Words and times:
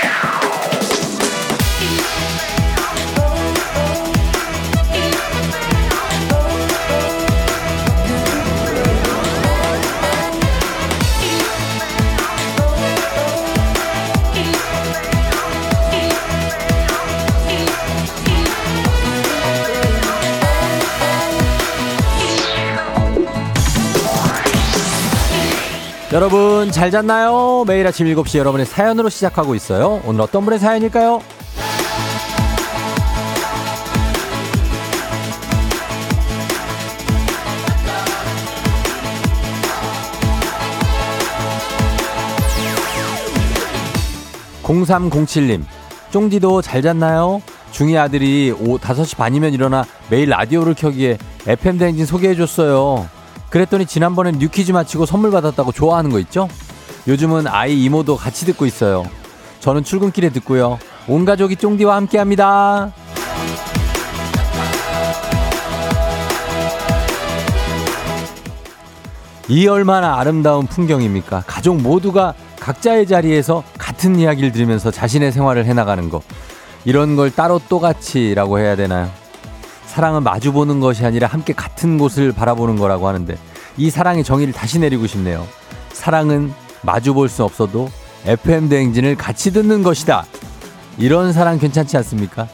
Yeah. 0.00 0.37
여러분 26.18 26.72
잘 26.72 26.90
잤나요? 26.90 27.62
매일 27.64 27.86
아침 27.86 28.08
7시 28.08 28.38
여러분의 28.38 28.66
사연으로 28.66 29.08
시작하고 29.08 29.54
있어요. 29.54 30.02
오늘 30.04 30.22
어떤 30.22 30.44
분의 30.44 30.58
사연일까요? 30.58 31.22
0307님, 44.64 45.62
쫑디도 46.10 46.62
잘 46.62 46.82
잤나요? 46.82 47.40
중이 47.70 47.96
아들이 47.96 48.50
오, 48.50 48.76
5시 48.76 49.16
반이면 49.16 49.52
일어나 49.52 49.84
매일 50.10 50.30
라디오를 50.30 50.74
켜기에 50.74 51.16
FM대행진 51.46 52.06
소개해줬어요. 52.06 53.17
그랬더니 53.50 53.86
지난번엔 53.86 54.38
뉴퀴즈 54.38 54.72
마치고 54.72 55.06
선물 55.06 55.30
받았다고 55.30 55.72
좋아하는 55.72 56.10
거 56.10 56.18
있죠? 56.20 56.48
요즘은 57.06 57.46
아이 57.46 57.82
이모도 57.84 58.16
같이 58.16 58.44
듣고 58.46 58.66
있어요. 58.66 59.04
저는 59.60 59.84
출근길에 59.84 60.30
듣고요. 60.30 60.78
온 61.08 61.24
가족이 61.24 61.56
쫑디와 61.56 61.96
함께 61.96 62.18
합니다. 62.18 62.92
이 69.48 69.66
얼마나 69.66 70.18
아름다운 70.18 70.66
풍경입니까? 70.66 71.44
가족 71.46 71.80
모두가 71.80 72.34
각자의 72.60 73.06
자리에서 73.06 73.64
같은 73.78 74.16
이야기를 74.16 74.52
들으면서 74.52 74.90
자신의 74.90 75.32
생활을 75.32 75.64
해나가는 75.64 76.10
거. 76.10 76.20
이런 76.84 77.16
걸 77.16 77.30
따로 77.30 77.58
또같이라고 77.66 78.58
해야 78.58 78.76
되나요? 78.76 79.10
사랑은 79.88 80.22
마주보는 80.22 80.80
것이 80.80 81.04
아니라 81.04 81.26
함께 81.26 81.52
같은 81.52 81.98
곳을 81.98 82.32
바라보는 82.32 82.76
거라고 82.76 83.08
하는데 83.08 83.36
이 83.76 83.90
사랑의 83.90 84.22
정의를 84.22 84.52
다시 84.52 84.78
내리고 84.78 85.06
싶네요. 85.06 85.46
사랑은 85.92 86.52
마주볼 86.82 87.28
수 87.28 87.42
없어도 87.42 87.90
FM 88.26 88.68
대행진을 88.68 89.16
같이 89.16 89.52
듣는 89.52 89.82
것이다. 89.82 90.26
이런 90.98 91.32
사랑 91.32 91.58
괜찮지 91.58 91.96
않습니까? 91.96 92.46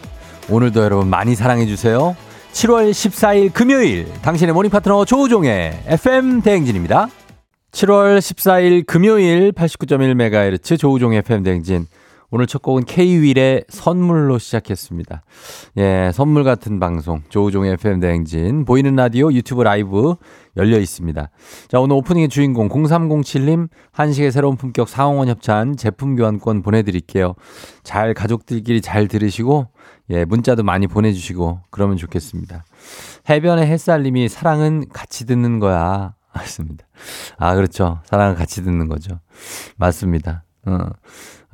오늘도 0.48 0.82
여러분 0.82 1.08
많이 1.08 1.34
사랑해 1.34 1.66
주세요. 1.66 2.16
7월 2.52 2.90
14일 2.90 3.52
금요일 3.52 4.06
당신의 4.22 4.54
모닝 4.54 4.70
파트너 4.70 5.04
조우종의 5.04 5.82
FM 5.86 6.40
대행진입니다. 6.40 7.08
7월 7.72 8.18
14일 8.18 8.86
금요일 8.86 9.50
89.1MHz 9.52 10.78
조우종의 10.78 11.18
FM 11.18 11.42
대행진 11.42 11.86
오늘 12.30 12.46
첫 12.46 12.62
곡은 12.62 12.84
K-윌의 12.84 13.64
선물로 13.68 14.38
시작했습니다. 14.38 15.22
예, 15.78 16.10
선물 16.12 16.44
같은 16.44 16.80
방송. 16.80 17.22
조우종의 17.28 17.74
FM 17.74 18.00
대행진. 18.00 18.64
보이는 18.64 18.94
라디오 18.96 19.32
유튜브 19.32 19.62
라이브 19.62 20.16
열려 20.56 20.78
있습니다. 20.78 21.30
자, 21.68 21.80
오늘 21.80 21.96
오프닝의 21.96 22.28
주인공 22.28 22.68
0307님 22.68 23.68
한식의 23.92 24.32
새로운 24.32 24.56
품격 24.56 24.88
상홍원 24.88 25.28
협찬 25.28 25.76
제품 25.76 26.16
교환권 26.16 26.62
보내드릴게요. 26.62 27.34
잘 27.82 28.14
가족들끼리 28.14 28.80
잘 28.80 29.08
들으시고 29.08 29.68
예, 30.10 30.24
문자도 30.24 30.62
많이 30.62 30.86
보내주시고 30.86 31.60
그러면 31.70 31.96
좋겠습니다. 31.96 32.64
해변의 33.28 33.66
햇살님이 33.66 34.28
사랑은 34.28 34.88
같이 34.92 35.26
듣는 35.26 35.60
거야. 35.60 36.14
맞습니다. 36.34 36.84
아, 37.38 37.54
그렇죠. 37.54 38.00
사랑은 38.04 38.34
같이 38.34 38.62
듣는 38.64 38.88
거죠. 38.88 39.20
맞습니다. 39.76 40.42
어. 40.66 40.88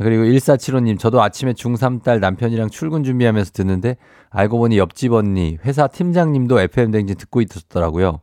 그리고 0.02 0.24
1475님, 0.24 0.98
저도 0.98 1.22
아침에 1.22 1.52
중3 1.52 2.02
딸 2.02 2.20
남편이랑 2.20 2.70
출근 2.70 3.04
준비하면서 3.04 3.52
듣는데 3.52 3.96
알고 4.30 4.58
보니 4.58 4.78
옆집 4.78 5.12
언니, 5.12 5.58
회사 5.64 5.86
팀장님도 5.86 6.60
FM댕진 6.60 7.16
듣고 7.16 7.42
있었더라고요. 7.42 8.20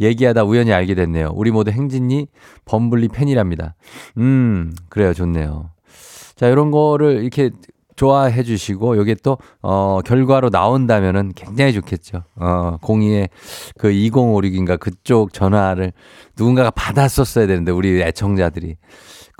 얘기하다 0.00 0.44
우연히 0.44 0.72
알게 0.72 0.94
됐네요. 0.94 1.32
우리 1.34 1.50
모두 1.50 1.70
행진이 1.70 2.26
범블리 2.64 3.08
팬이랍니다. 3.08 3.74
음, 4.18 4.72
그래요. 4.88 5.12
좋네요. 5.12 5.70
자, 6.36 6.48
이런 6.48 6.70
거를 6.70 7.22
이렇게 7.22 7.50
좋아해 7.96 8.42
주시고 8.42 8.96
요게 8.96 9.16
또 9.22 9.36
어, 9.60 10.00
결과로 10.02 10.48
나온다면은 10.48 11.32
굉장히 11.36 11.74
좋겠죠. 11.74 12.22
어, 12.36 12.78
02에 12.80 13.28
그 13.78 13.90
2056인가 13.90 14.80
그쪽 14.80 15.34
전화를 15.34 15.92
누군가가 16.38 16.70
받았었어야 16.70 17.46
되는데 17.46 17.72
우리 17.72 18.00
애청자들이 18.00 18.76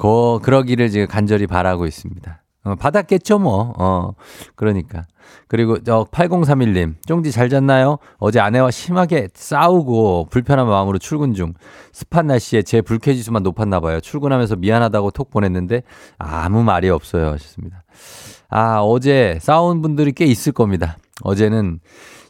거, 0.01 0.41
그러기를 0.43 0.89
지금 0.89 1.07
간절히 1.07 1.47
바라고 1.47 1.85
있습니다. 1.85 2.43
어, 2.65 2.75
받았겠죠, 2.75 3.39
뭐. 3.39 3.75
어, 3.77 4.13
그러니까. 4.55 5.05
그리고 5.47 5.79
저 5.83 6.07
8031님, 6.11 6.95
쫑디 7.07 7.31
잘 7.31 7.51
잤나요? 7.51 7.99
어제 8.17 8.41
아내와 8.41 8.71
심하게 8.71 9.29
싸우고 9.35 10.29
불편한 10.31 10.67
마음으로 10.67 10.99
출근 10.99 11.35
중. 11.35 11.53
습한 11.93 12.29
날씨에 12.29 12.63
제 12.63 12.81
불쾌지수만 12.81 13.43
높았나 13.43 13.81
봐요. 13.81 14.01
출근하면서 14.01 14.57
미안하다고 14.57 15.11
톡 15.11 15.31
보냈는데 15.31 15.83
아무 16.17 16.63
말이 16.63 16.89
없어요. 16.89 17.33
하셨습니다. 17.33 17.85
아, 18.49 18.81
어제 18.81 19.39
싸운 19.43 19.83
분들이 19.83 20.13
꽤 20.13 20.25
있을 20.25 20.53
겁니다. 20.53 20.97
어제는 21.23 21.81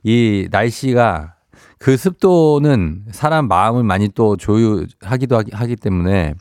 이 0.03 0.49
날씨가 0.51 1.35
그 1.79 1.97
습도는 1.97 3.05
사람 3.13 3.47
마음을 3.47 3.85
많이 3.85 4.09
또 4.09 4.37
조유하기도 4.37 5.37
하기, 5.37 5.51
하기 5.55 5.77
때문에 5.77 6.35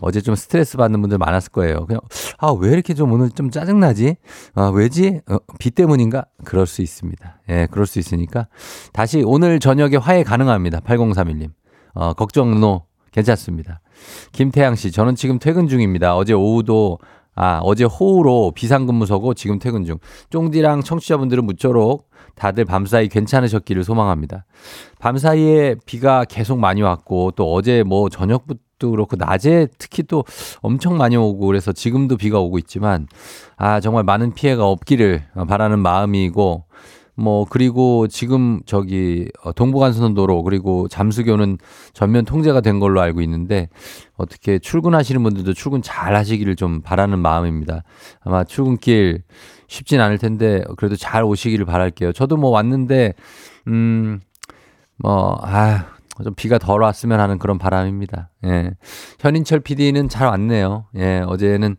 어제 0.00 0.20
좀 0.20 0.34
스트레스 0.34 0.76
받는 0.76 1.00
분들 1.00 1.18
많았을 1.18 1.52
거예요. 1.52 1.86
그냥 1.86 2.00
아 2.38 2.52
왜 2.52 2.72
이렇게 2.72 2.94
좀 2.94 3.12
오늘 3.12 3.30
좀 3.30 3.50
짜증 3.50 3.80
나지? 3.80 4.16
아 4.54 4.70
왜지? 4.74 5.20
어, 5.30 5.36
비 5.58 5.70
때문인가? 5.70 6.24
그럴 6.44 6.66
수 6.66 6.82
있습니다. 6.82 7.40
예, 7.50 7.68
그럴 7.70 7.86
수 7.86 7.98
있으니까 7.98 8.48
다시 8.92 9.22
오늘 9.24 9.60
저녁에 9.60 9.96
화해 9.96 10.22
가능합니다. 10.24 10.80
8031님. 10.80 11.50
어, 11.94 12.12
걱정 12.14 12.60
노 12.60 12.86
괜찮습니다. 13.12 13.80
김태양 14.32 14.74
씨, 14.76 14.92
저는 14.92 15.14
지금 15.16 15.38
퇴근 15.38 15.66
중입니다. 15.68 16.16
어제 16.16 16.32
오후도 16.32 16.98
아, 17.34 17.60
어제 17.62 17.84
호우로 17.84 18.50
비상근무 18.54 19.06
서고 19.06 19.32
지금 19.32 19.58
퇴근 19.60 19.84
중. 19.84 19.98
쫑디랑 20.30 20.82
청취자분들은 20.82 21.44
무쪼록 21.44 22.08
다들 22.34 22.64
밤사이 22.64 23.08
괜찮으셨기를 23.08 23.84
소망합니다. 23.84 24.44
밤사이에 24.98 25.76
비가 25.86 26.24
계속 26.24 26.58
많이 26.58 26.82
왔고 26.82 27.30
또 27.32 27.52
어제 27.52 27.82
뭐 27.84 28.08
저녁부터 28.08 28.58
도 28.78 28.90
그렇고 28.90 29.16
낮에 29.16 29.68
특히 29.78 30.02
또 30.02 30.24
엄청 30.60 30.96
많이 30.96 31.16
오고 31.16 31.46
그래서 31.46 31.72
지금도 31.72 32.16
비가 32.16 32.38
오고 32.38 32.58
있지만 32.58 33.06
아 33.56 33.80
정말 33.80 34.04
많은 34.04 34.34
피해가 34.34 34.66
없기를 34.66 35.24
바라는 35.48 35.80
마음이고 35.80 36.64
뭐 37.14 37.44
그리고 37.50 38.06
지금 38.06 38.60
저기 38.64 39.28
어, 39.42 39.52
동부간선도로 39.52 40.44
그리고 40.44 40.86
잠수교는 40.86 41.58
전면 41.92 42.24
통제가 42.24 42.60
된 42.60 42.78
걸로 42.78 43.00
알고 43.00 43.20
있는데 43.22 43.68
어떻게 44.16 44.60
출근하시는 44.60 45.20
분들도 45.22 45.52
출근 45.54 45.82
잘 45.82 46.14
하시기를 46.14 46.54
좀 46.54 46.80
바라는 46.80 47.18
마음입니다. 47.18 47.82
아마 48.20 48.44
출근길 48.44 49.22
쉽진 49.66 50.00
않을 50.00 50.18
텐데 50.18 50.62
그래도 50.76 50.94
잘 50.94 51.24
오시기를 51.24 51.66
바랄게요. 51.66 52.12
저도 52.12 52.36
뭐 52.36 52.50
왔는데 52.50 53.14
음 53.66 54.20
뭐 55.02 55.38
아 55.42 55.86
좀 56.24 56.34
비가 56.34 56.58
덜 56.58 56.82
왔으면 56.82 57.20
하는 57.20 57.38
그런 57.38 57.58
바람입니다. 57.58 58.30
예. 58.46 58.70
현인철 59.20 59.60
PD는 59.60 60.08
잘 60.08 60.26
왔네요. 60.28 60.86
예, 60.96 61.22
어제는 61.26 61.76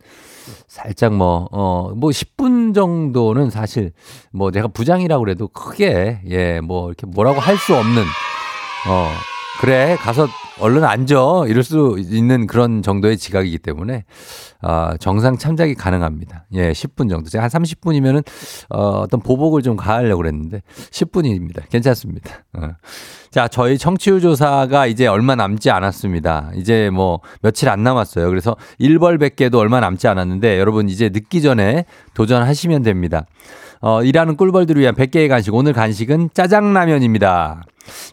살짝 0.68 1.14
뭐, 1.14 1.48
어, 1.52 1.92
뭐 1.96 2.10
10분 2.10 2.74
정도는 2.74 3.50
사실 3.50 3.92
뭐 4.32 4.52
제가 4.52 4.68
부장이라고 4.70 5.24
그래도 5.24 5.48
크게, 5.48 6.22
예, 6.30 6.60
뭐 6.62 6.88
이렇게 6.88 7.06
뭐라고 7.06 7.40
할 7.40 7.58
수 7.58 7.76
없는, 7.76 8.02
어, 8.02 9.10
그래, 9.62 9.96
가서 10.00 10.28
얼른 10.60 10.84
앉아. 10.84 11.46
이럴 11.48 11.64
수 11.64 11.98
있는 12.00 12.48
그런 12.48 12.82
정도의 12.82 13.18
지각이기 13.18 13.60
때문에, 13.60 14.06
어, 14.62 14.92
정상 15.00 15.38
참작이 15.38 15.76
가능합니다. 15.76 16.46
예, 16.54 16.72
10분 16.72 17.10
정도. 17.10 17.30
제가 17.30 17.46
한 17.46 17.50
30분이면은, 17.50 18.26
어, 18.70 19.00
어떤 19.00 19.22
보복을 19.22 19.62
좀 19.62 19.78
가하려고 19.78 20.18
그랬는데, 20.18 20.62
10분입니다. 20.92 21.70
괜찮습니다. 21.70 22.44
어. 22.54 22.72
자, 23.32 23.48
저희 23.48 23.78
청취율 23.78 24.22
조사가 24.22 24.88
이제 24.88 25.06
얼마 25.06 25.36
남지 25.36 25.70
않았습니다. 25.70 26.52
이제 26.56 26.90
뭐 26.90 27.20
며칠 27.42 27.70
안 27.70 27.84
남았어요. 27.84 28.28
그래서 28.30 28.56
1벌 28.80 29.20
100개도 29.20 29.56
얼마 29.56 29.80
남지 29.80 30.08
않았는데 30.08 30.60
여러분 30.60 30.90
이제 30.90 31.10
늦기 31.10 31.44
전에 31.44 31.86
도전하시면 32.16 32.82
됩니다. 32.82 33.28
어, 33.82 34.04
일하는 34.04 34.36
꿀벌들을 34.36 34.82
위한 34.82 34.96
100개의 34.96 35.30
간식. 35.30 35.54
오늘 35.54 35.74
간식은 35.74 36.32
짜장라면입니다. 36.34 37.62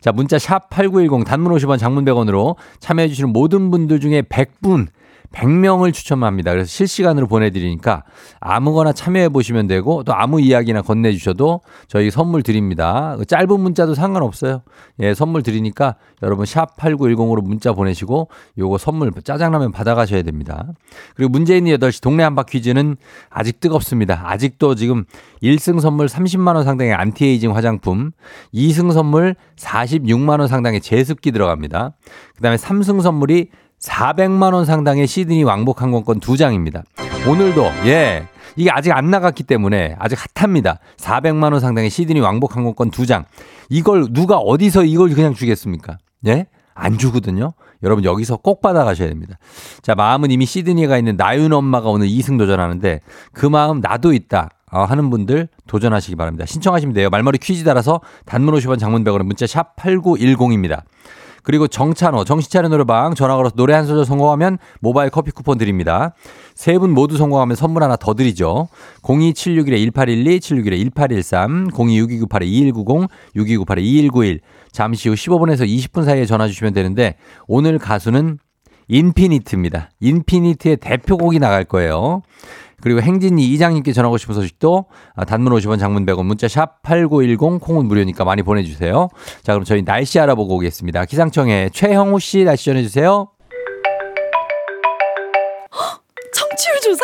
자, 0.00 0.12
문자 0.12 0.38
샵 0.38 0.70
8910 0.70 1.26
단문 1.26 1.52
50원 1.52 1.78
장문 1.78 2.04
100원으로 2.04 2.56
참여해주시는 2.80 3.32
모든 3.32 3.70
분들 3.70 4.00
중에 4.00 4.22
100분 4.22 4.88
100명을 5.36 5.92
추첨합니다. 5.92 6.50
그래서 6.50 6.68
실시간으로 6.68 7.26
보내드리니까 7.26 8.04
아무거나 8.40 8.92
참여해 8.92 9.28
보시면 9.28 9.66
되고 9.66 10.02
또 10.02 10.14
아무 10.14 10.40
이야기나 10.40 10.82
건네주셔도 10.82 11.60
저희 11.88 12.10
선물 12.10 12.42
드립니다. 12.42 13.16
짧은 13.28 13.60
문자도 13.60 13.94
상관없어요. 13.94 14.62
예, 15.00 15.14
선물 15.14 15.42
드리니까 15.42 15.96
여러분 16.22 16.46
샵 16.46 16.76
8910으로 16.76 17.42
문자 17.42 17.72
보내시고 17.72 18.28
요거 18.56 18.78
선물 18.78 19.12
짜장라면 19.22 19.72
받아가셔야 19.72 20.22
됩니다. 20.22 20.66
그리고 21.14 21.30
문재인 21.30 21.66
8시 21.66 22.02
동네 22.02 22.22
한바 22.22 22.44
퀴즈는 22.44 22.96
아직 23.28 23.60
뜨겁습니다. 23.60 24.22
아직도 24.24 24.74
지금 24.74 25.04
1승 25.42 25.80
선물 25.80 26.06
30만원 26.06 26.64
상당의 26.64 26.94
안티에이징 26.94 27.54
화장품, 27.54 28.12
2승 28.54 28.92
선물 28.92 29.36
46만원 29.56 30.48
상당의 30.48 30.80
제습기 30.80 31.30
들어갑니다. 31.30 31.92
그 32.34 32.42
다음에 32.42 32.56
3승 32.56 33.02
선물이 33.02 33.50
400만 33.80 34.54
원 34.54 34.64
상당의 34.64 35.06
시드니 35.06 35.44
왕복 35.44 35.82
항공권 35.82 36.20
두 36.20 36.36
장입니다. 36.36 36.82
오늘도 37.28 37.64
예. 37.86 38.26
이게 38.56 38.70
아직 38.70 38.92
안 38.92 39.10
나갔기 39.10 39.42
때문에 39.42 39.96
아직 39.98 40.18
hot합니다. 40.34 40.78
400만 40.96 41.52
원 41.52 41.60
상당의 41.60 41.90
시드니 41.90 42.20
왕복 42.20 42.56
항공권 42.56 42.90
두 42.90 43.04
장. 43.06 43.24
이걸 43.68 44.06
누가 44.10 44.38
어디서 44.38 44.84
이걸 44.84 45.10
그냥 45.10 45.34
주겠습니까? 45.34 45.98
예? 46.26 46.46
안 46.74 46.98
주거든요. 46.98 47.52
여러분 47.82 48.04
여기서 48.04 48.38
꼭 48.38 48.60
받아가셔야 48.60 49.08
됩니다. 49.08 49.38
자, 49.82 49.94
마음은 49.94 50.30
이미 50.30 50.46
시드니에 50.46 50.86
가 50.86 50.96
있는 50.96 51.16
나윤 51.16 51.52
엄마가 51.52 51.88
오늘 51.90 52.06
2승 52.08 52.38
도전하는데 52.38 53.00
그 53.32 53.46
마음 53.46 53.80
나도 53.80 54.12
있다. 54.12 54.50
어, 54.72 54.82
하는 54.82 55.10
분들 55.10 55.48
도전하시기 55.68 56.16
바랍니다. 56.16 56.44
신청하시면 56.44 56.94
돼요. 56.94 57.08
말머리 57.08 57.38
퀴즈 57.38 57.64
따라서 57.64 58.00
단문 58.24 58.54
50원 58.54 58.78
장문 58.78 59.04
100원은 59.04 59.24
문자 59.24 59.46
샵 59.46 59.76
8910입니다. 59.76 60.82
그리고 61.46 61.68
정찬호, 61.68 62.24
정신차려 62.24 62.68
노래방 62.68 63.14
전화 63.14 63.36
걸어서 63.36 63.54
노래 63.54 63.72
한 63.72 63.86
소절 63.86 64.04
성공하면 64.04 64.58
모바일 64.80 65.10
커피 65.10 65.30
쿠폰 65.30 65.58
드립니다. 65.58 66.12
세 66.56 66.76
분 66.78 66.90
모두 66.90 67.16
성공하면 67.16 67.54
선물 67.54 67.84
하나 67.84 67.94
더 67.94 68.14
드리죠. 68.14 68.66
02761-1812, 69.02 70.90
761-1813, 70.92 71.70
026298-2190, 71.70 73.08
6298-2191. 73.36 74.40
잠시 74.72 75.08
후 75.08 75.14
15분에서 75.14 75.64
20분 75.64 76.04
사이에 76.04 76.26
전화 76.26 76.48
주시면 76.48 76.72
되는데 76.72 77.14
오늘 77.46 77.78
가수는 77.78 78.38
인피니트입니다. 78.88 79.90
인피니트의 80.00 80.78
대표곡이 80.78 81.38
나갈 81.38 81.64
거예요. 81.64 82.22
그리고 82.86 83.00
행진이 83.02 83.44
이장님께 83.46 83.92
전하고 83.92 84.16
싶은 84.16 84.36
소식도 84.36 84.84
아, 85.16 85.24
단문 85.24 85.52
50원 85.54 85.80
장문 85.80 86.06
100원 86.06 86.24
문자 86.24 86.46
샵 86.46 86.82
8910 86.82 87.60
콩은 87.60 87.86
무료니까 87.86 88.24
많이 88.24 88.44
보내주세요. 88.44 89.08
자 89.42 89.54
그럼 89.54 89.64
저희 89.64 89.82
날씨 89.84 90.20
알아보고 90.20 90.54
오겠습니다. 90.54 91.04
기상청에 91.06 91.70
최형우 91.72 92.20
씨 92.20 92.44
날씨 92.44 92.66
전해주세요. 92.66 93.28
청취율 96.32 96.80
조사? 96.84 97.02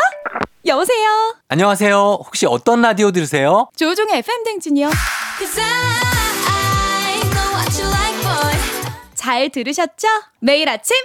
여보세요. 0.67 1.35
안녕하세요. 1.49 1.97
혹시 2.27 2.47
어떤 2.47 2.81
라디오 2.81 3.11
들으세요? 3.11 3.67
조종의 3.75 4.19
FM 4.19 4.45
댕진이요. 4.45 4.89
잘 9.17 9.51
들으셨죠? 9.51 10.07
매일 10.39 10.69
아침 10.69 10.97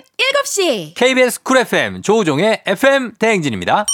7시. 0.45 0.93
KBS 0.95 1.41
Cool 1.41 1.57
FM 1.57 2.03
조우종의 2.03 2.61
FM 2.67 3.13
대행진입니다. 3.17 3.87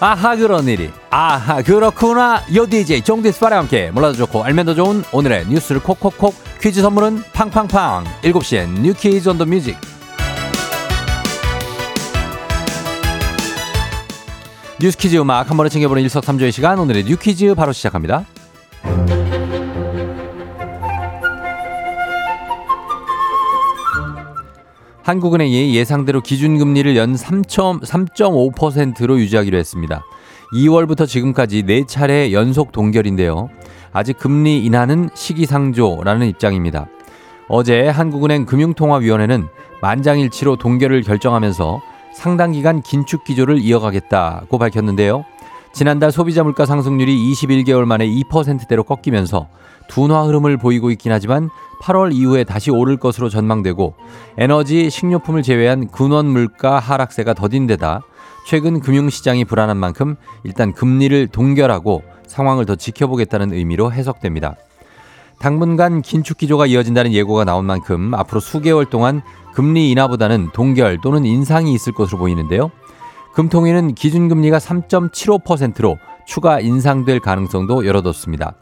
아하 0.00 0.34
그런 0.34 0.66
일이. 0.66 0.90
아하 1.10 1.62
그렇구나. 1.62 2.42
요 2.54 2.66
DJ 2.66 3.02
종디스파와 3.02 3.58
함께 3.58 3.90
몰라도 3.90 4.14
좋고 4.14 4.42
알면 4.42 4.66
더 4.66 4.74
좋은 4.74 5.04
오늘의 5.12 5.46
뉴스를 5.48 5.82
콕콕콕. 5.82 6.34
퀴즈 6.60 6.80
선물은 6.80 7.22
팡팡팡. 7.32 8.04
7시엔 8.22 8.80
New 8.80 8.94
Quiz 8.94 9.28
on 9.28 9.36
the 9.36 9.44
Music. 9.44 9.76
뉴스 14.80 14.96
퀴즈 14.96 15.16
음악 15.18 15.50
한 15.50 15.56
번에 15.58 15.68
챙겨보는 15.68 16.02
일석삼조의 16.04 16.52
시간. 16.52 16.78
오늘의 16.78 17.04
뉴 17.04 17.16
퀴즈 17.16 17.54
바로 17.54 17.72
시작합니다 17.72 18.24
한국은행이 25.10 25.74
예상대로 25.74 26.20
기준금리를 26.20 26.96
연 26.96 27.14
3.5%로 27.14 29.18
유지하기로 29.18 29.58
했습니다. 29.58 30.04
2월부터 30.54 31.08
지금까지 31.08 31.64
4차례 31.64 32.30
연속 32.30 32.70
동결인데요. 32.70 33.48
아직 33.92 34.18
금리 34.18 34.64
인하는 34.64 35.10
시기상조라는 35.12 36.28
입장입니다. 36.28 36.86
어제 37.48 37.88
한국은행 37.88 38.46
금융통화위원회는 38.46 39.48
만장일치로 39.82 40.58
동결을 40.58 41.02
결정하면서 41.02 41.82
상당 42.14 42.52
기간 42.52 42.80
긴축 42.80 43.24
기조를 43.24 43.58
이어가겠다고 43.58 44.58
밝혔는데요. 44.58 45.24
지난달 45.72 46.12
소비자 46.12 46.44
물가 46.44 46.66
상승률이 46.66 47.32
21개월 47.32 47.84
만에 47.84 48.06
2%대로 48.06 48.84
꺾이면서 48.84 49.48
둔화 49.90 50.22
흐름을 50.22 50.56
보이고 50.56 50.90
있긴 50.92 51.10
하지만 51.10 51.50
8월 51.82 52.14
이후에 52.14 52.44
다시 52.44 52.70
오를 52.70 52.96
것으로 52.96 53.28
전망되고 53.28 53.94
에너지, 54.38 54.88
식료품을 54.88 55.42
제외한 55.42 55.88
근원 55.88 56.26
물가 56.26 56.78
하락세가 56.78 57.34
더딘 57.34 57.66
데다 57.66 58.02
최근 58.46 58.80
금융시장이 58.80 59.44
불안한 59.44 59.76
만큼 59.76 60.16
일단 60.44 60.72
금리를 60.72 61.26
동결하고 61.28 62.02
상황을 62.26 62.66
더 62.66 62.76
지켜보겠다는 62.76 63.52
의미로 63.52 63.92
해석됩니다. 63.92 64.54
당분간 65.40 66.02
긴축 66.02 66.38
기조가 66.38 66.66
이어진다는 66.66 67.12
예고가 67.12 67.44
나온 67.44 67.64
만큼 67.64 68.14
앞으로 68.14 68.40
수개월 68.40 68.86
동안 68.86 69.22
금리 69.54 69.90
인하보다는 69.90 70.50
동결 70.52 71.00
또는 71.02 71.24
인상이 71.24 71.74
있을 71.74 71.92
것으로 71.92 72.18
보이는데요. 72.18 72.70
금통위는 73.34 73.94
기준금리가 73.94 74.58
3.75%로 74.58 75.98
추가 76.26 76.60
인상될 76.60 77.20
가능성도 77.20 77.86
열어뒀습니다. 77.86 78.54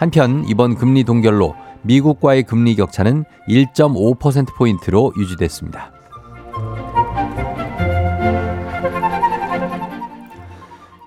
한편 0.00 0.46
이번 0.48 0.76
금리 0.76 1.04
동결로 1.04 1.54
미국과의 1.82 2.44
금리 2.44 2.74
격차는 2.74 3.26
1.5%포인트로 3.46 5.12
유지됐습니다. 5.18 5.92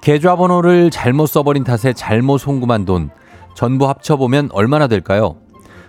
계좌번호를 0.04 0.92
잘못 0.92 1.26
써버린 1.26 1.64
탓에 1.64 1.94
잘못 1.94 2.38
송금한 2.38 2.86
돈 2.86 3.10
전부 3.56 3.90
합쳐보면 3.90 4.50
얼마나 4.52 4.86
될까요? 4.86 5.38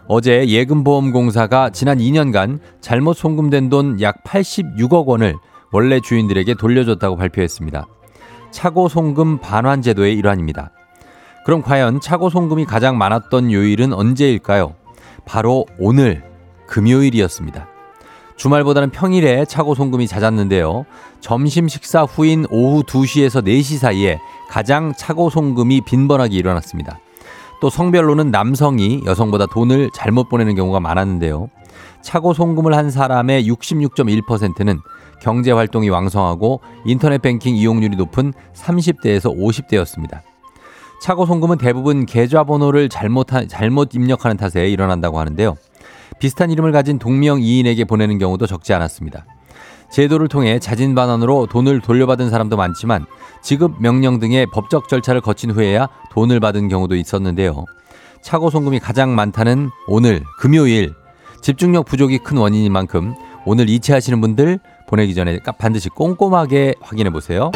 어제 0.06 0.48
예금보험공사가 0.48 1.68
지난 1.70 1.98
2년간 1.98 2.58
잘못 2.80 3.18
송금된 3.18 3.68
돈 3.68 4.00
약 4.00 4.24
86억 4.24 5.04
원을 5.04 5.34
원래 5.72 6.00
주인들에게 6.00 6.54
돌려줬다고 6.54 7.16
발표했습니다. 7.16 7.86
차고 8.50 8.88
송금 8.88 9.40
반환 9.40 9.82
제도의 9.82 10.14
일환입니다. 10.14 10.70
그럼 11.44 11.62
과연 11.62 12.00
차고 12.00 12.30
송금이 12.30 12.64
가장 12.64 12.96
많았던 12.96 13.52
요일은 13.52 13.92
언제일까요? 13.92 14.74
바로 15.24 15.66
오늘 15.78 16.24
금요일이었습니다. 16.66 17.68
주말보다는 18.36 18.90
평일에 18.90 19.44
차고 19.44 19.74
송금이 19.74 20.08
잦았는데요. 20.08 20.86
점심 21.20 21.68
식사 21.68 22.02
후인 22.02 22.46
오후 22.50 22.82
2시에서 22.82 23.44
4시 23.44 23.78
사이에 23.78 24.18
가장 24.48 24.92
차고 24.96 25.30
송금이 25.30 25.82
빈번하게 25.82 26.34
일어났습니다. 26.34 26.98
또 27.60 27.70
성별로는 27.70 28.30
남성이 28.30 29.02
여성보다 29.06 29.46
돈을 29.46 29.90
잘못 29.94 30.28
보내는 30.28 30.54
경우가 30.54 30.80
많았는데요. 30.80 31.48
차고 32.02 32.34
송금을 32.34 32.74
한 32.74 32.90
사람의 32.90 33.48
66.1%는 33.48 34.80
경제 35.20 35.52
활동이 35.52 35.88
왕성하고 35.88 36.60
인터넷 36.84 37.22
뱅킹 37.22 37.56
이용률이 37.56 37.96
높은 37.96 38.32
30대에서 38.54 39.34
50대였습니다. 39.34 40.20
차고 41.00 41.26
송금은 41.26 41.58
대부분 41.58 42.06
계좌번호를 42.06 42.88
잘못, 42.88 43.28
잘못 43.48 43.94
입력하는 43.94 44.36
탓에 44.36 44.68
일어난다고 44.68 45.18
하는데요. 45.18 45.56
비슷한 46.18 46.50
이름을 46.50 46.72
가진 46.72 46.98
동명 46.98 47.42
이인에게 47.42 47.84
보내는 47.84 48.18
경우도 48.18 48.46
적지 48.46 48.72
않았습니다. 48.72 49.26
제도를 49.90 50.28
통해 50.28 50.58
자진 50.58 50.94
반환으로 50.94 51.46
돈을 51.46 51.80
돌려받은 51.80 52.30
사람도 52.30 52.56
많지만 52.56 53.06
지급 53.42 53.80
명령 53.80 54.18
등의 54.18 54.46
법적 54.52 54.88
절차를 54.88 55.20
거친 55.20 55.50
후에야 55.50 55.88
돈을 56.10 56.40
받은 56.40 56.68
경우도 56.68 56.96
있었는데요. 56.96 57.64
착오 58.22 58.50
송금이 58.50 58.80
가장 58.80 59.14
많다는 59.14 59.70
오늘 59.86 60.22
금요일 60.38 60.94
집중력 61.42 61.84
부족이 61.84 62.18
큰 62.18 62.38
원인인 62.38 62.72
만큼 62.72 63.14
오늘 63.44 63.68
이체하시는 63.68 64.20
분들 64.20 64.58
보내기 64.88 65.14
전에 65.14 65.38
반드시 65.58 65.90
꼼꼼하게 65.90 66.74
확인해 66.80 67.10
보세요. 67.10 67.50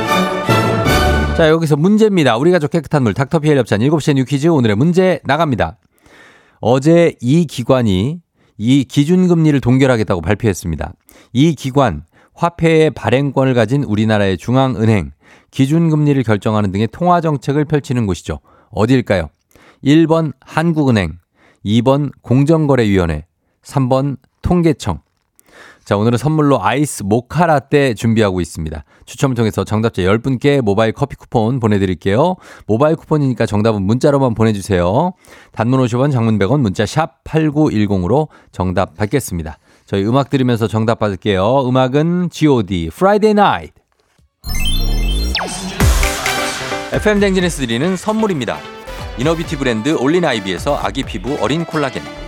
자, 1.39 1.51
여기서 1.51 1.77
문제입니다. 1.77 2.37
우리 2.37 2.51
가족 2.51 2.73
깨끗한 2.73 3.05
물 3.05 3.15
닥터피엘 3.15 3.59
협찬 3.59 3.79
7시에 3.79 4.15
뉴 4.15 4.25
퀴즈 4.25 4.49
오늘의 4.49 4.75
문제 4.75 5.21
나갑니다. 5.23 5.79
어제 6.61 7.15
이 7.21 7.45
기관이 7.45 8.21
이 8.57 8.85
기준금리를 8.85 9.61
동결하겠다고 9.61 10.21
발표했습니다. 10.21 10.95
이 11.33 11.55
기관 11.55 12.03
화폐의 12.35 12.91
발행권을 12.91 13.55
가진 13.55 13.85
우리나라의 13.85 14.37
중앙은행 14.37 15.13
기준금리를 15.53 16.21
결정하는 16.25 16.73
등의 16.73 16.89
통화정책을 16.89 17.67
펼치는 17.67 18.07
곳이죠. 18.07 18.41
어디일까요? 18.71 19.29
1번 19.85 20.33
한국은행, 20.41 21.21
2번 21.65 22.11
공정거래위원회, 22.23 23.27
3번 23.63 24.17
통계청. 24.43 25.03
자, 25.89 25.97
오늘은 25.97 26.19
선물로 26.19 26.63
아이스 26.63 27.03
모카라떼 27.03 27.95
준비하고 27.95 28.43
있습니다. 28.43 28.85
추첨을 29.07 29.35
통해서 29.35 29.65
정답자 29.65 30.03
10분께 30.03 30.61
모바일 30.61 30.93
커피 30.93 31.17
쿠폰 31.17 31.61
보내드릴게요. 31.61 32.37
모바일 32.67 32.95
쿠폰이니까 32.95 33.47
정답은 33.47 33.81
문자로만 33.85 34.35
보내주세요. 34.35 35.15
단문 35.53 35.81
50원, 35.81 36.13
장문 36.13 36.39
100원, 36.39 36.61
문자 36.61 36.85
샵 36.85 37.25
8910으로 37.25 38.29
정답 38.53 38.99
받겠습니다. 38.99 39.57
저희 39.87 40.05
음악 40.05 40.29
들으면서 40.29 40.69
정답 40.69 40.99
받을게요. 40.99 41.67
음악은 41.67 42.29
G.O.D. 42.33 42.91
Friday 42.93 43.31
Night. 43.31 43.73
FM 46.93 47.19
댕진에서 47.19 47.63
드리는 47.63 47.97
선물입니다. 47.97 48.59
이너뷰티 49.17 49.57
브랜드 49.57 49.97
올린 49.99 50.27
아이비에서 50.27 50.77
아기 50.77 51.03
피부 51.03 51.39
어린 51.41 51.65
콜라겐. 51.65 52.28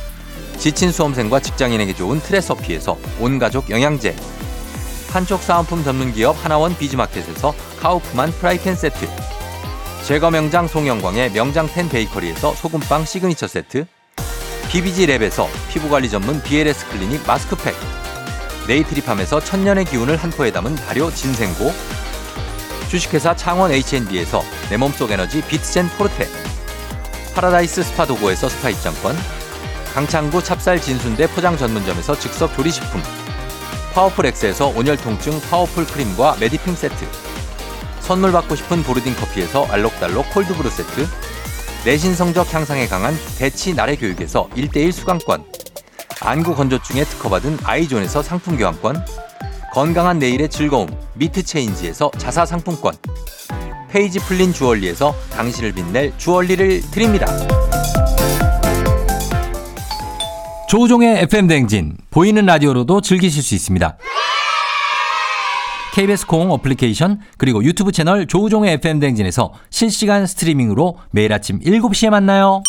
지친 0.61 0.91
수험생과 0.91 1.39
직장인에게 1.39 1.95
좋은 1.95 2.19
트레서피에서 2.19 2.95
온가족 3.19 3.71
영양제. 3.71 4.15
판촉 5.09 5.41
사은품 5.41 5.83
전문 5.83 6.13
기업 6.13 6.35
하나원 6.45 6.77
비즈마켓에서 6.77 7.55
카우프만 7.79 8.31
프라이팬 8.33 8.75
세트. 8.75 9.09
제과 10.05 10.29
명장 10.29 10.67
송영광의 10.67 11.31
명장텐 11.31 11.89
베이커리에서 11.89 12.53
소금빵 12.53 13.05
시그니처 13.05 13.47
세트. 13.47 13.87
BBG 14.69 15.07
랩에서 15.07 15.47
피부관리 15.71 16.11
전문 16.11 16.39
BLS 16.43 16.87
클리닉 16.89 17.25
마스크팩. 17.25 17.75
네이트리팜에서 18.67 19.43
천년의 19.43 19.85
기운을 19.85 20.15
한 20.15 20.29
포에 20.29 20.51
담은 20.51 20.75
발효 20.75 21.11
진생고. 21.11 21.73
주식회사 22.87 23.35
창원 23.35 23.71
H&B에서 23.71 24.43
내 24.69 24.77
몸속 24.77 25.09
에너지 25.09 25.41
비트젠 25.41 25.89
포르테. 25.97 26.27
파라다이스 27.33 27.81
스파 27.81 28.05
도고에서 28.05 28.47
스파 28.47 28.69
입장권. 28.69 29.40
강창구 29.93 30.41
찹쌀 30.41 30.81
진순대 30.81 31.27
포장 31.27 31.57
전문점에서 31.57 32.17
즉석 32.17 32.55
조리식품. 32.55 33.01
파워풀 33.93 34.25
엑스에서 34.27 34.67
온열 34.67 34.95
통증 34.95 35.39
파워풀 35.41 35.85
크림과 35.85 36.37
메디핑 36.39 36.75
세트. 36.75 37.05
선물 37.99 38.31
받고 38.31 38.55
싶은 38.55 38.83
보르딘 38.83 39.15
커피에서 39.15 39.65
알록달록 39.65 40.29
콜드브루 40.31 40.69
세트. 40.69 41.07
내신 41.83 42.15
성적 42.15 42.53
향상에 42.53 42.87
강한 42.87 43.13
대치 43.37 43.73
나래 43.73 43.97
교육에서 43.97 44.47
1대1 44.55 44.93
수강권. 44.93 45.43
안구 46.21 46.55
건조증에 46.55 47.03
특허받은 47.03 47.59
아이존에서 47.63 48.23
상품 48.23 48.55
교환권. 48.55 49.05
건강한 49.73 50.19
내일의 50.19 50.49
즐거움 50.49 50.89
미트 51.15 51.43
체인지에서 51.43 52.11
자사 52.17 52.45
상품권. 52.45 52.93
페이지 53.89 54.19
풀린 54.19 54.53
주얼리에서 54.53 55.13
당신을 55.31 55.73
빛낼 55.73 56.13
주얼리를 56.17 56.91
드립니다. 56.91 57.27
조우종의 60.71 61.23
FM 61.23 61.47
댕진 61.47 61.97
보이는 62.11 62.45
라디오로도 62.45 63.01
즐기실 63.01 63.43
수 63.43 63.55
있습니다. 63.55 63.97
KBS 65.93 66.25
콩 66.27 66.49
어플리케이션 66.49 67.19
그리고 67.37 67.61
유튜브 67.65 67.91
채널 67.91 68.25
조우종의 68.25 68.75
FM 68.75 69.01
댕진에서 69.01 69.51
실시간 69.69 70.25
스트리밍으로 70.25 70.97
매일 71.11 71.33
아침 71.33 71.59
7시에 71.59 72.09
만나요. 72.09 72.63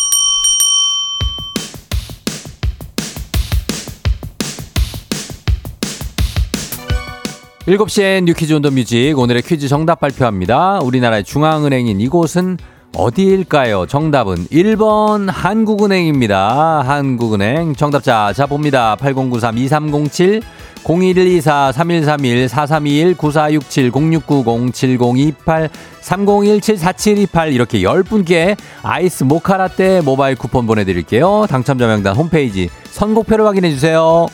7시엔 7.66 8.24
뉴퀴즈 8.24 8.52
on 8.54 8.61
the 8.61 8.72
music 8.72 9.16
오늘의 9.16 9.42
퀴즈 9.42 9.68
정답 9.68 10.00
발표합니다. 10.00 10.80
우리나라의 10.80 11.22
중앙은행인 11.22 12.00
이곳은 12.00 12.58
어디일까요? 12.94 13.86
정답은 13.86 14.46
1번 14.48 15.30
한국은행입니다. 15.30 16.82
한국은행 16.82 17.74
정답자 17.74 18.32
자 18.34 18.46
봅니다. 18.46 18.96
8093 18.96 19.56
2307 19.56 20.42
0124 20.84 21.72
3131 21.72 22.48
4321 22.48 23.14
9467 23.14 23.90
0690 23.92 24.74
7028 24.74 25.70
3017 26.00 26.76
4728 26.76 27.52
이렇게 27.52 27.80
10분께 27.80 28.56
아이스 28.82 29.24
모카라떼 29.24 30.02
모바일 30.02 30.36
쿠폰 30.36 30.66
보내드릴게요. 30.66 31.46
당첨자 31.48 31.86
명단 31.86 32.14
홈페이지 32.14 32.68
선곡표를 32.90 33.46
확인해 33.46 33.70
주세요. 33.70 34.26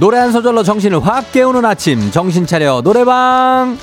노래 0.00 0.18
한 0.18 0.32
소절로 0.32 0.62
정신을 0.62 1.06
확 1.06 1.30
깨우는 1.30 1.62
아침 1.66 2.10
정신 2.10 2.46
차려 2.46 2.80
노래방 2.80 3.76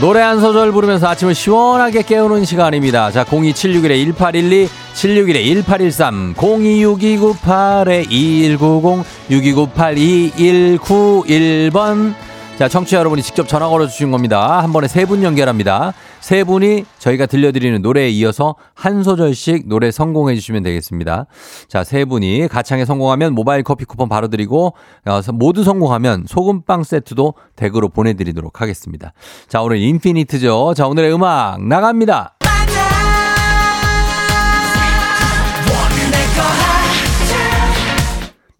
노래 0.00 0.20
한 0.20 0.38
소절 0.40 0.70
부르면서 0.70 1.08
아침을 1.08 1.34
시원하게 1.34 2.02
깨우는 2.02 2.44
시간입니다. 2.44 3.10
자, 3.10 3.24
02761-1812, 3.24 4.68
761-1813, 4.94 6.34
026298-2190, 6.36 9.04
6298-2191번. 9.30 12.14
자, 12.58 12.68
청취자 12.68 12.98
여러분이 12.98 13.22
직접 13.22 13.48
전화 13.48 13.68
걸어 13.68 13.86
주신 13.86 14.10
겁니다. 14.10 14.62
한 14.62 14.70
번에 14.72 14.86
세 14.86 15.06
분 15.06 15.22
연결합니다. 15.22 15.94
세 16.26 16.42
분이 16.42 16.84
저희가 16.98 17.26
들려드리는 17.26 17.82
노래에 17.82 18.08
이어서 18.08 18.56
한 18.74 19.04
소절씩 19.04 19.68
노래 19.68 19.92
성공해 19.92 20.34
주시면 20.34 20.64
되겠습니다. 20.64 21.26
자, 21.68 21.84
세 21.84 22.04
분이 22.04 22.48
가창에 22.48 22.84
성공하면 22.84 23.32
모바일 23.32 23.62
커피 23.62 23.84
쿠폰 23.84 24.08
바로 24.08 24.26
드리고, 24.26 24.74
어, 25.06 25.20
모두 25.32 25.62
성공하면 25.62 26.24
소금빵 26.26 26.82
세트도 26.82 27.34
댁으로 27.54 27.90
보내드리도록 27.90 28.60
하겠습니다. 28.60 29.12
자, 29.46 29.62
오늘 29.62 29.76
인피니트죠. 29.76 30.74
자, 30.76 30.88
오늘의 30.88 31.14
음악 31.14 31.62
나갑니다. 31.64 32.34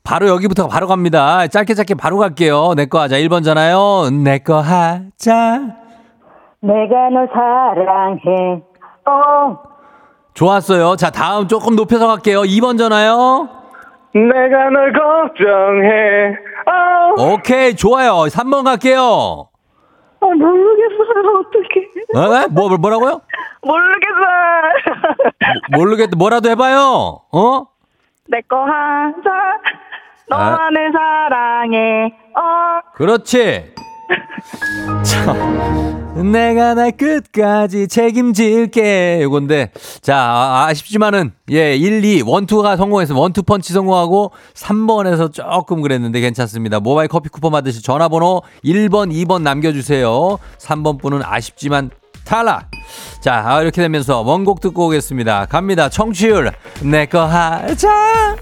바로 0.04 0.28
여기부터 0.28 0.68
바로 0.68 0.86
갑니다. 0.86 1.48
짧게 1.48 1.74
짧게 1.74 1.94
바로 1.94 2.18
갈게요. 2.18 2.74
내 2.76 2.86
거 2.86 3.00
하자. 3.00 3.16
1번잖아요. 3.16 4.12
내 4.22 4.38
거 4.38 4.60
하자. 4.60 5.85
내가 6.60 7.10
널 7.10 7.28
사랑해. 7.32 8.62
어. 9.06 9.58
좋았어요. 10.34 10.96
자, 10.96 11.10
다음 11.10 11.48
조금 11.48 11.76
높여서 11.76 12.06
갈게요. 12.06 12.42
2번잖아요. 12.42 13.48
내가 14.14 14.70
널 14.70 14.92
걱정해. 14.92 16.36
어. 16.66 17.32
오케이, 17.34 17.74
좋아요. 17.76 18.12
3번 18.28 18.64
갈게요. 18.64 19.48
아, 20.20 20.26
모르겠어요. 20.26 21.44
어떡해. 22.14 22.44
어? 22.44 22.48
뭐, 22.50 22.68
뭐라고요? 22.76 23.20
모르겠어요. 23.62 24.72
모르겠, 25.76 26.10
뭐라도 26.16 26.50
해봐요. 26.50 27.20
어? 27.32 27.66
내거 28.28 28.56
하자. 28.64 29.30
너만을 30.28 30.92
사랑해. 30.92 32.14
어. 32.34 32.80
그렇지. 32.94 33.74
자, 35.04 35.32
내가 36.22 36.74
날 36.74 36.92
끝까지 36.92 37.88
책임질게. 37.88 39.20
요건데, 39.22 39.70
자, 40.00 40.16
아, 40.16 40.66
아쉽지만은, 40.68 41.32
예, 41.50 41.76
1, 41.76 42.04
2, 42.04 42.16
1, 42.18 42.24
2가 42.24 42.76
성공해서 42.76 43.14
1, 43.14 43.32
2 43.36 43.42
펀치 43.42 43.72
성공하고 43.72 44.32
3번에서 44.54 45.32
조금 45.32 45.82
그랬는데 45.82 46.20
괜찮습니다. 46.20 46.80
모바일 46.80 47.08
커피 47.08 47.28
쿠폰 47.28 47.52
받으실 47.52 47.82
전화번호 47.82 48.42
1번, 48.64 49.12
2번 49.12 49.42
남겨주세요. 49.42 50.38
3번 50.58 51.00
분은 51.00 51.20
아쉽지만 51.22 51.90
탈락. 52.24 52.70
자, 53.20 53.42
아, 53.46 53.62
이렇게 53.62 53.82
되면서 53.82 54.20
원곡 54.22 54.60
듣고 54.60 54.86
오겠습니다. 54.86 55.46
갑니다. 55.46 55.88
청취율 55.88 56.52
내 56.82 57.06
거 57.06 57.24
하자. 57.24 58.36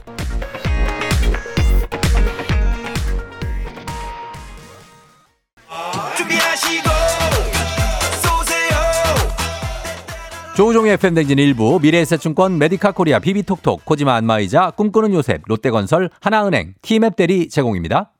조우종의 10.56 10.92
FM댕진 10.92 11.40
1부 11.40 11.80
미래에셋증권 11.82 12.58
메디카 12.58 12.92
코리아 12.92 13.18
비비톡톡 13.18 13.84
코지마 13.84 14.14
안마의자 14.14 14.70
꿈꾸는 14.70 15.12
요셉 15.12 15.42
롯데건설 15.46 16.10
하나은행 16.20 16.74
티맵 16.80 17.16
대리 17.16 17.48
제공입니다. 17.48 18.12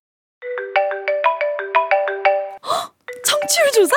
청취율 3.25 3.71
조사? 3.73 3.95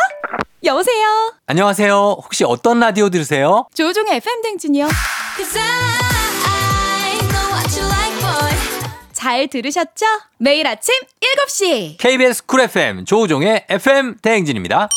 여보세요. 0.64 1.34
안녕하세요. 1.48 1.96
혹시 1.96 2.44
어떤 2.44 2.80
라디오 2.80 3.10
들으세요? 3.10 3.66
조우종의 3.74 4.18
FM 4.18 4.42
댕진이요. 4.44 4.88
잘 9.14 9.48
들으셨죠? 9.48 10.06
매일 10.38 10.68
아침 10.68 10.94
7시. 11.48 11.98
KBS 11.98 12.46
쿨 12.46 12.62
FM 12.62 13.06
조우종의 13.06 13.66
FM 13.68 14.18
대행진입니다. 14.22 14.90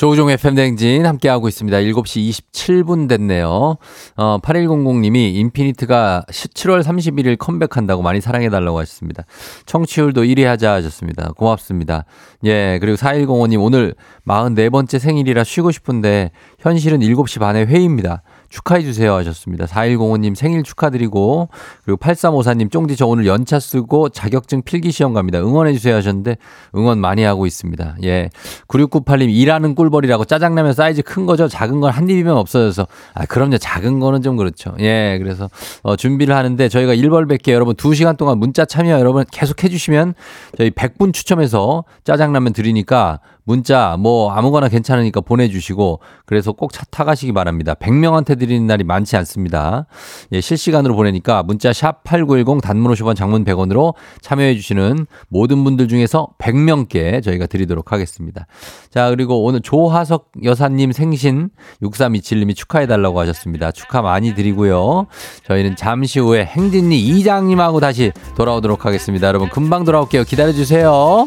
조우종 0.00 0.30
FM 0.30 0.54
대행진 0.54 1.04
함께하고 1.04 1.46
있습니다. 1.46 1.76
7시 1.76 2.30
27분 2.30 3.06
됐네요. 3.06 3.76
어, 4.16 4.38
8100님이 4.38 5.34
인피니트가 5.34 6.24
7월 6.30 6.82
31일 6.82 7.36
컴백한다고 7.36 8.00
많이 8.00 8.22
사랑해달라고 8.22 8.78
하셨습니다. 8.78 9.24
청취율도 9.66 10.22
1위 10.22 10.44
하자 10.44 10.72
하셨습니다. 10.72 11.32
고맙습니다. 11.36 12.06
예, 12.46 12.78
그리고 12.80 12.96
4105님 12.96 13.62
오늘 13.62 13.94
44번째 14.26 14.98
생일이라 14.98 15.44
쉬고 15.44 15.70
싶은데 15.70 16.30
현실은 16.60 17.00
7시 17.00 17.38
반에 17.38 17.66
회의입니다. 17.66 18.22
축하해주세요 18.50 19.14
하셨습니다. 19.14 19.64
4105님 19.64 20.34
생일 20.34 20.62
축하드리고, 20.64 21.48
그리고 21.84 21.98
8354님 21.98 22.70
쫑디 22.70 22.96
저 22.96 23.06
오늘 23.06 23.26
연차 23.26 23.58
쓰고 23.60 24.08
자격증 24.10 24.62
필기 24.62 24.90
시험 24.90 25.14
갑니다. 25.14 25.38
응원해주세요 25.38 25.94
하셨는데, 25.96 26.36
응원 26.76 26.98
많이 27.00 27.22
하고 27.22 27.46
있습니다. 27.46 27.96
예. 28.04 28.28
9698님 28.68 29.30
일하는 29.30 29.74
꿀벌이라고 29.74 30.24
짜장라면 30.24 30.72
사이즈 30.74 31.02
큰 31.02 31.26
거죠? 31.26 31.48
작은 31.48 31.80
건 31.80 31.90
한 31.90 32.08
입이면 32.08 32.36
없어져서. 32.36 32.86
아, 33.14 33.24
그럼요. 33.26 33.58
작은 33.58 34.00
거는 34.00 34.22
좀 34.22 34.36
그렇죠. 34.36 34.74
예. 34.80 35.16
그래서, 35.22 35.48
어, 35.82 35.96
준비를 35.96 36.34
하는데 36.34 36.68
저희가 36.68 36.94
1벌 36.94 37.26
100개 37.28 37.52
여러분 37.52 37.74
2시간 37.76 38.16
동안 38.16 38.38
문자 38.38 38.64
참여 38.64 38.98
여러분 38.98 39.24
계속 39.30 39.62
해주시면 39.64 40.14
저희 40.58 40.70
100분 40.70 41.12
추첨해서 41.12 41.84
짜장라면 42.04 42.52
드리니까 42.52 43.20
문자 43.50 43.96
뭐 43.98 44.30
아무거나 44.30 44.68
괜찮으니까 44.68 45.20
보내주시고 45.22 45.98
그래서 46.24 46.52
꼭 46.52 46.70
차 46.70 46.84
타가시기 46.88 47.32
바랍니다. 47.32 47.74
100명한테 47.74 48.38
드리는 48.38 48.64
날이 48.64 48.84
많지 48.84 49.16
않습니다. 49.16 49.86
예, 50.30 50.40
실시간으로 50.40 50.94
보내니까 50.94 51.42
문자 51.42 51.72
샵 51.72 52.04
8910 52.04 52.62
단문 52.62 52.92
50원 52.92 53.16
장문 53.16 53.44
100원으로 53.44 53.94
참여해 54.20 54.54
주시는 54.54 55.06
모든 55.28 55.64
분들 55.64 55.88
중에서 55.88 56.28
100명께 56.38 57.24
저희가 57.24 57.46
드리도록 57.46 57.90
하겠습니다. 57.90 58.46
자 58.88 59.10
그리고 59.10 59.42
오늘 59.42 59.60
조하석 59.62 60.30
여사님 60.44 60.92
생신 60.92 61.50
6327님이 61.82 62.54
축하해 62.54 62.86
달라고 62.86 63.18
하셨습니다. 63.18 63.72
축하 63.72 64.00
많이 64.00 64.34
드리고요. 64.36 65.06
저희는 65.48 65.74
잠시 65.74 66.20
후에 66.20 66.44
행진리 66.44 67.00
이장님하고 67.00 67.80
다시 67.80 68.12
돌아오도록 68.36 68.86
하겠습니다. 68.86 69.26
여러분 69.26 69.48
금방 69.48 69.84
돌아올게요. 69.84 70.22
기다려 70.22 70.52
주세요. 70.52 71.26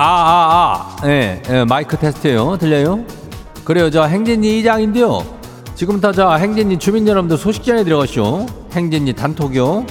아, 0.00 0.04
아, 0.04 0.96
아. 1.02 1.08
예, 1.08 1.42
예, 1.50 1.64
마이크 1.64 1.96
테스트요. 1.96 2.56
들려요? 2.58 3.04
그래요. 3.64 3.90
저 3.90 4.04
행진리 4.04 4.60
이장인데요. 4.60 5.26
지금부터 5.74 6.12
저 6.12 6.34
행진리 6.36 6.78
주민 6.78 7.08
여러분들 7.08 7.36
소식 7.36 7.64
전해 7.64 7.82
들어가시오. 7.82 8.46
행진리 8.70 9.12
단톡요. 9.14 9.84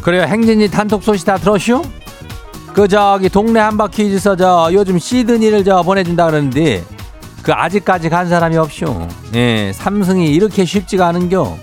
그래요. 0.00 0.22
행진리 0.22 0.70
단톡 0.70 1.02
소식 1.02 1.26
다 1.26 1.38
들었슈? 1.38 1.82
그 2.76 2.86
저기 2.88 3.30
동네 3.30 3.58
한바퀴에서 3.58 4.36
저 4.36 4.68
요즘 4.70 4.98
시드니를 4.98 5.64
저 5.64 5.80
보내준다 5.80 6.26
그러는데 6.26 6.84
그 7.42 7.50
아직까지 7.50 8.10
간 8.10 8.28
사람이 8.28 8.54
없쇼. 8.58 9.08
예, 9.34 9.72
삼승이 9.72 10.26
이렇게 10.30 10.66
쉽지가 10.66 11.06
않은겨. 11.06 11.56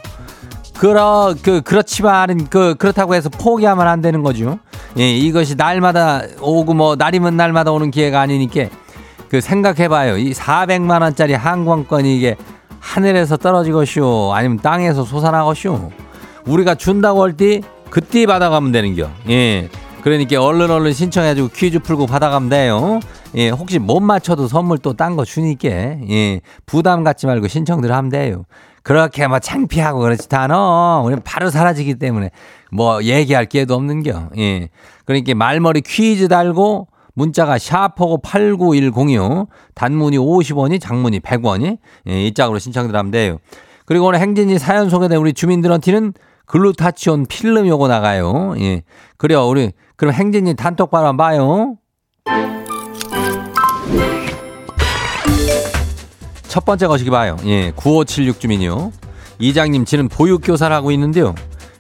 그러 0.76 1.36
그 1.44 1.62
그렇지만 1.62 2.48
그 2.50 2.74
그렇다고 2.80 3.14
해서 3.14 3.30
포기하면 3.30 3.88
안 3.88 4.02
되는 4.02 4.24
거죠. 4.24 4.58
예, 4.98 5.12
이것이 5.12 5.54
날마다 5.54 6.24
오고 6.42 6.74
뭐 6.74 6.96
날이면 6.96 7.38
날마다 7.38 7.72
오는 7.72 7.92
기회가 7.92 8.20
아니니까 8.22 8.76
그 9.30 9.40
생각해봐요. 9.40 10.18
이 10.18 10.34
400만 10.34 11.04
원짜리 11.04 11.36
항공권이 11.36 12.18
이게 12.18 12.36
하늘에서 12.80 13.38
떨어지것이오, 13.38 14.34
아니면 14.34 14.58
땅에서 14.58 15.04
솟아나것이오. 15.04 15.92
우리가 16.48 16.74
준다고 16.74 17.22
할 17.22 17.38
때 17.38 17.62
그때 17.92 18.26
받아가면 18.26 18.72
되는겨. 18.72 19.12
예. 19.30 19.70
그러니까 20.04 20.44
얼른 20.44 20.70
얼른 20.70 20.92
신청해가지고 20.94 21.50
퀴즈 21.56 21.80
풀고 21.80 22.08
받아가면 22.08 22.50
돼요. 22.50 23.00
예, 23.36 23.50
혹시 23.50 23.80
못 23.80 24.02
맞춰도 24.02 24.48
선물 24.48 24.78
또 24.78 24.94
딴 24.94 25.16
거 25.16 25.24
주니까, 25.24 25.70
예, 25.70 26.42
부담 26.66 27.04
갖지 27.04 27.26
말고 27.26 27.48
신청들 27.48 27.92
하면 27.92 28.10
돼요. 28.12 28.44
그렇게 28.84 29.26
뭐 29.28 29.40
창피하고 29.40 30.00
그렇지 30.02 30.28
않아. 30.30 31.00
우리는 31.06 31.22
바로 31.24 31.50
사라지기 31.50 31.96
때문에 31.96 32.32
뭐 32.70 33.02
얘기할 33.02 33.46
기회도 33.46 33.74
없는 33.76 34.04
겨. 34.04 34.28
예. 34.38 34.68
그러니까 35.06 35.34
말머리 35.36 35.82
퀴즈 35.82 36.28
달고 36.28 36.88
문자가 37.14 37.58
샤퍼고 37.58 38.18
89106 38.24 39.48
단문이 39.74 40.18
50원이 40.18 40.82
장문이 40.82 41.22
100원이 41.22 41.78
예, 42.10 42.26
이 42.26 42.34
짝으로 42.34 42.60
신청들 42.60 42.94
하면 42.96 43.12
돼요. 43.12 43.38
그리고 43.86 44.08
오늘 44.08 44.20
행진이 44.20 44.60
사연 44.60 44.90
소개된 44.90 45.18
우리 45.18 45.32
주민들한테는 45.34 46.14
글루타치온 46.46 47.26
필름 47.28 47.68
요거 47.68 47.88
나가요. 47.88 48.56
예. 48.60 48.84
그래요. 49.18 49.48
우리 49.48 49.72
그럼 49.96 50.14
행진이 50.14 50.56
단톡방 50.56 51.06
한번 51.06 51.18
봐요. 51.18 51.76
첫 56.48 56.66
번째 56.66 56.88
거시기 56.88 57.10
봐요. 57.10 57.38
예. 57.46 57.72
9576 57.76 58.40
주민이요. 58.40 58.92
이장님 59.40 59.86
지는 59.86 60.08
보육교사를 60.08 60.76
하고 60.76 60.92
있는데요. 60.92 61.34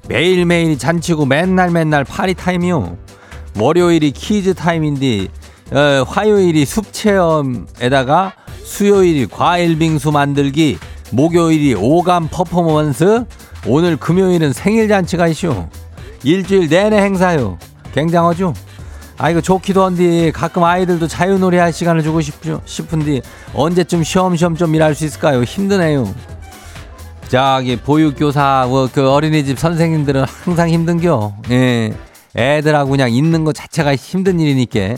매일매일이 0.10 0.78
잔치고 0.78 1.26
맨날 1.26 1.70
맨날 1.72 2.04
파리 2.04 2.34
타임이요. 2.34 2.98
월요일이 3.60 4.12
퀴즈 4.12 4.54
타임인데 4.54 5.28
어, 5.72 6.04
화요일이 6.08 6.66
숲 6.66 6.92
체험에다가 6.92 8.34
수요일이 8.64 9.28
과일 9.28 9.78
빙수 9.78 10.12
만들기 10.12 10.78
목요일이 11.12 11.76
오감 11.76 12.30
퍼포먼스 12.30 13.26
오늘 13.66 13.98
금요일은 13.98 14.54
생일 14.54 14.88
잔치가 14.88 15.28
있쇼. 15.28 15.68
일주일 16.24 16.70
내내 16.70 16.98
행사요. 16.98 17.58
굉장하죠? 17.94 18.54
아이고 19.18 19.42
좋기도 19.42 19.84
한데 19.84 20.32
가끔 20.32 20.64
아이들도 20.64 21.08
자유놀이 21.08 21.58
할 21.58 21.72
시간을 21.72 22.02
주고 22.04 22.20
싶죠, 22.22 22.62
싶은데 22.66 23.22
언제쯤 23.54 24.04
쉬엄쉬엄 24.04 24.56
좀 24.56 24.74
일할 24.74 24.96
수 24.96 25.06
있을까요? 25.06 25.44
힘드네요. 25.44 26.14
저기 27.30 27.78
보육교사 27.78 28.66
뭐그 28.68 29.10
어린이집 29.10 29.58
선생님들은 29.58 30.26
항상 30.26 30.70
힘든겨. 30.70 31.34
예. 31.52 31.94
애들하고 32.36 32.92
그냥 32.92 33.12
있는 33.12 33.44
것 33.44 33.54
자체가 33.54 33.96
힘든 33.96 34.40
일이니까. 34.40 34.96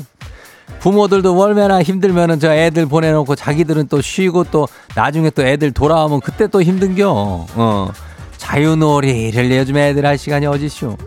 부모들도 0.80 1.36
월매나 1.36 1.84
힘들면은 1.84 2.40
저 2.40 2.54
애들 2.54 2.88
보내놓고 2.88 3.36
자기들은 3.36 3.88
또 3.88 4.02
쉬고 4.02 4.46
또 4.46 4.68
나중에 4.96 5.30
또 5.30 5.46
애들 5.46 5.72
돌아오면 5.72 6.22
그때 6.22 6.48
또 6.48 6.62
힘든겨. 6.62 7.10
어. 7.56 7.92
자유놀이를 8.38 9.52
요즘 9.58 9.78
애들 9.78 10.06
할 10.06 10.18
시간이 10.18 10.46
어디쇼. 10.46 10.98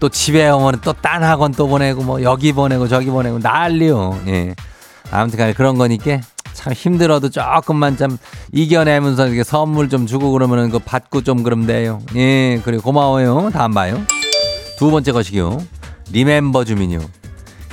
또 0.00 0.08
집에 0.08 0.48
오면 0.48 0.80
또 0.82 0.92
딴 0.92 1.24
학원 1.24 1.52
또 1.52 1.66
보내고 1.66 2.02
뭐 2.02 2.22
여기 2.22 2.52
보내고 2.52 2.86
저기 2.88 3.10
보내고 3.10 3.38
난리요. 3.40 4.20
예. 4.28 4.54
아무튼 5.10 5.38
간에 5.38 5.52
그런 5.52 5.76
거니까 5.76 6.20
참 6.52 6.72
힘들어도 6.72 7.30
조금만 7.30 7.96
좀 7.96 8.16
이겨내면서 8.52 9.26
이렇게 9.26 9.42
선물 9.42 9.88
좀 9.88 10.06
주고 10.06 10.30
그러면은 10.32 10.70
그 10.70 10.78
받고 10.78 11.22
좀 11.22 11.42
그럼 11.42 11.66
돼요. 11.66 12.00
예. 12.14 12.60
그리고 12.64 12.82
고마워요. 12.84 13.50
다음 13.52 13.72
봐요. 13.72 14.00
두 14.78 14.90
번째 14.90 15.12
것이요. 15.12 15.58
리멤버 16.12 16.64
주민요. 16.64 17.00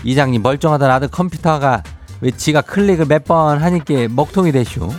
이장님 0.04 0.42
멀쩡하던 0.42 0.90
아들 0.90 1.08
컴퓨터가 1.08 1.84
왜 2.22 2.32
지가 2.32 2.62
클릭을 2.62 3.06
몇 3.06 3.24
번 3.26 3.62
하니까 3.62 4.08
먹통이 4.10 4.52
되쇼. 4.52 4.90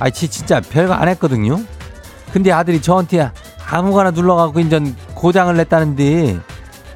아이 0.00 0.10
지 0.10 0.28
진짜 0.28 0.60
별거 0.60 0.92
안 0.94 1.08
했거든요. 1.08 1.60
근데 2.32 2.52
아들이 2.52 2.80
저한테 2.80 3.30
아무거나 3.70 4.10
눌러갖고 4.10 4.60
인전 4.60 4.94
고장을 5.14 5.54
냈다는데 5.56 6.38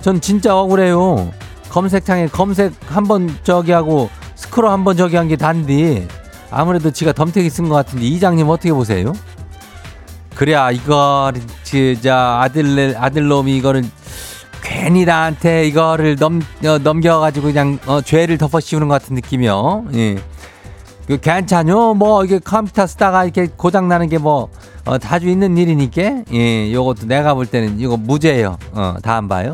전 0.01 0.21
진짜 0.21 0.57
억울해요. 0.59 1.31
검색창에 1.71 2.27
검색 2.29 2.73
한 2.90 3.05
번 3.07 3.35
저기 3.45 3.73
하고 3.73 4.11
스크롤 4.35 4.71
한 4.71 4.85
번 4.85 4.97
저기 4.97 5.16
한 5.16 5.29
게 5.29 5.37
단디 5.37 6.07
아무래도 6.51 6.90
지가 6.90 7.12
덤태기 7.12 7.49
쓴것 7.49 7.73
같은데 7.87 8.05
이장님 8.07 8.49
어떻게 8.49 8.73
보세요? 8.73 9.12
그래야 10.35 10.71
이거 10.71 11.33
진짜 11.62 12.40
아들 12.42 12.95
아들놈이 12.99 13.57
이거를 13.57 13.85
괜히 14.62 15.05
나한테 15.05 15.66
이거를 15.66 16.16
넘 16.16 16.40
어, 16.64 16.79
넘겨가지고 16.79 17.47
그냥 17.49 17.79
어, 17.87 18.01
죄를 18.01 18.38
덮어 18.38 18.61
씌우는 18.61 18.88
것 18.88 19.01
같은 19.01 19.14
느낌이요. 19.16 19.87
예. 19.95 20.18
그 21.06 21.18
괜찮요? 21.18 21.94
뭐 21.94 22.24
이게 22.24 22.38
컴퓨터 22.38 22.86
쓰다가 22.86 23.24
이렇게 23.24 23.48
고장 23.56 23.88
나는 23.88 24.08
게뭐 24.08 24.48
어, 24.84 24.98
자주 24.98 25.28
있는 25.28 25.56
일이니까 25.58 26.22
예, 26.32 26.72
요것도 26.72 27.06
내가 27.06 27.34
볼 27.34 27.46
때는 27.46 27.80
이거 27.80 27.96
무죄예요. 27.96 28.56
어, 28.72 28.94
다음 29.02 29.28
봐요. 29.28 29.52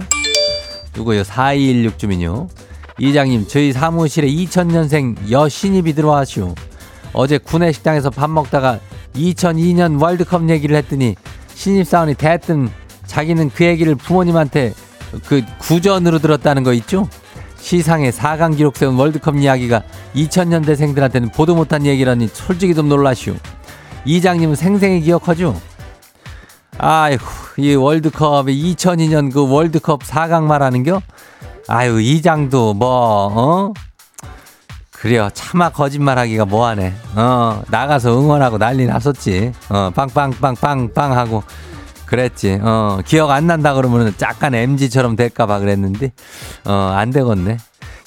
누구요? 0.94 1.24
4216 1.24 1.98
주민요. 1.98 2.48
이장님, 2.98 3.46
저희 3.46 3.72
사무실에 3.72 4.26
2000년생 4.28 5.30
여신입이 5.30 5.94
들어와시오. 5.94 6.54
어제 7.12 7.38
구내 7.38 7.72
식당에서 7.72 8.10
밥 8.10 8.28
먹다가 8.30 8.80
2002년 9.14 10.02
월드컵 10.02 10.48
얘기를 10.50 10.76
했더니 10.76 11.14
신입사원이 11.54 12.14
대뜸 12.14 12.68
자기는 13.06 13.50
그 13.54 13.64
얘기를 13.64 13.94
부모님한테 13.94 14.74
그 15.26 15.42
구전으로 15.58 16.18
들었다는 16.18 16.62
거 16.62 16.72
있죠? 16.74 17.08
시상에 17.58 18.10
4강 18.10 18.56
기록 18.56 18.76
세운 18.76 18.96
월드컵 18.96 19.36
이야기가 19.36 19.82
2000년대생들한테는 20.14 21.32
보도 21.32 21.54
못한 21.54 21.84
얘기라니 21.84 22.28
솔직히 22.28 22.74
좀 22.74 22.88
놀라시오. 22.88 23.34
이장님은 24.04 24.54
생생히 24.54 25.00
기억하죠? 25.00 25.54
아이고, 26.78 27.24
이 27.58 27.74
월드컵에 27.74 28.52
2002년 28.52 29.32
그 29.32 29.48
월드컵 29.48 30.02
4강 30.02 30.44
말하는겨? 30.44 31.02
아유, 31.66 32.00
이장도 32.00 32.74
뭐, 32.74 32.92
어? 33.34 33.72
그래요. 34.92 35.28
차마 35.32 35.68
거짓말하기가 35.68 36.44
뭐하네. 36.44 36.92
어, 37.14 37.62
나가서 37.68 38.18
응원하고 38.18 38.58
난리 38.58 38.84
났었지. 38.86 39.52
어, 39.68 39.90
빵빵빵빵빵 39.94 41.16
하고. 41.16 41.44
그랬지. 42.08 42.58
어, 42.62 42.98
기억 43.04 43.30
안 43.30 43.46
난다 43.46 43.74
그러면은 43.74 44.12
약간 44.22 44.54
MG처럼 44.54 45.14
될까봐 45.16 45.58
그랬는데, 45.60 46.12
어, 46.64 46.72
안 46.96 47.10
되겠네. 47.10 47.58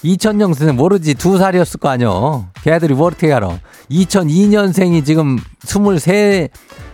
2000년생은 0.04 0.74
모르지. 0.74 1.14
두 1.14 1.38
살이었을 1.38 1.80
거 1.80 1.90
아니여. 1.90 2.48
걔들이 2.64 2.94
뭐 2.96 3.08
어떻게 3.08 3.32
알아. 3.32 3.60
2002년생이 3.92 5.06
지금 5.06 5.38
23, 5.64 6.48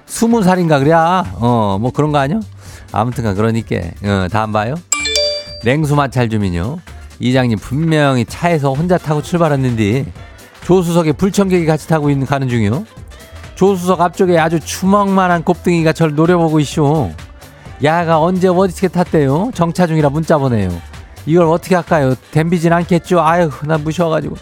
20살인가 0.06 0.80
그래야. 0.80 1.24
어, 1.36 1.78
뭐 1.80 1.92
그런 1.92 2.12
거 2.12 2.18
아니야? 2.20 2.40
아무튼가 2.92 3.34
그러니까. 3.34 3.78
어, 4.04 4.28
다음 4.30 4.52
봐요. 4.52 4.76
냉수 5.64 5.96
마찰 5.96 6.30
주민요. 6.30 6.80
이장님 7.20 7.58
분명히 7.60 8.26
차에서 8.26 8.74
혼자 8.74 8.98
타고 8.98 9.22
출발했는데 9.22 10.06
조수석에 10.66 11.14
불청객이 11.14 11.66
같이 11.66 11.88
타고 11.88 12.10
있는 12.10 12.28
가는 12.28 12.48
중이요. 12.50 12.86
조수석 13.58 14.00
앞쪽에 14.02 14.38
아주 14.38 14.60
주먹만한 14.60 15.44
곱등이가 15.44 15.92
절 15.92 16.14
노려보고 16.14 16.60
있쇼. 16.60 17.12
야가 17.84 18.22
언제 18.22 18.48
어디게 18.48 18.88
탔대요? 18.88 19.50
정차 19.56 19.88
중이라 19.88 20.10
문자 20.10 20.38
보내요. 20.38 20.70
이걸 21.26 21.48
어떻게 21.48 21.74
할까요? 21.74 22.14
댐비진 22.32 22.72
않겠죠? 22.72 23.20
아유, 23.20 23.50
나 23.64 23.80
무셔가지고. 23.80 24.36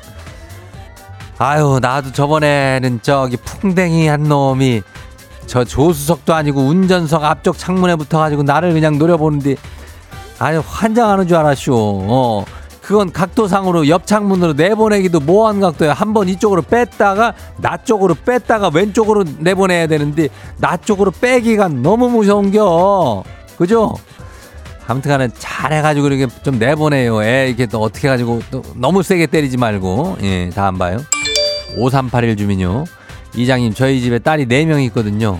아유, 1.38 1.80
나도 1.82 2.12
저번에는 2.12 2.99
저기 3.01 3.38
풍뎅이 3.38 4.08
한 4.10 4.23
놈이 4.23 4.84
저 5.47 5.63
조수석도 5.63 6.34
아니고 6.34 6.62
운전석 6.62 7.23
앞쪽 7.23 7.58
창문에 7.58 7.95
붙어가지고 7.95 8.43
나를 8.43 8.73
그냥 8.73 8.97
노려보는데 8.97 9.56
아유, 10.39 10.62
환장하는 10.65 11.25
줄 11.30 11.38
알았쇼. 11.38 11.73
어. 11.73 12.45
그건 12.86 13.12
각도상으로 13.12 13.88
옆 13.89 14.06
창문으로 14.06 14.54
내보내기도 14.54 15.19
뭐한 15.19 15.60
각도야. 15.60 15.93
한 15.93 16.13
번 16.13 16.30
이쪽으로 16.30 16.62
뺐다가 16.62 17.34
나 17.58 17.78
쪽으로 17.78 18.13
뺐다가 18.13 18.69
왼쪽으로 18.71 19.26
내보내야 19.39 19.88
되는데 19.88 20.30
나 20.60 20.78
쪽으로 20.78 21.10
빼기가 21.10 21.67
너무 21.67 22.10
무서운겨. 22.12 23.24
그죠? 23.58 23.95
아무튼 24.88 25.10
간에 25.10 25.30
잘해가지고 25.36 26.08
이렇게 26.08 26.28
좀 26.43 26.60
내보내요. 26.60 27.24
애 27.24 27.48
이렇게 27.48 27.65
또 27.65 27.82
어떻게 27.82 28.08
해가지고 28.08 28.41
또 28.52 28.62
너무 28.76 29.02
세게 29.02 29.26
때리지 29.28 29.58
말고. 29.58 30.17
예, 30.21 30.52
다음 30.54 30.78
봐요. 30.78 31.00
5381 31.78 32.38
주민요. 32.38 32.86
이장님, 33.36 33.74
저희 33.74 34.00
집에 34.00 34.19
딸이 34.19 34.45
4명 34.45 34.86
있거든요. 34.86 35.39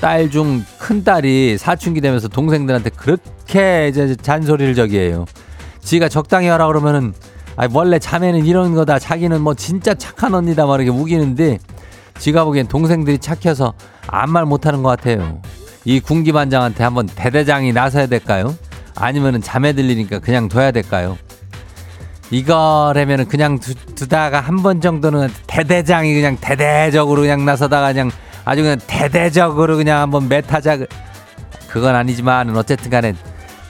딸 0.00 0.28
중 0.28 0.64
큰 0.76 1.04
딸이 1.04 1.56
사춘기 1.56 2.00
되면서 2.00 2.26
동생들한테 2.26 2.90
그렇게 2.90 3.86
이제 3.88 4.16
잔소리를 4.16 4.74
저기 4.74 4.98
해요. 4.98 5.24
지가 5.82 6.08
적당히 6.08 6.48
하라 6.48 6.66
그러면은 6.66 7.12
아 7.56 7.68
원래 7.72 7.98
자매는 7.98 8.46
이런 8.46 8.74
거다 8.74 8.98
자기는 8.98 9.40
뭐 9.40 9.54
진짜 9.54 9.94
착한 9.94 10.34
언니다 10.34 10.66
막 10.66 10.80
이렇게 10.80 10.90
우기는데 10.90 11.58
지가 12.18 12.44
보기엔 12.44 12.66
동생들이 12.68 13.18
착해서 13.18 13.72
아무 14.06 14.32
말 14.32 14.44
못하는 14.44 14.82
것 14.82 14.90
같아요. 14.90 15.40
이 15.84 16.00
군기반장한테 16.00 16.84
한번 16.84 17.06
대대장이 17.06 17.72
나서야 17.72 18.06
될까요? 18.06 18.54
아니면은 18.94 19.40
자매 19.40 19.72
들리니까 19.72 20.18
그냥 20.18 20.48
둬야 20.48 20.70
될까요? 20.70 21.16
이거라면은 22.30 23.26
그냥 23.28 23.58
두, 23.58 23.74
두다가 23.74 24.40
한 24.40 24.62
번 24.62 24.80
정도는 24.80 25.28
대대장이 25.46 26.14
그냥 26.14 26.36
대대적으로 26.40 27.22
그냥 27.22 27.44
나서다가 27.44 27.92
그냥 27.92 28.10
아주 28.44 28.62
그냥 28.62 28.78
대대적으로 28.86 29.76
그냥 29.76 30.00
한번 30.00 30.28
메타자 30.28 30.78
그건 31.68 31.94
아니지만 31.96 32.54
어쨌든 32.56 32.90
간에 32.90 33.14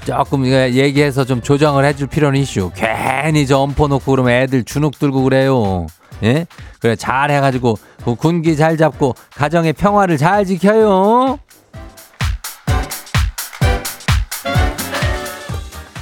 조금 0.05 0.47
얘기해서 0.47 1.25
좀 1.25 1.41
조정을 1.43 1.85
해줄 1.85 2.07
필요는 2.07 2.41
있슈. 2.41 2.71
괜히 2.75 3.47
저 3.47 3.59
엄포 3.59 3.89
놓고 3.89 4.11
그러면 4.11 4.33
애들 4.33 4.65
주눅 4.65 4.99
들고 4.99 5.23
그래요. 5.25 5.87
예? 6.23 6.47
그래 6.81 6.97
잘 6.97 7.31
해가지고 7.31 7.77
그 8.05 8.15
군기 8.15 8.57
잘 8.57 8.77
잡고 8.77 9.15
가정의 9.35 9.73
평화를 9.73 10.17
잘 10.17 10.45
지켜요. 10.45 11.39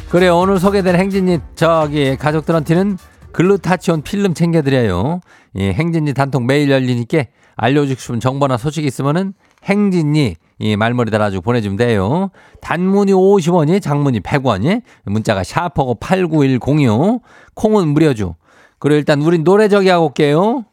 그래 0.09 0.29
오늘 0.29 0.59
소개된 0.59 0.97
행진이 0.97 1.39
저기 1.55 2.17
가족들한테는 2.17 2.97
글루타치온 3.33 4.03
필름 4.03 4.33
챙겨드려요. 4.33 5.21
예, 5.57 5.73
행진이 5.73 6.15
단통 6.15 6.47
매일 6.47 6.71
열리니까 6.71 7.25
알려주고 7.57 8.01
싶은 8.01 8.21
정보나 8.21 8.57
소식 8.57 8.85
있으면은 8.85 9.35
행진이 9.65 10.37
이 10.61 10.77
말머리 10.77 11.11
달아주고 11.11 11.43
보내주면 11.43 11.77
돼요. 11.77 12.31
단문이 12.61 13.13
50원이, 13.13 13.81
장문이 13.81 14.21
100원이, 14.21 14.83
문자가 15.05 15.45
샤퍼고 15.45 15.97
89106, 15.97 17.23
콩은 17.55 17.89
무료죠. 17.89 18.37
그리고 18.79 18.97
일단 18.97 19.23
우린 19.23 19.45
노래 19.45 19.69
저기 19.69 19.89
하고 19.89 20.07
올게요. 20.07 20.65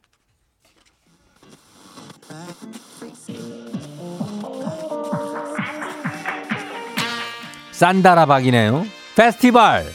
산다라박이네요. 7.72 8.86
페스티벌. 9.16 9.86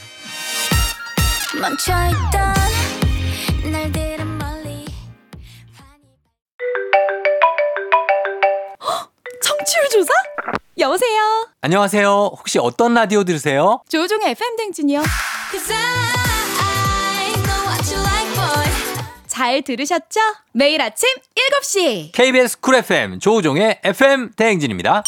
청취율 9.81 9.88
조사? 9.88 10.12
여보세요. 10.79 11.49
안녕하세요. 11.62 12.31
혹시 12.38 12.59
어떤 12.59 12.95
라디오 12.95 13.25
들으세요? 13.25 13.83
조종의 13.88 14.31
FM 14.33 14.57
댕진이요. 14.57 15.03
잘 19.27 19.62
들으셨죠? 19.62 20.21
매일 20.53 20.83
아침 20.83 21.09
7시. 21.62 22.12
KBS 22.12 22.61
쿨 22.61 22.75
FM 22.77 23.21
조우종의 23.21 23.81
FM 23.85 24.33
대행진입니다. 24.37 25.03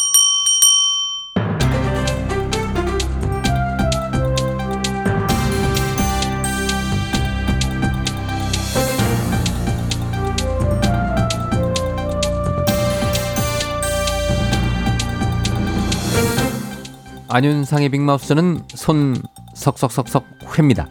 안윤상의 17.33 17.89
빅마우스는 17.89 18.61
손 18.75 19.17
석석석석 19.55 20.23
회입니다. 20.55 20.85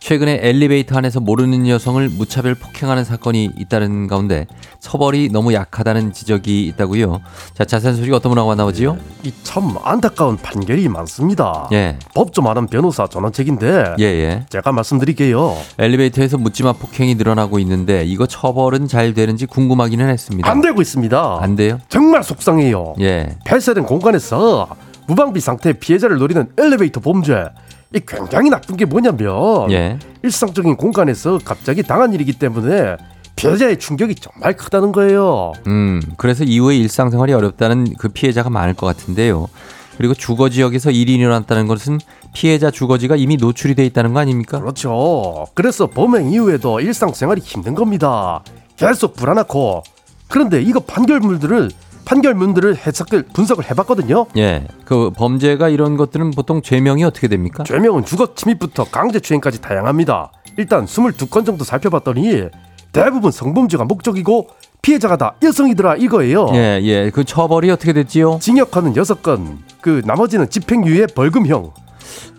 최근에 0.00 0.40
엘리베이터 0.42 0.98
안에서 0.98 1.18
모르는 1.18 1.66
여성을 1.66 2.06
무차별 2.10 2.54
폭행하는 2.54 3.04
사건이 3.04 3.52
잇따른 3.56 4.06
가운데 4.06 4.46
처벌이 4.80 5.30
너무 5.30 5.54
약하다는 5.54 6.12
지적이 6.12 6.66
있다고요. 6.66 7.20
자, 7.54 7.64
자세한 7.64 7.96
소식 7.96 8.12
어떤 8.12 8.28
분하고 8.30 8.48
만나보지요? 8.50 8.98
이참 9.22 9.76
안타까운 9.82 10.36
판결이 10.36 10.88
많습니다. 10.88 11.68
예. 11.72 11.98
법좀 12.14 12.46
아는 12.46 12.66
변호사 12.66 13.06
전원책인데 13.06 13.94
예, 13.98 14.04
예. 14.04 14.44
제가 14.50 14.72
말씀드릴게요. 14.72 15.56
엘리베이터에서 15.78 16.36
묻지마 16.36 16.74
폭행이 16.74 17.14
늘어나고 17.14 17.58
있는데 17.60 18.04
이거 18.04 18.26
처벌은 18.26 18.88
잘 18.88 19.14
되는지 19.14 19.46
궁금하기는 19.46 20.06
했습니다. 20.06 20.50
안 20.50 20.60
되고 20.60 20.82
있습니다. 20.82 21.38
안 21.40 21.56
돼요? 21.56 21.78
정말 21.88 22.22
속상해요. 22.22 22.94
예. 23.00 23.36
폐쇄된 23.46 23.86
공간에서 23.86 24.68
무방비 25.08 25.40
상태의 25.40 25.74
피해자를 25.80 26.18
노리는 26.18 26.48
엘리베이터 26.56 27.00
범죄. 27.00 27.46
이 27.94 28.00
굉장히 28.06 28.50
나쁜 28.50 28.76
게 28.76 28.84
뭐냐면 28.84 29.70
예. 29.70 29.98
일상적인 30.22 30.76
공간에서 30.76 31.38
갑자기 31.42 31.82
당한 31.82 32.12
일이기 32.12 32.34
때문에 32.34 32.96
피해자의 33.34 33.78
충격이 33.78 34.16
정말 34.16 34.54
크다는 34.54 34.92
거예요. 34.92 35.52
음, 35.66 36.02
그래서 36.18 36.44
이후에 36.44 36.76
일상생활이 36.76 37.32
어렵다는 37.32 37.94
그 37.98 38.08
피해자가 38.08 38.50
많을 38.50 38.74
것 38.74 38.86
같은데요. 38.86 39.48
그리고 39.96 40.12
주거 40.12 40.50
지역에서 40.50 40.90
일이 40.90 41.14
일어났다는 41.14 41.66
것은 41.66 41.98
피해자 42.34 42.70
주거지가 42.70 43.16
이미 43.16 43.36
노출이 43.36 43.74
돼 43.74 43.86
있다는 43.86 44.12
거 44.12 44.20
아닙니까? 44.20 44.60
그렇죠. 44.60 45.46
그래서 45.54 45.86
범행 45.86 46.30
이후에도 46.30 46.80
일상생활이 46.80 47.40
힘든 47.40 47.74
겁니다. 47.74 48.42
계속 48.76 49.14
불안하고 49.14 49.82
그런데 50.28 50.60
이거 50.60 50.80
판결문들을 50.80 51.70
판결문들을 52.08 52.74
해석을 52.74 53.24
분석을 53.34 53.70
해봤거든요. 53.70 54.26
예. 54.38 54.66
그 54.86 55.10
범죄가 55.14 55.68
이런 55.68 55.98
것들은 55.98 56.30
보통 56.30 56.62
죄명이 56.62 57.04
어떻게 57.04 57.28
됩니까? 57.28 57.64
죄명은 57.64 58.06
주거 58.06 58.34
침입부터 58.34 58.84
강제추행까지 58.84 59.60
다양합니다. 59.60 60.32
일단 60.56 60.86
22건 60.86 61.44
정도 61.44 61.64
살펴봤더니 61.64 62.48
대부분 62.92 63.30
성범죄가 63.30 63.84
목적이고 63.84 64.48
피해자가 64.80 65.18
다 65.18 65.34
여성이더라 65.42 65.96
이거예요. 65.96 66.48
예, 66.54 66.80
예. 66.82 67.10
그 67.10 67.24
처벌이 67.24 67.70
어떻게 67.70 67.92
됐지요? 67.92 68.38
징역하는 68.40 68.94
6건, 68.94 69.58
그 69.82 70.00
나머지는 70.06 70.48
집행유예 70.48 71.08
벌금형. 71.14 71.72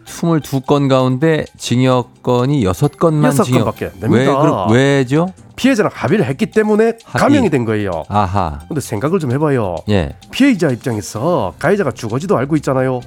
22건 0.09 0.89
가운데 0.89 1.45
징역건이 1.57 2.63
6건만 2.65 3.23
여섯 3.25 3.43
징역. 3.43 3.59
건밖에 3.65 3.85
안 3.85 3.91
왜, 4.11 4.25
됩니다. 4.25 4.65
그, 4.67 4.73
왜죠? 4.73 5.27
피해자랑 5.55 5.91
합의를 5.93 6.25
했기 6.25 6.47
때문에 6.47 6.93
합의. 7.03 7.21
감형이 7.21 7.49
된 7.49 7.65
거예요. 7.65 8.03
아하. 8.09 8.59
근데 8.67 8.81
생각을 8.81 9.19
좀 9.19 9.31
해봐요. 9.31 9.75
예. 9.89 10.15
피해자 10.31 10.69
입장에서 10.69 11.53
가해자가 11.59 11.91
주거지도 11.91 12.37
알고 12.37 12.55
있잖아요. 12.57 13.01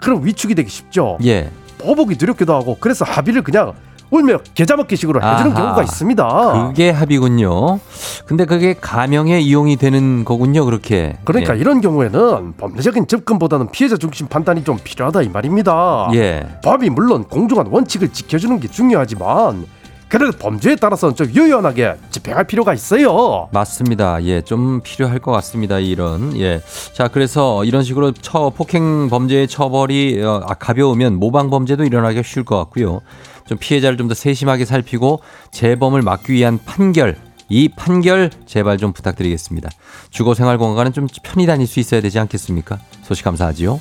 그럼 0.00 0.24
위축이 0.24 0.54
되기 0.54 0.68
쉽죠. 0.68 1.18
예. 1.24 1.50
보복이 1.78 2.16
두렵기도 2.16 2.52
하고 2.54 2.76
그래서 2.80 3.04
합의를 3.04 3.42
그냥 3.42 3.72
울며 4.14 4.38
계좌 4.54 4.76
먹기식으로 4.76 5.20
해주는 5.20 5.52
아하. 5.52 5.60
경우가 5.62 5.82
있습니다. 5.82 6.68
그게 6.68 6.90
합의군요. 6.90 7.80
근데 8.26 8.44
그게 8.44 8.74
감형에 8.80 9.40
이용이 9.40 9.76
되는 9.76 10.24
거군요, 10.24 10.64
그렇게. 10.64 11.16
그러니까 11.24 11.56
예. 11.56 11.60
이런 11.60 11.80
경우에는 11.80 12.54
법리적인 12.56 13.08
접근보다는 13.08 13.72
피해자 13.72 13.96
중심 13.96 14.28
판단이 14.28 14.62
좀 14.62 14.78
필요하다 14.82 15.22
이 15.22 15.28
말입니다. 15.30 16.10
예. 16.14 16.46
법이 16.62 16.90
물론 16.90 17.24
공정한 17.24 17.66
원칙을 17.66 18.12
지켜주는 18.12 18.60
게 18.60 18.68
중요하지만 18.68 19.66
그래도 20.08 20.30
범죄에 20.38 20.76
따라서는 20.76 21.16
좀 21.16 21.26
유연하게 21.28 21.96
집행할 22.10 22.44
필요가 22.44 22.72
있어요. 22.72 23.48
맞습니다. 23.52 24.22
예, 24.22 24.42
좀 24.42 24.80
필요할 24.84 25.18
것 25.18 25.32
같습니다. 25.32 25.80
이런 25.80 26.38
예. 26.38 26.60
자, 26.92 27.08
그래서 27.08 27.64
이런 27.64 27.82
식으로 27.82 28.12
처 28.12 28.50
폭행 28.50 29.08
범죄의 29.08 29.48
처벌이 29.48 30.22
어, 30.22 30.42
아, 30.46 30.54
가벼우면 30.54 31.18
모방 31.18 31.50
범죄도 31.50 31.82
일어나기 31.84 32.22
쉬울 32.24 32.44
것 32.44 32.56
같고요. 32.58 33.00
좀 33.46 33.58
피해자를 33.58 33.96
좀 33.98 34.08
더 34.08 34.14
세심하게 34.14 34.64
살피고 34.64 35.20
재범을 35.50 36.02
막기 36.02 36.32
위한 36.32 36.58
판결. 36.64 37.16
이 37.48 37.68
판결 37.68 38.30
제발 38.46 38.78
좀 38.78 38.92
부탁드리겠습니다. 38.92 39.70
주거 40.10 40.34
생활 40.34 40.58
공간은 40.58 40.92
좀 40.92 41.06
편히 41.22 41.46
다닐 41.46 41.66
수 41.66 41.80
있어야 41.80 42.00
되지 42.00 42.18
않겠습니까? 42.18 42.78
소식 43.02 43.24
감사하지요. 43.24 43.80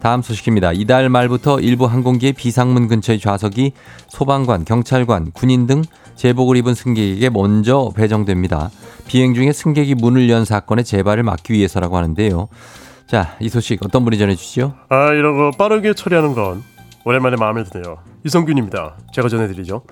다음 0.00 0.22
소식입니다. 0.22 0.72
이달 0.72 1.08
말부터 1.08 1.60
일부 1.60 1.86
항공기의 1.86 2.32
비상문 2.34 2.88
근처의 2.88 3.18
좌석이 3.18 3.72
소방관, 4.08 4.64
경찰관, 4.64 5.32
군인 5.32 5.66
등 5.66 5.82
제복을 6.14 6.56
입은 6.58 6.74
승객에게 6.74 7.30
먼저 7.30 7.90
배정됩니다. 7.94 8.70
비행 9.06 9.34
중에 9.34 9.52
승객이 9.52 9.96
문을 9.96 10.30
연 10.30 10.44
사건의 10.44 10.84
재발을 10.84 11.24
막기 11.24 11.52
위해서라고 11.52 11.96
하는데요. 11.96 12.48
자, 13.08 13.36
이 13.40 13.48
소식 13.48 13.82
어떤 13.84 14.04
분이 14.04 14.18
전해주시죠? 14.18 14.74
아 14.90 15.12
이런 15.12 15.36
거 15.36 15.50
빠르게 15.56 15.94
처리하는 15.94 16.34
건 16.34 16.62
오랜만에 17.04 17.36
마음에 17.36 17.64
드네요. 17.64 17.98
이성균입니다. 18.24 18.96
제가 19.14 19.28
전해드리죠. 19.28 19.82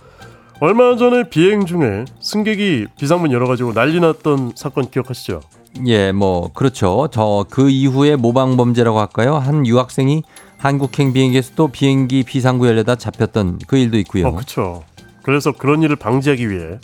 얼마 0.60 0.96
전에 0.96 1.28
비행 1.28 1.64
중에 1.66 2.04
승객이 2.20 2.86
비상문 2.98 3.32
열어가지고 3.32 3.72
난리 3.72 4.00
났던 4.00 4.52
사건 4.54 4.90
기억하시죠? 4.90 5.40
예, 5.86 6.12
뭐 6.12 6.50
그렇죠. 6.52 7.08
저 7.10 7.46
그 7.50 7.68
이후에 7.70 8.16
모방 8.16 8.56
범죄라고 8.56 8.98
할까요? 8.98 9.36
한 9.36 9.66
유학생이 9.66 10.22
한국행 10.58 11.12
비행기에서 11.12 11.52
또 11.54 11.68
비행기 11.68 12.22
비상구 12.24 12.66
열려다 12.66 12.96
잡혔던 12.96 13.60
그 13.66 13.76
일도 13.76 13.98
있고요. 13.98 14.28
어, 14.28 14.32
그렇죠. 14.32 14.82
그래서 15.22 15.52
그런 15.52 15.82
일을 15.82 15.96
방지하기 15.96 16.48
위해 16.50 16.78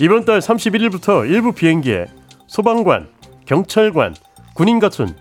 이번 0.00 0.24
달 0.24 0.38
31일부터 0.40 1.28
일부 1.28 1.52
비행기에 1.52 2.06
소방관, 2.46 3.08
경찰관, 3.46 4.14
군인 4.54 4.78
같은 4.78 5.14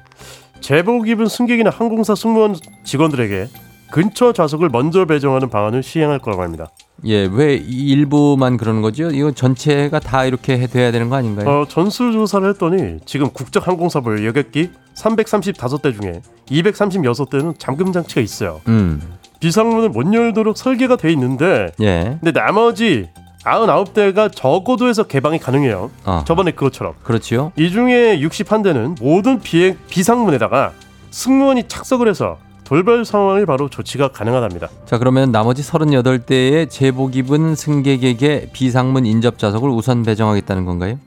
제복 0.59 1.07
입은 1.07 1.27
승객이나 1.27 1.69
항공사 1.69 2.15
승무원 2.15 2.55
직원들에게 2.83 3.47
근처 3.91 4.33
좌석을 4.33 4.69
먼저 4.69 5.05
배정하는 5.05 5.49
방안을 5.49 5.83
시행할 5.83 6.19
거라고 6.19 6.41
합니다. 6.43 6.69
예, 7.05 7.25
왜이 7.31 7.59
일부만 7.67 8.57
그러는 8.57 8.81
거죠? 8.81 9.09
이거 9.11 9.31
전체가 9.31 9.99
다 9.99 10.25
이렇게 10.25 10.57
해- 10.57 10.67
돼야 10.67 10.91
되는 10.91 11.09
거 11.09 11.15
아닌가요? 11.17 11.47
어, 11.47 11.65
전수 11.67 12.11
조사를 12.11 12.49
했더니 12.49 12.99
지금 13.05 13.29
국적 13.29 13.67
항공사별 13.67 14.25
여객기 14.25 14.71
335대 14.97 16.01
중에 16.01 16.21
236대는 16.47 17.55
잠금 17.59 17.91
장치가 17.91 18.21
있어요. 18.21 18.61
음, 18.67 19.01
비상문을 19.39 19.89
못 19.89 20.11
열도록 20.13 20.57
설계가 20.57 20.95
돼 20.95 21.11
있는데 21.11 21.71
예, 21.81 22.17
근데 22.21 22.31
나머지 22.31 23.09
99대가 23.45 24.29
저고도에서 24.33 25.03
개방이 25.03 25.39
가능해요. 25.39 25.91
어. 26.05 26.23
저번에 26.27 26.51
그것처럼. 26.51 26.93
그렇지요. 27.03 27.51
이 27.55 27.69
중에 27.69 28.19
61대는 28.19 29.01
모든 29.01 29.39
비행 29.39 29.77
비상문에다가 29.87 30.73
승무원이 31.11 31.67
착석을 31.67 32.09
해서 32.09 32.37
돌발 32.63 33.05
상황을 33.05 33.45
바로 33.45 33.69
조치가 33.69 34.07
가능하답니다. 34.07 34.69
자, 34.85 34.97
그러면 34.97 35.31
나머지 35.31 35.61
38대의 35.61 36.69
제복 36.69 37.15
입은 37.15 37.55
승객에게 37.55 38.49
비상문 38.51 39.05
인접 39.05 39.37
좌석을 39.37 39.69
우선 39.69 40.01
배정하겠다는 40.01 40.65
건가요? 40.65 40.97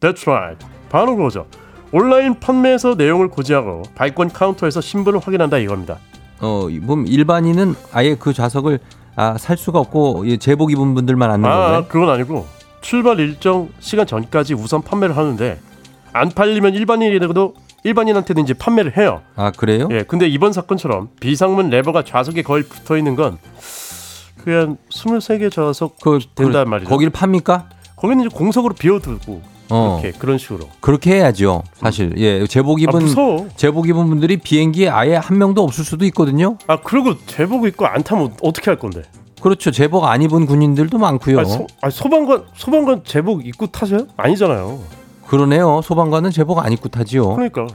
That's 0.00 0.28
right. 0.28 0.66
바로 0.90 1.16
그거죠. 1.16 1.46
온라인 1.92 2.40
판매에서 2.40 2.96
내용을 2.96 3.28
고지하고 3.28 3.82
발권 3.94 4.30
카운터에서 4.30 4.80
신분을 4.80 5.20
확인한다 5.20 5.58
이겁니다. 5.58 5.98
어, 6.40 6.66
그럼 6.66 7.06
일반인은 7.06 7.76
아예 7.92 8.16
그 8.16 8.32
좌석을 8.32 8.80
아, 9.16 9.38
살 9.38 9.56
수가 9.56 9.78
없고 9.78 10.24
이 10.24 10.38
제복 10.38 10.72
입은 10.72 10.94
분들만 10.94 11.30
앉는 11.30 11.48
아, 11.48 11.54
건가요? 11.54 11.86
그건 11.88 12.10
아니고 12.10 12.46
출발 12.80 13.18
일정 13.20 13.68
시간 13.80 14.06
전까지 14.06 14.54
우선 14.54 14.82
판매를 14.82 15.16
하는데 15.16 15.58
안 16.12 16.30
팔리면 16.30 16.74
일반인이라도 16.74 17.54
일반인한테는 17.84 18.42
이제 18.44 18.54
판매를 18.54 18.96
해요. 18.96 19.22
아, 19.36 19.50
그래요? 19.50 19.88
예, 19.90 20.02
근데 20.04 20.26
이번 20.26 20.52
사건처럼 20.52 21.08
비상문 21.20 21.70
레버가 21.70 22.02
좌석에 22.04 22.42
거의 22.42 22.64
붙어 22.64 22.96
있는 22.96 23.14
건 23.14 23.38
그냥 24.42 24.76
23개 24.90 25.50
좌석 25.50 26.00
그, 26.00 26.18
된단 26.34 26.64
그, 26.64 26.70
말이죠. 26.70 26.90
거기를 26.90 27.10
팝니까? 27.10 27.68
거기는 27.96 28.24
이제 28.26 28.34
공석으로 28.34 28.74
비워두고 28.74 29.53
어. 29.70 30.00
이렇게 30.02 30.18
그런 30.18 30.38
식으로. 30.38 30.68
그렇게 30.80 31.14
해야죠. 31.16 31.62
사실. 31.74 32.12
예, 32.18 32.46
제복 32.46 32.78
아, 32.78 32.82
입은 32.82 33.00
무서워. 33.00 33.48
제복 33.56 33.88
입은 33.88 34.08
분들이 34.08 34.36
비행기에 34.36 34.88
아예 34.90 35.16
한 35.16 35.38
명도 35.38 35.62
없을 35.62 35.84
수도 35.84 36.04
있거든요. 36.06 36.58
아 36.66 36.78
그리고 36.80 37.14
제복 37.26 37.66
입고 37.66 37.86
안 37.86 38.02
타면 38.02 38.34
어떻게 38.42 38.70
할 38.70 38.78
건데? 38.78 39.02
그렇죠. 39.40 39.70
제복 39.70 40.04
안 40.04 40.22
입은 40.22 40.46
군인들도 40.46 40.96
많고요. 40.98 41.40
아, 41.40 41.44
소, 41.44 41.66
아, 41.82 41.90
소방관 41.90 42.44
소방관 42.54 43.02
제복 43.04 43.46
입고 43.46 43.66
타세요? 43.68 44.06
아니잖아요. 44.16 44.80
그러네요. 45.26 45.80
소방관은 45.82 46.30
제복 46.30 46.58
안 46.64 46.72
입고 46.72 46.88
타지요. 46.90 47.34
그러니까 47.34 47.66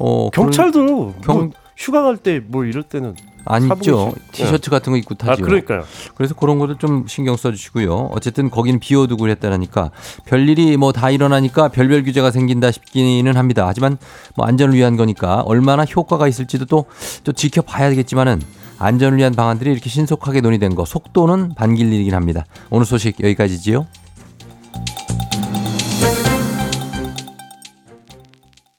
어, 0.00 0.30
경찰도 0.30 1.14
경- 1.24 1.36
뭐 1.38 1.50
휴가 1.76 2.02
갈 2.02 2.16
때 2.16 2.40
뭐 2.46 2.64
이럴 2.64 2.82
때는 2.82 3.14
안 3.44 3.64
입죠. 3.64 3.74
사복이죠. 3.98 4.14
티셔츠 4.32 4.70
같은 4.70 4.92
거 4.92 4.96
입고 4.96 5.14
아 5.20 5.26
타죠. 5.26 5.42
그러니까요. 5.44 5.84
그래서 6.14 6.34
그런 6.34 6.58
것들 6.58 6.76
좀 6.76 7.06
신경 7.06 7.36
써주시고요. 7.36 8.10
어쨌든 8.12 8.50
거기는 8.50 8.78
비워두고 8.80 9.22
그랬다니까 9.22 9.90
별일이 10.24 10.76
뭐 10.76 10.92
다 10.92 11.10
일어나니까 11.10 11.68
별별 11.68 12.04
규제가 12.04 12.30
생긴다 12.30 12.70
싶기는 12.70 13.36
합니다. 13.36 13.64
하지만 13.66 13.98
뭐 14.36 14.46
안전을 14.46 14.74
위한 14.74 14.96
거니까 14.96 15.40
얼마나 15.40 15.84
효과가 15.84 16.28
있을지도 16.28 16.66
또, 16.66 16.84
또 17.24 17.32
지켜봐야겠지만은 17.32 18.40
안전을 18.78 19.18
위한 19.18 19.34
방안들이 19.34 19.70
이렇게 19.72 19.88
신속하게 19.90 20.40
논의된 20.40 20.74
거 20.74 20.84
속도는 20.84 21.54
반길 21.54 21.92
일이긴 21.92 22.14
합니다. 22.14 22.44
오늘 22.70 22.86
소식 22.86 23.20
여기까지지요. 23.20 23.86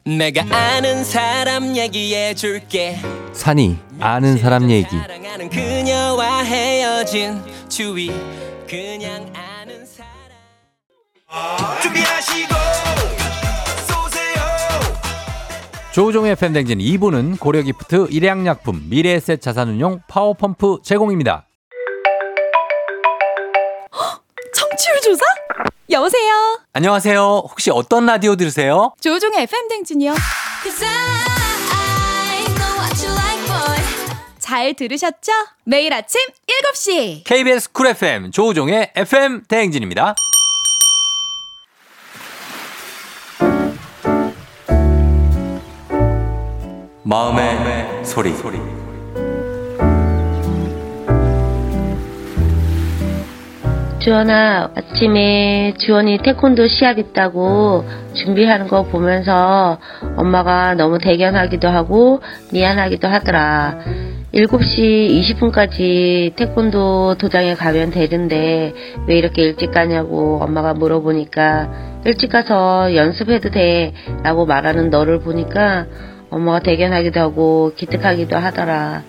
내가 0.05 0.45
아는 0.55 1.03
사람 1.03 1.75
얘기해 1.75 2.35
줄게. 2.35 2.99
산이 3.33 3.79
아는 3.99 4.37
사람 4.37 4.69
얘기. 4.69 4.95
그녀와 5.51 6.43
헤어진 6.43 7.41
주위 7.67 8.11
그냥 8.69 9.33
아는 9.33 9.83
사람. 9.83 11.81
준비하시고 11.81 12.53
조우종의 15.91 16.35
FM 16.35 16.44
댕진 16.44 16.77
2부는 16.77 17.39
고려기프트, 17.39 18.07
일양약품, 18.11 18.89
미래에셋 18.89 19.41
자산운용, 19.41 20.01
파워펌프 20.07 20.81
제공입니다. 20.83 21.47
여보세요? 25.89 26.59
안녕하세요. 26.73 27.43
혹시 27.49 27.69
어떤 27.71 28.05
라디오 28.05 28.35
들으세요? 28.35 28.93
조우종의 29.01 29.43
FM댕진이요. 29.43 30.15
잘 34.39 34.73
들으셨죠? 34.73 35.31
매일 35.63 35.93
아침 35.93 36.21
7시 36.73 37.23
KBS 37.23 37.71
쿨 37.71 37.87
FM 37.87 38.31
조우종의 38.31 38.93
FM 38.95 39.43
대행진입니다. 39.47 40.15
마음의, 47.03 47.55
마음의 47.55 48.05
소리. 48.05 48.33
소리. 48.35 48.74
주원아, 54.05 54.69
아침에 54.75 55.73
주원이 55.79 56.19
태권도 56.19 56.67
시합 56.67 56.99
있다고 56.99 57.85
준비하는 58.13 58.67
거 58.67 58.83
보면서 58.83 59.79
엄마가 60.15 60.75
너무 60.75 60.99
대견하기도 60.99 61.67
하고 61.67 62.21
미안하기도 62.53 63.07
하더라. 63.07 63.79
7시 64.31 65.39
20분까지 65.39 66.35
태권도 66.35 67.15
도장에 67.15 67.55
가면 67.55 67.89
되는데 67.89 68.73
왜 69.07 69.17
이렇게 69.17 69.41
일찍 69.41 69.71
가냐고 69.71 70.37
엄마가 70.39 70.75
물어보니까 70.75 72.01
일찍 72.05 72.29
가서 72.29 72.93
연습해도 72.93 73.49
돼 73.49 73.93
라고 74.21 74.45
말하는 74.45 74.91
너를 74.91 75.21
보니까 75.21 75.87
엄마가 76.29 76.59
대견하기도 76.59 77.19
하고 77.19 77.71
기특하기도 77.75 78.37
하더라. 78.37 79.01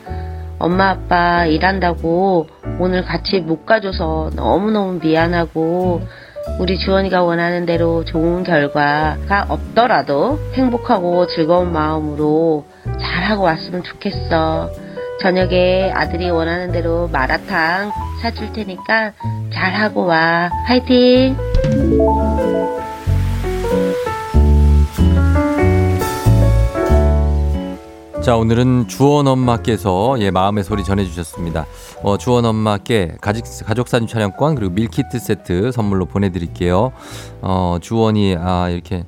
엄마 0.59 0.91
아빠 0.91 1.45
일한다고 1.47 2.49
오늘 2.79 3.05
같이 3.05 3.41
못 3.41 3.67
가줘서 3.67 4.31
너무너무 4.35 4.99
미안하고 5.03 6.03
우리 6.61 6.79
주원이가 6.79 7.23
원하는 7.23 7.67
대로 7.67 8.05
좋은 8.05 8.45
결과가 8.45 9.47
없더라도 9.49 10.39
행복하고 10.55 11.27
즐거운 11.27 11.73
마음으로 11.73 12.67
잘하고 13.01 13.43
왔으면 13.43 13.83
좋겠어. 13.83 14.71
저녁에 15.21 15.91
아들이 15.93 16.31
원하는 16.31 16.73
대로 16.73 17.09
마라탕 17.09 17.91
사줄 18.23 18.53
테니까 18.53 19.13
잘하고 19.53 20.07
와. 20.07 20.51
화이팅! 20.67 21.37
자, 28.27 28.37
오늘은 28.37 28.89
주원 28.89 29.29
엄마께서 29.29 30.17
예, 30.19 30.33
마음의 30.33 30.65
소리 30.65 30.83
전해주셨습니다. 30.83 31.65
어, 32.03 32.19
주원 32.19 32.45
엄마께 32.45 33.19
가족, 33.21 33.45
가족사진 33.65 34.09
촬영권 34.09 34.57
그리고 34.57 34.73
밀키트 34.73 35.21
세트 35.21 35.71
선물로 35.71 36.07
보내드릴게요. 36.07 36.91
어, 37.41 37.79
주원이, 37.81 38.37
아, 38.37 38.69
이렇게, 38.69 39.05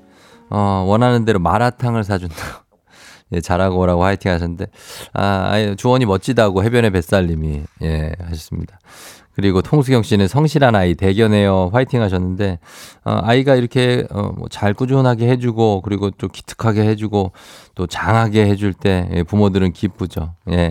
어, 0.50 0.85
원하는 0.87 1.24
대로 1.24 1.40
마라탕을 1.40 2.04
사준다. 2.04 2.37
예, 3.35 3.40
잘하고 3.40 3.81
오라고 3.81 4.04
화이팅 4.04 4.31
하셨는데, 4.31 4.66
아, 5.14 5.74
주원이 5.76 6.07
멋지다고 6.07 6.62
해변의 6.62 6.92
뱃살님이, 6.92 7.64
예, 7.83 8.12
하셨습니다. 8.20 8.78
그리고 9.38 9.62
통수경 9.62 10.03
씨는 10.03 10.27
성실한 10.27 10.74
아이 10.74 10.96
대견해요 10.96 11.70
화이팅 11.72 12.03
하셨는데 12.03 12.59
어, 13.05 13.20
아이가 13.22 13.55
이렇게 13.55 14.05
어, 14.11 14.33
뭐잘 14.37 14.74
꾸준하게 14.74 15.29
해주고 15.29 15.83
그리고 15.83 16.11
또 16.11 16.27
기특하게 16.27 16.83
해주고 16.83 17.31
또 17.77 17.87
장하게 17.87 18.46
해줄 18.46 18.74
때 18.74 19.09
예, 19.12 19.22
부모들은 19.22 19.74
기쁘죠. 19.74 20.35
예, 20.51 20.70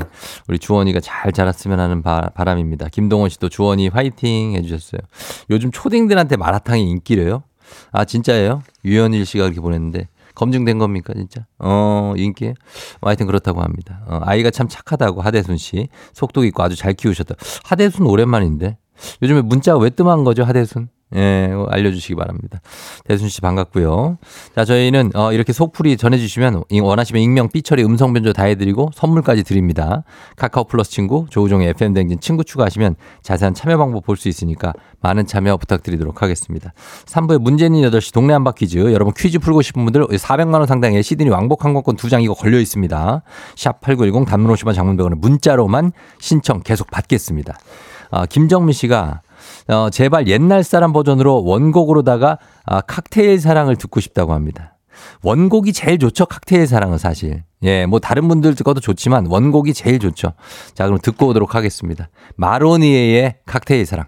우리 0.50 0.60
주원이가 0.60 1.00
잘 1.00 1.32
자랐으면 1.32 1.80
하는 1.80 2.02
바, 2.02 2.30
바람입니다. 2.36 2.90
김동원 2.90 3.30
씨도 3.30 3.48
주원이 3.48 3.88
화이팅 3.88 4.56
해주셨어요. 4.56 5.00
요즘 5.50 5.72
초딩들한테 5.72 6.36
마라탕이 6.36 6.90
인기래요? 6.90 7.44
아 7.94 8.04
진짜예요? 8.04 8.64
유현일 8.84 9.26
씨가 9.26 9.46
그렇게 9.46 9.62
보냈는데 9.62 10.10
검증된 10.38 10.78
겁니까, 10.78 11.14
진짜? 11.16 11.48
어, 11.58 12.14
인기? 12.16 12.54
뭐 13.02 13.10
하여튼 13.10 13.26
그렇다고 13.26 13.62
합니다. 13.64 14.04
어, 14.06 14.20
아이가 14.22 14.52
참 14.52 14.68
착하다고 14.68 15.22
하대순 15.22 15.58
씨. 15.58 15.90
속도 16.14 16.46
있고 16.46 16.62
아주 16.62 16.76
잘 16.76 16.94
키우셨다. 16.94 17.34
하대순 17.64 18.06
오랜만인데. 18.06 18.78
요즘에 19.22 19.42
문자가 19.42 19.80
왜 19.80 19.90
뜸한 19.90 20.24
거죠, 20.24 20.44
하대순? 20.44 20.90
예, 21.16 21.54
알려주시기 21.70 22.16
바랍니다. 22.16 22.60
대순 23.06 23.30
씨 23.30 23.40
반갑고요. 23.40 24.18
자, 24.54 24.66
저희는 24.66 25.12
어, 25.16 25.32
이렇게 25.32 25.54
속풀이 25.54 25.96
전해주시면 25.96 26.64
원하시면 26.82 27.22
익명, 27.22 27.48
삐처리, 27.48 27.82
음성 27.86 28.12
변조 28.12 28.34
다 28.34 28.44
해드리고 28.44 28.92
선물까지 28.94 29.44
드립니다. 29.44 30.04
카카오 30.36 30.66
플러스 30.66 30.92
친구, 30.92 31.26
조우종의 31.30 31.70
FM 31.70 31.94
댕진 31.94 32.20
친구 32.20 32.44
추가하시면 32.44 32.98
자세한 33.24 33.54
참여 33.54 33.78
방법 33.78 34.06
볼 34.06 34.18
수 34.18 34.28
있으니까 34.28 34.74
많은 35.00 35.26
참여 35.28 35.56
부탁드리도록 35.56 36.22
하겠습니다. 36.22 36.74
3부에 37.06 37.40
문재인 37.40 37.72
8시 37.72 38.14
동네 38.14 38.34
한바 38.34 38.52
퀴즈. 38.52 38.78
여러분 38.78 39.14
퀴즈 39.16 39.40
풀고 39.40 39.62
싶은 39.62 39.86
분들 39.86 40.08
400만 40.08 40.56
원 40.56 40.66
상당의 40.68 41.04
시드니 41.04 41.30
왕복 41.30 41.64
항공권 41.64 41.96
두 41.96 42.10
장 42.10 42.22
이거 42.22 42.34
걸려 42.34 42.60
있습니다. 42.60 43.22
샵 43.56 43.80
8910 43.80 44.26
단문 44.28 44.54
50원 44.54 44.74
장문병원에 44.76 45.16
문자로만 45.20 45.94
신청 46.20 46.60
계속 46.64 46.92
받겠습니다. 46.92 47.58
아, 48.12 48.26
김정민 48.26 48.74
씨가 48.74 49.22
어, 49.70 49.90
제발 49.90 50.28
옛날 50.28 50.64
사람 50.64 50.94
버전으로 50.94 51.44
원곡으로다가 51.44 52.40
아, 52.66 52.82
칵테일 52.82 53.40
사랑을 53.40 53.76
듣고 53.76 54.00
싶다고 54.00 54.34
합니다. 54.34 54.78
원곡이 55.24 55.74
제일 55.74 56.00
좋죠. 56.00 56.26
칵테일 56.26 56.68
사랑은 56.68 56.98
사실. 56.98 57.44
예, 57.64 57.86
뭐 57.86 58.00
다른 58.00 58.28
분들 58.28 58.56
것도 58.56 58.80
좋지만 58.80 59.28
원곡이 59.28 59.74
제일 59.74 60.00
좋죠. 60.00 60.34
자, 60.74 60.86
그럼 60.86 61.00
듣고 61.02 61.28
오도록 61.28 61.56
하겠습니다. 61.56 62.10
마로니에의 62.36 63.36
칵테일 63.46 63.86
사랑. 63.86 64.08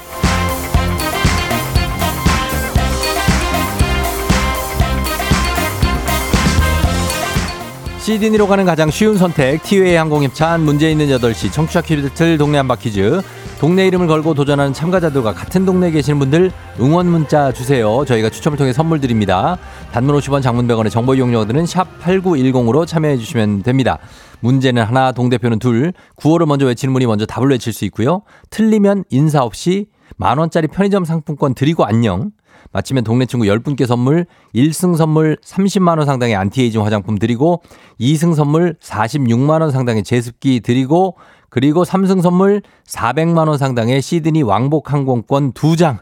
시드니로 8.11 8.45
가는 8.47 8.65
가장 8.65 8.91
쉬운 8.91 9.17
선택 9.17 9.63
티웨이 9.63 9.95
항공 9.95 10.23
협찬 10.23 10.61
문제 10.61 10.91
있는 10.91 11.07
8시 11.07 11.53
청취자 11.53 11.79
퀴즈 11.79 12.37
동네 12.37 12.57
한바 12.57 12.75
퀴즈 12.75 13.21
동네 13.61 13.87
이름을 13.87 14.07
걸고 14.07 14.33
도전하는 14.33 14.73
참가자들과 14.73 15.33
같은 15.33 15.65
동네에 15.65 15.91
계시는 15.91 16.19
분들 16.19 16.51
응원 16.81 17.07
문자 17.07 17.53
주세요. 17.53 18.03
저희가 18.05 18.29
추첨을 18.29 18.57
통해 18.57 18.73
선물 18.73 18.99
드립니다. 18.99 19.57
단문 19.93 20.17
50원 20.17 20.41
장문 20.41 20.67
100원의 20.67 20.89
정보 20.91 21.15
이용료들은 21.15 21.65
샵 21.65 21.87
8910으로 22.01 22.85
참여해 22.85 23.15
주시면 23.15 23.63
됩니다. 23.63 23.97
문제는 24.41 24.83
하나 24.83 25.13
동대표는 25.13 25.59
둘 25.59 25.93
구호를 26.15 26.47
먼저 26.47 26.65
외치는 26.65 26.93
분이 26.93 27.05
먼저 27.05 27.25
답을 27.25 27.49
외칠 27.51 27.71
수 27.71 27.85
있고요. 27.85 28.23
틀리면 28.49 29.05
인사 29.09 29.41
없이 29.41 29.85
만원짜리 30.17 30.67
편의점 30.67 31.05
상품권 31.05 31.53
드리고 31.53 31.85
안녕 31.85 32.31
마치면 32.71 33.03
동네 33.03 33.25
친구 33.25 33.45
10분께 33.45 33.85
선물, 33.85 34.25
1승 34.55 34.95
선물 34.97 35.37
30만원 35.43 36.05
상당의 36.05 36.35
안티에이징 36.35 36.83
화장품 36.83 37.17
드리고, 37.17 37.61
2승 37.99 38.35
선물 38.35 38.75
46만원 38.81 39.71
상당의 39.71 40.03
제습기 40.03 40.59
드리고, 40.61 41.17
그리고 41.49 41.83
3승 41.83 42.21
선물 42.21 42.61
400만 42.87 43.47
원 43.49 43.57
상당의 43.57 44.01
시드니 44.01 44.41
왕복 44.41 44.93
항공권 44.93 45.51
2장 45.51 45.99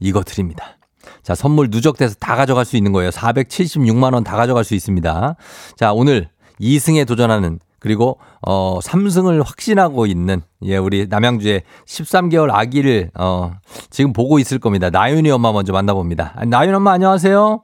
이거 0.00 0.22
드립니다. 0.22 0.76
자, 1.22 1.34
선물 1.34 1.68
누적돼서 1.70 2.14
다 2.20 2.36
가져갈 2.36 2.64
수 2.66 2.76
있는 2.76 2.92
거예요. 2.92 3.10
476만 3.10 4.12
원 4.12 4.22
다 4.22 4.36
가져갈 4.36 4.64
수 4.64 4.74
있습니다. 4.74 5.36
자, 5.76 5.92
오늘 5.92 6.28
2승에 6.60 7.06
도전하는 7.06 7.58
그리고 7.82 8.18
어 8.46 8.78
3승을 8.80 9.44
확신하고 9.44 10.06
있는 10.06 10.40
예, 10.62 10.76
우리 10.76 11.08
남양주의 11.10 11.62
13개월 11.84 12.50
아기를 12.52 13.10
어 13.18 13.50
지금 13.90 14.12
보고 14.12 14.38
있을 14.38 14.60
겁니다. 14.60 14.88
나윤이 14.88 15.28
엄마 15.32 15.50
먼저 15.50 15.72
만나 15.72 15.92
봅니다. 15.92 16.32
나윤 16.46 16.76
엄마 16.76 16.92
안녕하세요. 16.92 17.60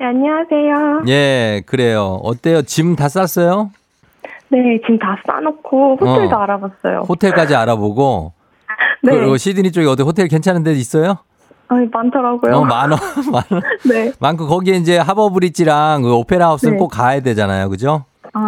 네, 0.00 0.06
안녕하세요. 0.06 1.02
예, 1.06 1.62
그래요. 1.64 2.18
어때요? 2.24 2.62
짐 2.62 2.96
다 2.96 3.08
쌌어요? 3.08 3.70
네, 4.48 4.58
지금 4.82 4.98
다 4.98 5.16
싸놓고 5.24 5.98
호텔도 6.00 6.34
어. 6.34 6.40
알아봤어요. 6.40 7.04
호텔까지 7.08 7.54
알아보고 7.54 8.32
네, 9.04 9.12
그리고 9.12 9.36
시드니 9.36 9.70
쪽에 9.70 9.86
어디 9.86 10.02
호텔 10.02 10.26
괜찮은 10.26 10.64
데 10.64 10.72
있어요? 10.72 11.18
아니, 11.68 11.86
많더라고요. 11.86 12.56
어, 12.56 12.64
많어. 12.64 12.96
많어. 13.30 13.62
네. 13.88 14.12
많고 14.18 14.48
거기에 14.48 14.74
이제 14.74 14.98
하버브리지랑 14.98 16.02
그 16.02 16.12
오페라 16.14 16.48
하우스는 16.48 16.74
네. 16.74 16.78
꼭 16.80 16.88
가야 16.88 17.20
되잖아요. 17.20 17.68
그죠? 17.70 18.04
아, 18.34 18.40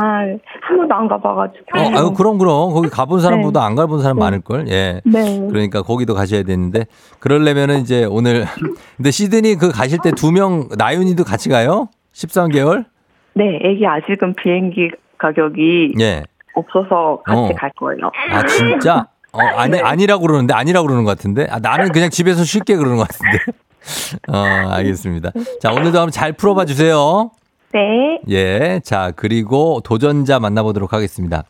한 0.62 0.76
번도 0.78 0.94
안 0.94 1.08
가봐가지고. 1.08 1.64
어, 1.74 1.80
아유, 1.98 2.12
그럼 2.14 2.38
그럼 2.38 2.72
거기 2.72 2.88
가본 2.88 3.20
사람보다 3.20 3.62
안 3.64 3.74
가본 3.74 4.00
사람 4.00 4.16
네. 4.16 4.20
많을 4.20 4.40
걸. 4.40 4.66
예. 4.68 5.00
네. 5.04 5.46
그러니까 5.50 5.82
거기도 5.82 6.14
가셔야 6.14 6.42
되는데 6.42 6.86
그러려면은 7.20 7.80
이제 7.80 8.04
오늘 8.04 8.46
근데 8.96 9.10
시드니 9.10 9.56
그 9.56 9.70
가실 9.70 9.98
때 10.02 10.10
두 10.12 10.30
명 10.32 10.68
나윤이도 10.78 11.24
같이 11.24 11.48
가요? 11.50 11.88
13개월? 12.14 12.86
네, 13.34 13.58
애기 13.62 13.86
아직은 13.86 14.34
비행기 14.36 14.90
가격이 15.18 15.94
예. 16.00 16.22
없어서 16.54 17.20
같이 17.24 17.40
어. 17.40 17.54
갈 17.56 17.70
거예요. 17.76 18.10
아 18.30 18.46
진짜? 18.46 19.08
어 19.32 19.38
아니 19.40 19.80
아니라고 19.80 20.22
그러는데 20.26 20.54
아니라고 20.54 20.86
그러는 20.86 21.04
것 21.04 21.10
같은데. 21.10 21.46
아 21.50 21.58
나는 21.58 21.90
그냥 21.92 22.08
집에서 22.10 22.44
쉽게 22.44 22.76
그러는 22.76 22.96
것 22.96 23.08
같은데. 23.08 23.38
어 24.32 24.70
알겠습니다. 24.72 25.32
자 25.60 25.72
오늘도 25.72 25.98
한번 25.98 26.10
잘 26.10 26.32
풀어봐 26.32 26.64
주세요. 26.64 27.30
네. 27.74 28.20
예. 28.28 28.80
자, 28.84 29.12
그리고 29.14 29.80
도전자 29.84 30.38
만나보도록 30.38 30.92
하겠습니다. 30.92 31.42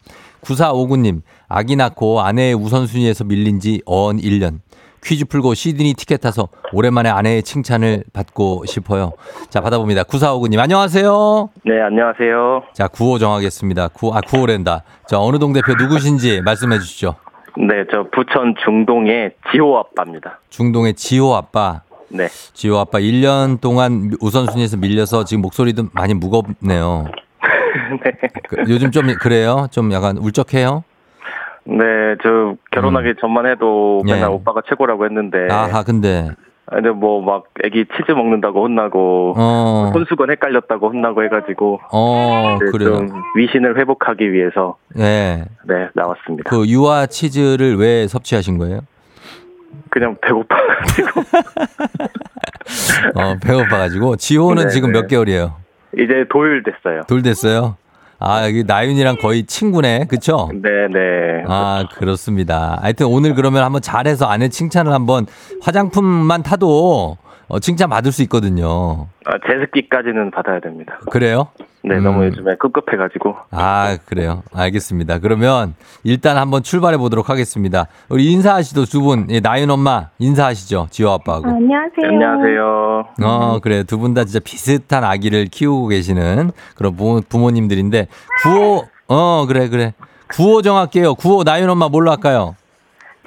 9459님, 0.42 1.20
아기 1.48 1.76
낳고 1.76 2.22
아내의 2.22 2.54
우선순위에서 2.54 3.24
밀린 3.24 3.60
지 3.60 3.82
어언 3.84 4.16
1년. 4.16 4.60
퀴즈 5.04 5.26
풀고 5.26 5.52
시드니 5.52 5.92
티켓 5.94 6.22
타서 6.22 6.48
오랜만에 6.72 7.10
아내의 7.10 7.42
칭찬을 7.42 8.04
받고 8.14 8.64
싶어요. 8.64 9.12
자, 9.50 9.60
받아봅니다. 9.60 10.04
9459님, 10.04 10.58
안녕하세요. 10.58 11.50
네, 11.66 11.80
안녕하세요. 11.82 12.62
자, 12.72 12.88
9호 12.88 13.20
정하겠습니다. 13.20 13.88
9, 13.88 14.12
아, 14.14 14.20
9호랜다. 14.22 14.80
자, 15.06 15.20
어느 15.20 15.38
동 15.38 15.52
대표 15.52 15.74
누구신지 15.74 16.40
말씀해 16.40 16.78
주시죠. 16.78 17.16
네, 17.58 17.84
저 17.90 18.06
부천 18.14 18.54
중동의 18.64 19.32
지호 19.52 19.76
아빠입니다. 19.78 20.40
중동의 20.48 20.94
지호 20.94 21.34
아빠. 21.34 21.82
네. 22.14 22.28
지호 22.28 22.78
아빠 22.78 22.98
1년 23.00 23.60
동안 23.60 24.12
우선순위에서 24.20 24.76
밀려서 24.76 25.24
지금 25.24 25.42
목소리도 25.42 25.88
많이 25.92 26.14
무겁네요. 26.14 27.06
네. 28.04 28.12
그, 28.48 28.56
요즘 28.68 28.92
좀 28.92 29.06
그래요? 29.20 29.66
좀 29.72 29.92
약간 29.92 30.16
울적해요? 30.16 30.84
네, 31.64 31.84
저 32.22 32.54
결혼하기 32.70 33.14
전만 33.20 33.46
해도 33.46 34.02
예. 34.06 34.12
맨날 34.12 34.30
오빠가 34.30 34.62
최고라고 34.68 35.06
했는데. 35.06 35.48
아하, 35.50 35.82
근데, 35.82 36.28
근데 36.66 36.90
뭐 36.90 37.20
막 37.20 37.44
애기 37.64 37.84
치즈 37.96 38.12
먹는다고 38.12 38.62
혼나고 38.64 39.34
어, 39.36 39.90
혼수건 39.94 40.30
헷갈렸다고 40.30 40.88
혼나고 40.90 41.24
해가지고 41.24 41.80
어, 41.92 42.58
네, 42.60 42.70
그래요. 42.70 42.96
좀 42.96 43.08
위신을 43.36 43.78
회복하기 43.78 44.32
위해서 44.32 44.76
네. 44.94 45.44
네 45.66 45.88
나왔습니다. 45.94 46.48
그 46.48 46.66
유아 46.68 47.06
치즈를 47.06 47.76
왜 47.76 48.06
섭취하신 48.06 48.58
거예요? 48.58 48.80
그냥 49.94 50.16
배고파가지고 50.20 51.20
어, 53.14 53.36
배고파가지고. 53.40 54.16
지호는 54.16 54.64
네, 54.64 54.70
지금 54.70 54.90
네. 54.90 55.00
몇 55.00 55.06
개월이에요? 55.06 55.54
이제 55.96 56.24
도일 56.32 56.64
됐어요. 56.64 57.02
돌 57.08 57.22
됐어요? 57.22 57.76
아, 58.18 58.44
여기 58.44 58.64
나윤이랑 58.64 59.18
거의 59.18 59.44
친구네. 59.44 60.06
그쵸? 60.08 60.50
네네. 60.52 61.44
아, 61.46 61.84
그렇습니다. 61.94 62.76
하여튼 62.82 63.06
오늘 63.06 63.36
그러면 63.36 63.62
한번 63.62 63.82
잘해서 63.82 64.26
아내 64.26 64.48
칭찬을 64.48 64.92
한번 64.92 65.26
화장품만 65.62 66.42
타도 66.42 67.16
어, 67.48 67.58
칭찬 67.60 67.88
받을 67.90 68.10
수 68.12 68.22
있거든요. 68.22 69.06
아, 69.26 69.32
제습기까지는 69.46 70.30
받아야 70.30 70.60
됩니다. 70.60 70.98
그래요? 71.10 71.48
네, 71.82 71.96
음. 71.96 72.04
너무 72.04 72.24
요즘에 72.24 72.54
급급해가지고 72.58 73.36
아, 73.50 73.98
그래요. 74.06 74.42
알겠습니다. 74.54 75.18
그러면 75.18 75.74
일단 76.02 76.38
한번 76.38 76.62
출발해 76.62 76.96
보도록 76.96 77.28
하겠습니다. 77.28 77.86
우리 78.08 78.32
인사하시죠, 78.32 78.86
두 78.86 79.02
분. 79.02 79.26
예, 79.30 79.40
나윤 79.40 79.70
엄마 79.70 80.08
인사하시죠. 80.18 80.88
지호 80.90 81.10
아빠하고. 81.10 81.46
안녕하세요. 81.48 82.08
안녕하세요. 82.08 83.04
어, 83.22 83.58
그래. 83.62 83.82
두 83.82 83.98
분 83.98 84.14
다 84.14 84.24
진짜 84.24 84.40
비슷한 84.42 85.04
아기를 85.04 85.46
키우고 85.46 85.88
계시는 85.88 86.52
그런 86.76 86.96
부모, 86.96 87.20
부모님들인데, 87.28 88.06
구호, 88.42 88.84
어, 89.08 89.44
그래, 89.46 89.68
그래. 89.68 89.92
구호 90.30 90.62
정할게요. 90.62 91.14
구호 91.14 91.44
나윤 91.44 91.68
엄마 91.68 91.88
뭘로 91.88 92.10
할까요? 92.10 92.56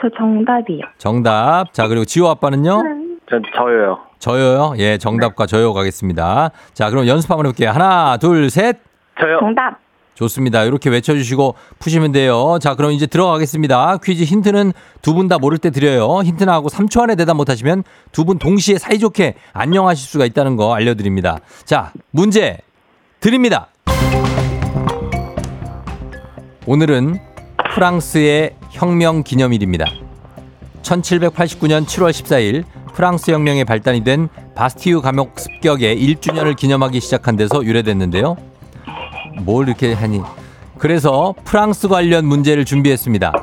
저 0.01 0.09
정답이요. 0.17 0.81
정답. 0.97 1.71
자, 1.73 1.87
그리고 1.87 2.05
지호 2.05 2.27
아빠는요? 2.29 2.81
전 3.29 3.43
저요. 3.55 3.99
저요요? 4.19 4.73
예, 4.77 4.97
정답과 4.97 5.45
저요 5.45 5.73
가겠습니다. 5.73 6.51
자, 6.73 6.89
그럼 6.89 7.07
연습 7.07 7.29
한번 7.31 7.45
해볼게요. 7.47 7.69
하나, 7.71 8.17
둘, 8.17 8.49
셋. 8.49 8.77
저요. 9.19 9.39
정답. 9.39 9.77
좋습니다. 10.15 10.63
이렇게 10.63 10.89
외쳐주시고 10.89 11.53
푸시면 11.77 12.11
돼요. 12.11 12.57
자, 12.59 12.73
그럼 12.73 12.91
이제 12.91 13.05
들어가겠습니다. 13.05 13.97
퀴즈 14.03 14.23
힌트는 14.23 14.73
두 15.03 15.13
분 15.13 15.27
다 15.27 15.37
모를 15.37 15.59
때 15.59 15.69
드려요. 15.69 16.21
힌트 16.23 16.43
나 16.43 16.53
하고 16.53 16.69
3초 16.69 17.01
안에 17.03 17.15
대답 17.15 17.35
못하시면 17.37 17.83
두 18.11 18.25
분 18.25 18.39
동시에 18.39 18.79
사이좋게 18.79 19.35
안녕하실 19.53 20.07
수가 20.09 20.25
있다는 20.25 20.55
거 20.55 20.73
알려드립니다. 20.73 21.37
자, 21.65 21.91
문제 22.09 22.57
드립니다. 23.19 23.67
오늘은 26.65 27.19
프랑스의 27.75 28.55
혁명 28.71 29.21
기념일입니다. 29.23 29.85
1789년 30.87 31.85
7월 31.85 32.11
14일 32.11 32.63
프랑스 32.93 33.31
혁명의 33.31 33.65
발단이 33.65 34.03
된 34.03 34.29
바스티유 34.55 35.01
감옥 35.01 35.39
습격의 35.39 35.97
1주년을 36.01 36.55
기념하기 36.55 36.99
시작한 36.99 37.35
데서 37.35 37.63
유래됐는데요. 37.63 38.37
뭘 39.41 39.67
이렇게 39.67 39.93
하니? 39.93 40.21
그래서 40.77 41.35
프랑스 41.43 41.87
관련 41.87 42.25
문제를 42.25 42.65
준비했습니다. 42.65 43.33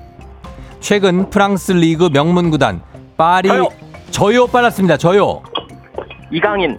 최근 0.81 1.31
프랑스 1.31 1.73
리그 1.73 2.09
명문 2.11 2.51
구단 2.51 2.83
파리 3.17 3.49
저요. 3.49 3.69
저요 4.11 4.47
빨랐습니다. 4.47 4.97
저요. 4.97 5.43
이강인. 6.31 6.79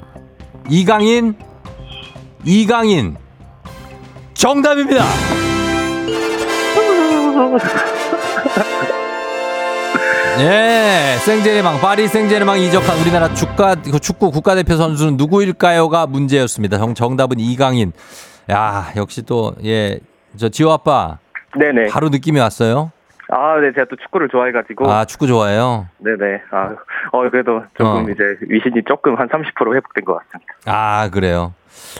이강인 0.69 1.35
이강인 2.43 3.17
정답입니다. 4.33 5.03
예, 10.39 11.17
생제르맹 11.19 11.79
파리 11.79 12.07
생제르맹 12.07 12.59
이적한 12.59 12.99
우리나라 12.99 13.33
축가 13.33 13.75
그 13.75 13.99
축구 13.99 14.31
국가대표 14.31 14.75
선수는 14.75 15.17
누구일까요가 15.17 16.07
문제였습니다. 16.07 16.77
정, 16.77 16.93
정답은 16.93 17.39
이강인. 17.39 17.93
야, 18.51 18.91
역시 18.97 19.23
또 19.23 19.53
예, 19.63 19.99
저 20.35 20.49
지호 20.49 20.71
아빠 20.71 21.19
네네. 21.57 21.87
바로 21.89 22.09
느낌이 22.09 22.39
왔어요. 22.39 22.91
아, 23.29 23.59
네, 23.59 23.71
제가 23.73 23.87
또 23.89 23.95
축구를 23.95 24.29
좋아해가지고. 24.29 24.91
아, 24.91 25.05
축구 25.05 25.25
좋아해요. 25.25 25.87
네네. 25.97 26.41
아, 26.51 26.75
어, 27.11 27.29
그래도 27.29 27.63
조금 27.75 28.05
어. 28.05 28.09
이제 28.09 28.23
위신이 28.41 28.83
조금 28.87 29.15
한 29.17 29.27
30% 29.29 29.75
회복된 29.75 30.05
것 30.05 30.19
같습니다. 30.19 30.53
아, 30.65 31.09
그래요. 31.09 31.53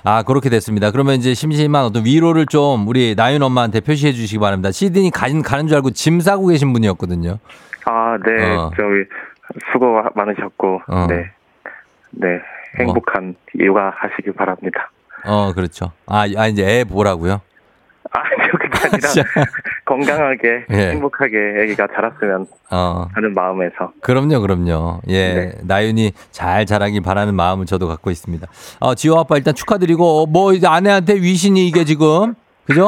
아, 0.04 0.24
그렇게 0.24 0.50
됐습니다. 0.50 0.92
그러면 0.92 1.16
이제 1.16 1.34
심심한 1.34 1.84
어떤 1.86 2.06
위로를 2.06 2.46
좀 2.46 2.88
우리 2.88 3.16
나윤 3.16 3.42
엄마한테 3.42 3.80
표시해 3.80 4.14
주시기 4.14 4.40
바랍니다. 4.40 4.72
시드니 4.72 5.10
가는, 5.10 5.42
가는 5.42 5.68
줄 5.68 5.78
알고 5.78 5.92
짐 5.92 6.20
싸고 6.20 6.48
계신 6.48 6.74
분이었거든요. 6.74 7.40
아, 7.86 8.18
네. 8.26 8.56
어. 8.56 8.72
저기 8.76 9.06
수고 9.72 10.02
많으셨고, 10.16 10.82
어. 10.88 11.08
네. 11.08 11.32
네. 12.12 12.40
행복한 12.80 13.36
육아 13.58 13.94
하시길 13.96 14.34
바랍니다. 14.34 14.92
어, 15.26 15.54
그렇죠. 15.54 15.92
아, 16.08 16.26
아 16.38 16.48
이제 16.48 16.64
애 16.64 16.84
보라고요? 16.84 17.42
아, 18.12 18.22
그게 18.52 18.70
아니라. 18.92 19.46
건강하게, 19.86 20.66
예. 20.72 20.92
행복하게 20.92 21.38
아기가 21.62 21.88
자랐으면 21.94 22.48
어. 22.72 23.08
하는 23.14 23.34
마음에서. 23.34 23.94
그럼요, 24.02 24.42
그럼요. 24.42 25.02
예. 25.08 25.34
네. 25.34 25.52
나윤이 25.64 26.14
잘 26.32 26.66
자라길 26.66 27.02
바라는 27.02 27.36
마음을 27.36 27.66
저도 27.66 27.88
갖고 27.88 28.12
있습니다. 28.12 28.48
어, 28.80 28.96
지호 28.96 29.20
아빠 29.20 29.38
일단 29.38 29.54
축하드리고, 29.54 30.28
뭐, 30.28 30.54
이제 30.54 30.68
아내한테 30.68 31.16
위신이 31.16 31.68
이게 31.68 31.84
지금, 31.86 32.36
그죠? 32.66 32.88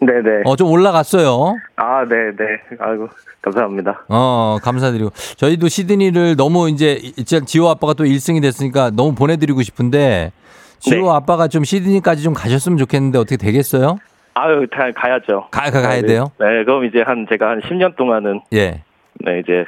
네네. 0.00 0.42
어, 0.44 0.56
좀 0.56 0.70
올라갔어요. 0.70 1.56
아, 1.76 2.04
네네. 2.08 2.60
아이고, 2.78 3.08
감사합니다. 3.42 4.04
어, 4.08 4.58
감사드리고. 4.62 5.10
저희도 5.36 5.68
시드니를 5.68 6.36
너무 6.36 6.68
이제, 6.70 6.92
이제 7.16 7.40
지호 7.44 7.68
아빠가 7.68 7.94
또 7.94 8.04
1승이 8.04 8.40
됐으니까 8.40 8.90
너무 8.90 9.14
보내드리고 9.14 9.62
싶은데, 9.62 10.32
지호 10.78 11.06
네. 11.06 11.10
아빠가 11.10 11.48
좀 11.48 11.64
시드니까지 11.64 12.22
좀 12.22 12.34
가셨으면 12.34 12.78
좋겠는데 12.78 13.18
어떻게 13.18 13.36
되겠어요? 13.36 13.98
아유, 14.34 14.66
다 14.70 14.90
가야죠. 14.94 15.48
가, 15.50 15.70
가, 15.70 15.82
가야 15.82 16.00
네, 16.00 16.06
돼요? 16.06 16.30
네, 16.38 16.64
그럼 16.64 16.84
이제 16.84 17.02
한 17.02 17.26
제가 17.28 17.50
한 17.50 17.60
10년 17.60 17.96
동안은 17.96 18.42
예. 18.52 18.82
네 19.20 19.40
이제 19.40 19.64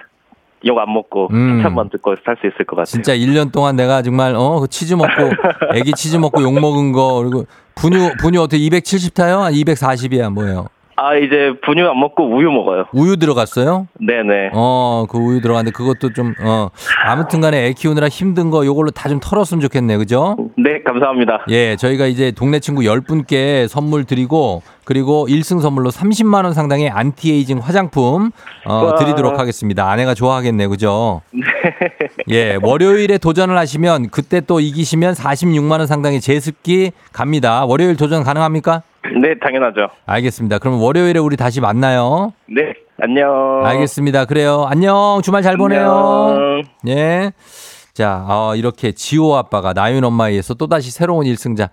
욕 0.66 0.78
안 0.78 0.92
먹고 0.92 1.28
음. 1.32 1.54
칭찬만 1.56 1.88
듣고 1.90 2.16
살 2.24 2.36
수 2.40 2.46
있을 2.46 2.64
것 2.66 2.76
같아요. 2.76 2.84
진짜 2.84 3.14
1년 3.14 3.50
동안 3.52 3.76
내가 3.76 4.02
정말 4.02 4.34
어, 4.34 4.60
그 4.60 4.68
치즈 4.68 4.94
먹고 4.94 5.08
애기 5.74 5.92
치즈 5.92 6.16
먹고 6.16 6.42
욕 6.42 6.52
먹은 6.58 6.92
거 6.92 7.14
그리고 7.22 7.46
분유 7.76 8.16
분유 8.20 8.40
어떻게 8.42 8.58
270 8.62 9.14
타요? 9.14 9.38
240이야 9.50 10.30
뭐예요? 10.32 10.66
아 11.02 11.16
이제 11.16 11.54
분유 11.64 11.88
안 11.88 11.98
먹고 11.98 12.24
우유 12.28 12.50
먹어요. 12.50 12.84
우유 12.92 13.16
들어갔어요? 13.16 13.86
네네. 14.00 14.50
어, 14.52 15.06
그 15.08 15.16
우유 15.18 15.40
들어갔는데 15.40 15.72
그것도 15.74 16.12
좀 16.12 16.34
어, 16.44 16.68
아무튼 17.06 17.40
간에 17.40 17.66
애 17.66 17.72
키우느라 17.72 18.08
힘든 18.08 18.50
거 18.50 18.66
요걸로 18.66 18.90
다 18.90 19.08
좀 19.10 19.18
털었으면 19.18 19.60
좋겠네요. 19.62 19.98
그죠? 19.98 20.36
네 20.56 20.82
감사합니다. 20.84 21.46
예, 21.48 21.74
저희가 21.76 22.06
이제 22.06 22.30
동네 22.32 22.60
친구 22.60 22.82
10분께 22.82 23.66
선물 23.66 24.04
드리고 24.04 24.62
그리고 24.84 25.26
1승 25.28 25.60
선물로 25.60 25.90
30만 25.90 26.44
원 26.44 26.52
상당의 26.52 26.90
안티에이징 26.90 27.58
화장품 27.58 28.30
어, 28.66 28.74
와. 28.74 28.94
드리도록 28.96 29.38
하겠습니다. 29.38 29.90
아내가 29.90 30.14
좋아하겠네요. 30.14 30.68
그죠? 30.68 31.22
예, 32.30 32.56
월요일에 32.62 33.18
도전을 33.18 33.56
하시면 33.58 34.10
그때 34.10 34.40
또 34.40 34.60
이기시면 34.60 35.14
46만 35.14 35.78
원 35.78 35.86
상당의 35.86 36.20
제습기 36.20 36.92
갑니다. 37.12 37.64
월요일 37.64 37.96
도전 37.96 38.22
가능합니까? 38.22 38.82
네 39.22 39.38
당연하죠. 39.40 39.88
알겠습니다. 40.06 40.58
그럼 40.58 40.80
월요일에 40.80 41.18
우리 41.18 41.36
다시 41.36 41.60
만나요. 41.60 42.32
네 42.46 42.74
안녕. 43.00 43.64
알겠습니다. 43.64 44.26
그래요. 44.26 44.66
안녕. 44.68 45.20
주말 45.22 45.42
잘 45.42 45.56
보내요. 45.56 45.90
안녕. 45.90 46.62
예. 46.88 47.32
자, 47.94 48.24
어, 48.28 48.54
이렇게 48.56 48.92
지호 48.92 49.36
아빠가 49.36 49.72
나윤 49.72 50.04
엄마에서 50.04 50.54
또다시 50.54 50.90
새로운 50.90 51.26
1승자. 51.26 51.70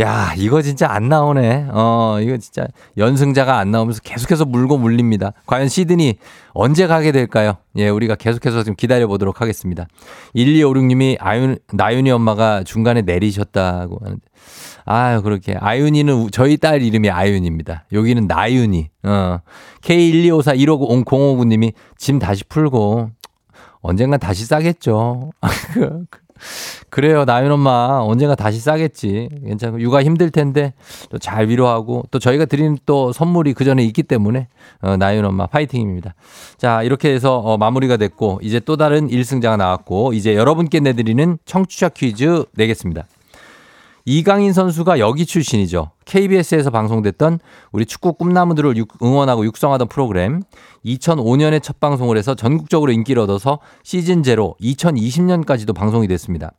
야, 0.00 0.32
이거 0.36 0.62
진짜 0.62 0.86
안 0.88 1.08
나오네. 1.08 1.68
어, 1.72 2.18
이거 2.20 2.36
진짜 2.36 2.66
연승자가 2.96 3.58
안 3.58 3.72
나오면서 3.72 4.00
계속해서 4.04 4.44
물고 4.44 4.78
물립니다. 4.78 5.32
과연 5.46 5.66
시드니 5.68 6.18
언제 6.52 6.86
가게 6.86 7.10
될까요? 7.10 7.54
예, 7.76 7.88
우리가 7.88 8.14
계속해서 8.14 8.62
좀 8.62 8.76
기다려 8.76 9.08
보도록 9.08 9.40
하겠습니다. 9.40 9.86
1256님이 10.36 11.16
아윤, 11.18 11.58
나윤이 11.72 12.12
엄마가 12.12 12.62
중간에 12.62 13.02
내리셨다고 13.02 13.98
하는데. 14.04 14.22
아유, 14.90 15.20
그렇게. 15.22 15.54
아윤이는 15.60 16.14
우- 16.14 16.30
저희 16.30 16.56
딸 16.56 16.80
이름이 16.82 17.10
아윤입니다. 17.10 17.84
여기는 17.92 18.26
나윤이. 18.26 18.88
어. 19.02 19.40
K124150059님이 19.82 21.72
짐 21.98 22.18
다시 22.18 22.42
풀고 22.44 23.10
언젠간 23.82 24.18
다시 24.18 24.46
싸겠죠. 24.46 25.30
그래요, 26.88 27.24
나윤 27.26 27.50
엄마. 27.52 27.98
언젠가 28.00 28.34
다시 28.34 28.60
싸겠지. 28.60 29.28
괜찮고. 29.44 29.80
육아 29.82 30.02
힘들 30.02 30.30
텐데 30.30 30.72
또 31.10 31.18
잘 31.18 31.48
위로하고 31.48 32.04
또 32.10 32.18
저희가 32.18 32.46
드리는 32.46 32.78
또 32.86 33.12
선물이 33.12 33.52
그 33.54 33.64
전에 33.64 33.82
있기 33.84 34.04
때문에 34.04 34.48
어, 34.80 34.96
나윤 34.96 35.24
엄마 35.26 35.46
파이팅입니다. 35.46 36.14
자, 36.56 36.82
이렇게 36.82 37.12
해서 37.12 37.38
어, 37.40 37.58
마무리가 37.58 37.98
됐고 37.98 38.38
이제 38.42 38.58
또 38.60 38.76
다른 38.78 39.08
1승자가 39.08 39.56
나왔고 39.58 40.14
이제 40.14 40.34
여러분께 40.34 40.80
내드리는 40.80 41.36
청취자 41.44 41.90
퀴즈 41.90 42.44
내겠습니다. 42.56 43.04
이강인 44.12 44.54
선수가 44.54 45.00
여기 45.00 45.26
출신이죠. 45.26 45.90
KBS에서 46.06 46.70
방송됐던 46.70 47.40
우리 47.72 47.84
축구 47.84 48.14
꿈나무들을 48.14 48.78
육- 48.78 48.88
응원하고 49.02 49.44
육성하던 49.44 49.88
프로그램 49.88 50.40
2005년에 50.86 51.62
첫 51.62 51.78
방송을 51.78 52.16
해서 52.16 52.34
전국적으로 52.34 52.90
인기를 52.90 53.20
얻어서 53.20 53.58
시즌 53.82 54.22
제로 54.22 54.56
2020년까지도 54.62 55.74
방송이 55.74 56.08
됐습니다. 56.08 56.52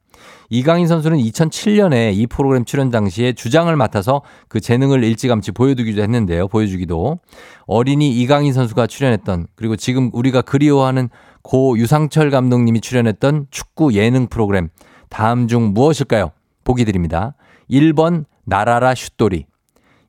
이강인 0.51 0.85
선수는 0.85 1.17
2007년에 1.17 2.13
이 2.15 2.27
프로그램 2.27 2.65
출연 2.65 2.91
당시에 2.91 3.33
주장을 3.33 3.75
맡아서 3.75 4.21
그 4.47 4.59
재능을 4.59 5.03
일찌감치 5.03 5.53
보여주기도 5.53 6.03
했는데요. 6.03 6.49
보여주기도. 6.49 7.17
어린이 7.65 8.11
이강인 8.11 8.53
선수가 8.53 8.85
출연했던 8.85 9.47
그리고 9.55 9.75
지금 9.75 10.11
우리가 10.13 10.43
그리워하는 10.43 11.09
고 11.41 11.79
유상철 11.79 12.29
감독님이 12.29 12.79
출연했던 12.81 13.47
축구 13.49 13.95
예능 13.95 14.27
프로그램 14.27 14.69
다음 15.09 15.47
중 15.47 15.73
무엇일까요? 15.73 16.29
보기 16.69 16.85
드립니다. 16.85 17.33
1번 17.71 18.25
나라라 18.45 18.93
슛돌이 18.93 19.47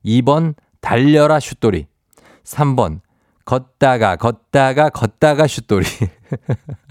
2번 0.05 0.53
달려라 0.79 1.39
슛돌이 1.39 1.87
3번 2.43 3.01
걷다가 3.45 4.15
걷다가 4.15 4.89
걷다가 4.89 5.47
슛돌이 5.47 5.85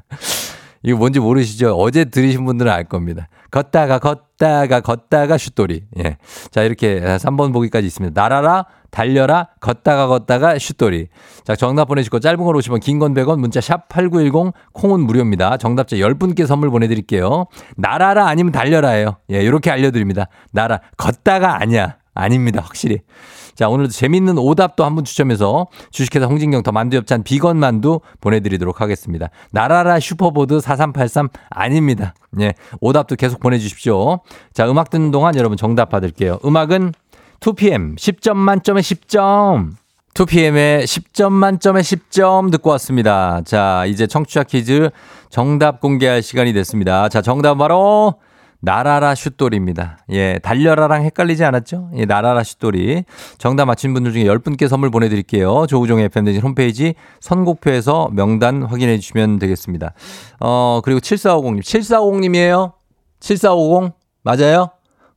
이거 0.83 0.97
뭔지 0.97 1.21
모르시죠? 1.21 1.75
어제 1.77 2.05
들으신 2.07 2.45
분들은 2.45 2.71
알 2.73 2.85
겁니다. 2.85 3.29
걷다가 3.51 3.99
걷다가 3.99 4.81
걷다가 4.81 5.37
슛돌이. 5.37 5.83
예. 5.99 6.17
자, 6.51 6.63
이렇게 6.63 7.01
3번 7.01 7.53
보기까지 7.53 7.87
있습니다. 7.87 8.19
날아라, 8.21 8.65
달려라, 8.91 9.49
걷다가 9.61 10.07
걷다가 10.07 10.59
슛돌이. 10.59 11.09
자, 11.45 11.55
정답 11.55 11.87
보내시고 11.87 12.21
짧은 12.21 12.43
걸 12.43 12.57
오시면 12.57 12.81
긴건 12.81 13.13
100원, 13.15 13.39
문자 13.39 13.61
샵 13.61 13.89
8910, 13.89 14.55
콩은 14.73 15.01
무료입니다. 15.01 15.59
정답자 15.59 15.97
10분께 15.97 16.47
선물 16.47 16.71
보내드릴게요. 16.71 17.47
날아라 17.77 18.29
아니면 18.29 18.53
달려라예요. 18.53 19.17
예, 19.33 19.43
이렇게 19.43 19.71
알려드립니다. 19.71 20.29
날아, 20.53 20.81
걷다가 20.97 21.61
아니야. 21.61 21.97
아닙니다. 22.15 22.61
확실히. 22.63 23.01
자, 23.55 23.69
오늘도 23.69 23.91
재밌는 23.93 24.39
오답도 24.39 24.85
한 24.85 24.95
분 24.95 25.05
추첨해서 25.05 25.67
주식회사 25.91 26.27
홍진경 26.27 26.63
더 26.63 26.73
만두엽찬 26.73 27.23
비건 27.23 27.59
만두 27.59 28.01
보내드리도록 28.21 28.81
하겠습니다. 28.81 29.29
나라라 29.53 30.01
슈퍼보드 30.01 30.61
4383 30.61 31.29
아닙니다. 31.51 32.15
예. 32.41 32.55
오답도 32.81 33.17
계속 33.17 33.39
보내주십시오. 33.41 34.21
자, 34.53 34.69
음악 34.71 34.91
듣는 34.91 35.11
동안 35.11 35.37
여러분 35.37 35.57
정답 35.57 35.91
받을게요. 35.91 36.39
음악은 36.45 36.93
2PM 37.41 37.97
10점 37.97 38.37
만점에 38.37 38.81
10점. 38.81 39.71
2PM의 40.15 40.85
10점 40.85 41.31
만점에 41.33 41.81
10점 41.83 42.51
듣고 42.51 42.71
왔습니다. 42.71 43.41
자, 43.45 43.85
이제 43.87 44.07
청취자 44.07 44.43
퀴즈 44.43 44.91
정답 45.31 45.81
공개할 45.81 46.23
시간이 46.23 46.53
됐습니다. 46.53 47.09
자, 47.09 47.23
정답 47.23 47.55
바로 47.57 48.15
나라라 48.61 49.15
슛돌입니다. 49.15 49.99
예, 50.11 50.39
달려라랑 50.43 51.05
헷갈리지 51.05 51.45
않았죠? 51.45 51.91
예, 51.97 52.05
나라라 52.05 52.43
슛돌이. 52.43 53.05
정답 53.39 53.67
맞힌 53.67 53.95
분들 53.95 54.13
중에 54.13 54.25
10분께 54.25 54.69
선물 54.69 54.91
보내드릴게요. 54.91 55.67
조우종의 55.67 56.07
FM대진 56.07 56.43
홈페이지 56.43 56.95
선곡표에서 57.21 58.11
명단 58.13 58.63
확인해 58.63 58.99
주시면 58.99 59.39
되겠습니다. 59.39 59.95
어, 60.41 60.81
그리고 60.85 61.01
7450님. 61.01 61.61
7450님이에요? 61.61 62.73
7450? 63.21 63.93
맞아요? 64.23 64.71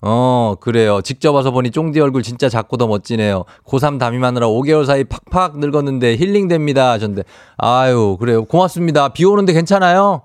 어, 0.05 0.55
그래요. 0.59 1.01
직접 1.01 1.33
와서 1.33 1.51
보니 1.51 1.71
쫑디 1.71 1.99
얼굴 2.01 2.23
진짜 2.23 2.49
작고 2.49 2.75
더 2.75 2.87
멋지네요. 2.87 3.45
고3 3.65 3.99
담임하느라 3.99 4.47
5개월 4.47 4.85
사이 4.85 5.05
팍팍 5.05 5.59
늙었는데 5.59 6.17
힐링됩니다. 6.17 6.91
하셨는데. 6.91 7.23
아유, 7.57 8.17
그래요. 8.19 8.43
고맙습니다. 8.43 9.09
비 9.09 9.23
오는데 9.23 9.53
괜찮아요? 9.53 10.23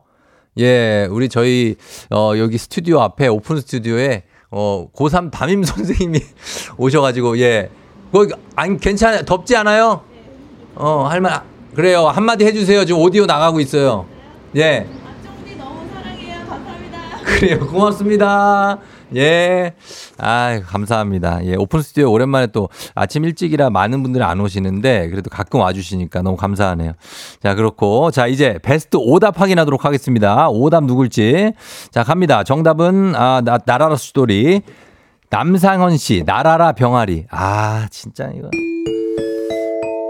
예, 0.59 1.07
우리 1.11 1.29
저희, 1.29 1.77
어, 2.11 2.33
여기 2.37 2.59
스튜디오 2.59 3.01
앞에, 3.01 3.29
오픈 3.29 3.61
스튜디오에, 3.61 4.25
어, 4.51 4.89
고3 4.95 5.31
담임 5.31 5.63
선생님이 5.65 6.21
오셔 6.77 7.01
가지고, 7.01 7.39
예. 7.39 7.71
거기, 8.13 8.33
아니, 8.57 8.79
괜찮아요. 8.79 9.23
덥지 9.23 9.55
않아요? 9.57 10.03
어, 10.75 11.07
할만, 11.09 11.43
그래요. 11.75 12.09
한마디 12.09 12.45
해 12.45 12.53
주세요. 12.53 12.85
지금 12.85 13.01
오디오 13.01 13.27
나가고 13.27 13.61
있어요. 13.61 14.07
예. 14.57 14.87
그래요. 17.25 17.61
고맙습니다. 17.61 18.79
예. 19.17 19.73
아, 20.19 20.61
감사합니다. 20.65 21.45
예. 21.45 21.55
오픈 21.57 21.83
스튜디오 21.83 22.11
오랜만에 22.13 22.49
또 22.49 22.69
아침 22.95 23.25
일찍이라 23.25 23.71
많은 23.71 24.03
분들이 24.03 24.23
안 24.25 24.41
오시는데 24.41 25.09
그래도 25.11 25.31
가끔 25.31 25.61
와 25.61 25.73
주시니까 25.73 26.23
너무 26.23 26.37
감사하네요. 26.37 26.93
자, 27.43 27.55
그렇고. 27.55 28.11
자, 28.11 28.27
이제 28.27 28.59
베스트 28.63 28.97
오답 28.99 29.41
확인하도록 29.41 29.85
하겠습니다. 29.85 30.49
오답 30.49 30.85
누굴지. 30.85 31.53
자, 31.91 32.03
갑니다. 32.05 32.45
정답은, 32.45 33.15
아, 33.17 33.41
나, 33.45 33.59
나라라 33.65 33.97
스토리. 33.97 34.63
남상헌 35.31 35.99
씨, 35.99 36.23
나라라 36.25 36.73
병아리. 36.73 37.27
아, 37.31 37.87
진짜 37.91 38.31
이거. 38.35 38.49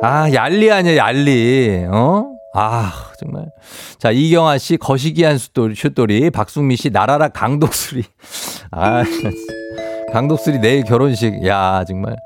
아, 0.00 0.32
얄리 0.32 0.70
아니야, 0.70 0.96
얄리. 0.96 1.86
어? 1.90 2.37
아, 2.54 2.92
정말. 3.18 3.46
자, 3.98 4.10
이경아 4.10 4.58
씨, 4.58 4.76
거시기한 4.76 5.38
슛돌이, 5.38 5.74
슛돌이. 5.74 6.30
박승미 6.30 6.76
씨, 6.76 6.90
나라라 6.90 7.28
강독수리. 7.28 8.04
아, 8.70 9.04
강독수리 10.12 10.58
내일 10.58 10.84
결혼식. 10.84 11.46
야, 11.46 11.84
정말. 11.86 12.16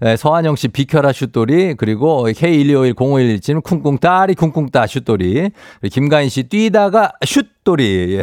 네, 0.00 0.16
서한영 0.16 0.56
씨, 0.56 0.68
비켜라 0.68 1.12
슛돌이. 1.12 1.74
그리고 1.74 2.26
K12510511님, 2.28 3.62
쿵쿵 3.62 3.98
따리 3.98 4.34
쿵쿵 4.34 4.70
따 4.70 4.86
슛돌이. 4.86 5.50
김가인 5.90 6.30
씨, 6.30 6.44
뛰다가 6.44 7.12
슛돌이. 7.24 8.18
예. 8.18 8.22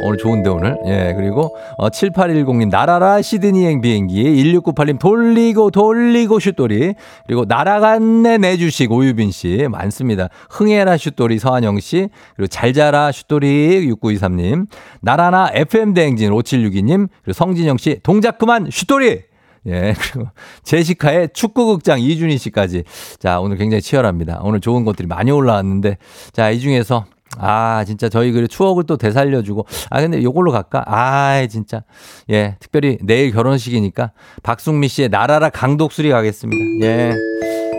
오늘 0.00 0.18
좋은데 0.18 0.50
오늘. 0.50 0.76
예, 0.86 1.14
그리고 1.16 1.56
어 1.78 1.88
7810님 1.88 2.68
나라라 2.68 3.22
시드니행 3.22 3.80
비행기 3.80 4.22
1698님 4.44 4.98
돌리고 4.98 5.70
돌리고 5.70 6.38
슛돌이 6.38 6.94
그리고 7.26 7.44
날아갔네 7.46 8.38
내주식 8.38 8.92
오유빈 8.92 9.30
씨 9.30 9.66
많습니다. 9.70 10.28
흥해라 10.50 10.96
슛돌이 10.96 11.38
서한영 11.38 11.80
씨 11.80 12.08
그리고 12.36 12.48
잘자라 12.48 13.12
슛돌이 13.12 13.88
6923님 13.90 14.66
나라나 15.00 15.50
FM 15.52 15.94
대행진 15.94 16.30
5762님 16.30 17.08
그리고 17.22 17.32
성진영 17.32 17.78
씨 17.78 18.00
동작 18.02 18.38
그만 18.38 18.68
슛돌이 18.70 19.22
예, 19.68 19.94
그리고 19.98 20.28
제시카의 20.62 21.30
축구극장 21.32 22.00
이준희 22.00 22.38
씨까지. 22.38 22.84
자, 23.18 23.40
오늘 23.40 23.56
굉장히 23.56 23.82
치열합니다. 23.82 24.40
오늘 24.44 24.60
좋은 24.60 24.84
것들이 24.84 25.08
많이 25.08 25.32
올라왔는데, 25.32 25.98
자, 26.32 26.50
이 26.50 26.60
중에서 26.60 27.04
아, 27.38 27.84
진짜 27.86 28.08
저희 28.08 28.32
그 28.32 28.46
추억을 28.48 28.84
또 28.84 28.96
되살려주고. 28.96 29.66
아, 29.90 30.00
근데 30.00 30.22
요걸로 30.22 30.52
갈까? 30.52 30.84
아, 30.86 31.46
진짜. 31.48 31.82
예, 32.30 32.56
특별히 32.60 32.98
내일 33.02 33.32
결혼식이니까 33.32 34.12
박승미 34.42 34.88
씨의 34.88 35.08
나라라 35.08 35.50
강독수리 35.50 36.10
가겠습니다. 36.10 36.86
예. 36.86 37.14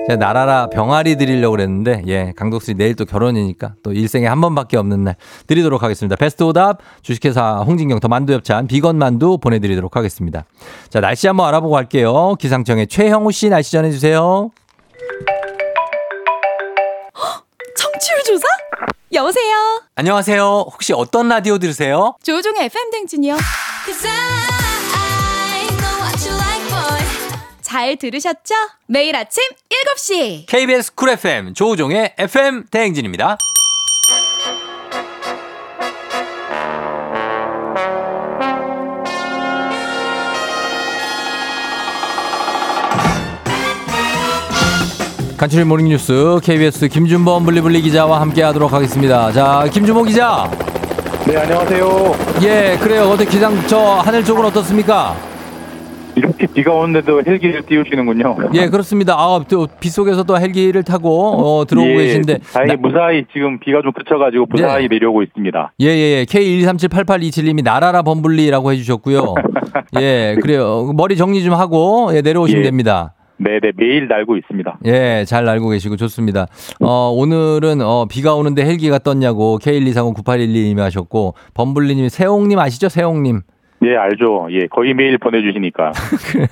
제가 0.08 0.18
나라라 0.18 0.68
병아리 0.70 1.18
드리려고 1.18 1.52
그랬는데, 1.52 2.04
예, 2.08 2.32
강독수리 2.38 2.78
내일 2.78 2.96
또 2.96 3.04
결혼이니까 3.04 3.74
또 3.84 3.92
일생에 3.92 4.26
한 4.26 4.40
번밖에 4.40 4.78
없는 4.78 5.04
날 5.04 5.16
드리도록 5.48 5.84
하겠습니다. 5.84 6.16
베스트 6.16 6.44
오답 6.44 6.80
주식회사 7.02 7.58
홍진경 7.68 8.00
더 8.00 8.08
만두 8.08 8.32
엽찬 8.32 8.68
비건 8.68 8.98
만두 8.98 9.38
보내드리도록 9.38 9.98
하겠습니다. 9.98 10.46
자, 10.90 11.02
날씨 11.02 11.28
한번 11.28 11.48
알아보고 11.48 11.74
갈게요. 11.74 12.36
기상청의 12.40 12.88
최형우 12.88 13.34
씨 13.34 13.50
날씨 13.50 13.74
전해주세요. 13.74 14.50
여보세요. 19.14 19.84
안녕하세요. 19.96 20.66
혹시 20.72 20.94
어떤 20.94 21.30
라디오 21.30 21.58
들으세요? 21.58 22.16
조종의 22.24 22.66
FM 22.66 22.92
댕진이요. 22.92 23.38
잘 27.62 27.96
들으셨죠? 27.98 28.56
매일 28.88 29.16
아침 29.16 29.44
7시. 29.96 30.46
KBS 30.48 30.96
쿨 30.96 31.10
FM 31.10 31.54
조우종의 31.54 32.16
FM 32.18 32.66
대행진입니다. 32.70 33.38
간추린 45.38 45.68
모닝뉴스 45.68 46.40
KBS 46.44 46.88
김준범 46.90 47.46
블리블리 47.46 47.82
기자와 47.82 48.22
함께 48.22 48.42
하도록 48.44 48.72
하겠습니다. 48.74 49.32
자, 49.32 49.66
김준범 49.72 50.06
기자. 50.06 50.50
네, 51.28 51.38
안녕하세요. 51.38 52.16
예, 52.44 52.78
그래요. 52.82 53.04
어떻게 53.04 53.30
기상 53.30 53.54
저 53.68 53.78
하늘 53.80 54.24
쪽은 54.24 54.44
어떻습니까? 54.46 55.16
이렇게 56.16 56.48
비가 56.48 56.74
오는데도 56.74 57.22
헬기를 57.24 57.62
띄우시는군요. 57.68 58.36
예, 58.56 58.70
그렇습니다. 58.70 59.14
아, 59.16 59.40
또 59.48 59.68
빗속에서도 59.80 60.40
헬기를 60.40 60.82
타고 60.82 61.60
어, 61.60 61.66
들어오고 61.66 61.92
예, 61.92 61.96
계신데 62.08 62.40
다행히 62.52 62.74
나- 62.74 62.80
무사히 62.82 63.24
지금 63.32 63.60
비가 63.60 63.84
좀 63.84 63.92
그쳐가지고 63.92 64.48
무사히 64.50 64.88
네. 64.88 64.96
내려오고 64.96 65.22
있습니다. 65.22 65.74
예, 65.82 65.86
예, 65.86 66.20
예. 66.22 66.26
K123788227님이 66.26 67.64
나라라 67.64 68.02
범블리라고 68.02 68.72
해주셨고요. 68.72 69.36
예, 70.02 70.36
그래요. 70.42 70.92
머리 70.96 71.16
정리 71.16 71.44
좀 71.44 71.54
하고 71.54 72.10
예, 72.16 72.22
내려오시면 72.22 72.62
예. 72.64 72.66
됩니다. 72.66 73.14
네네, 73.38 73.74
매일 73.76 74.08
날고 74.08 74.38
있습니다. 74.38 74.80
예, 74.86 75.24
잘 75.28 75.48
알고 75.48 75.70
계시고 75.70 75.96
좋습니다. 75.98 76.48
어, 76.82 77.12
오늘은 77.16 77.82
어, 77.82 78.06
비가 78.10 78.34
오는데 78.36 78.66
헬기가 78.66 78.98
떴냐고 79.00 79.60
K123098112님이 79.60 80.80
하셨고 80.80 81.36
범블리님이 81.54 82.10
세홍님 82.10 82.58
아시죠? 82.60 82.90
세홍님. 82.90 83.42
예, 83.86 83.96
알죠. 83.96 84.48
예, 84.50 84.66
거의 84.66 84.96
매일 84.96 85.20
보내주시니까. 85.20 85.92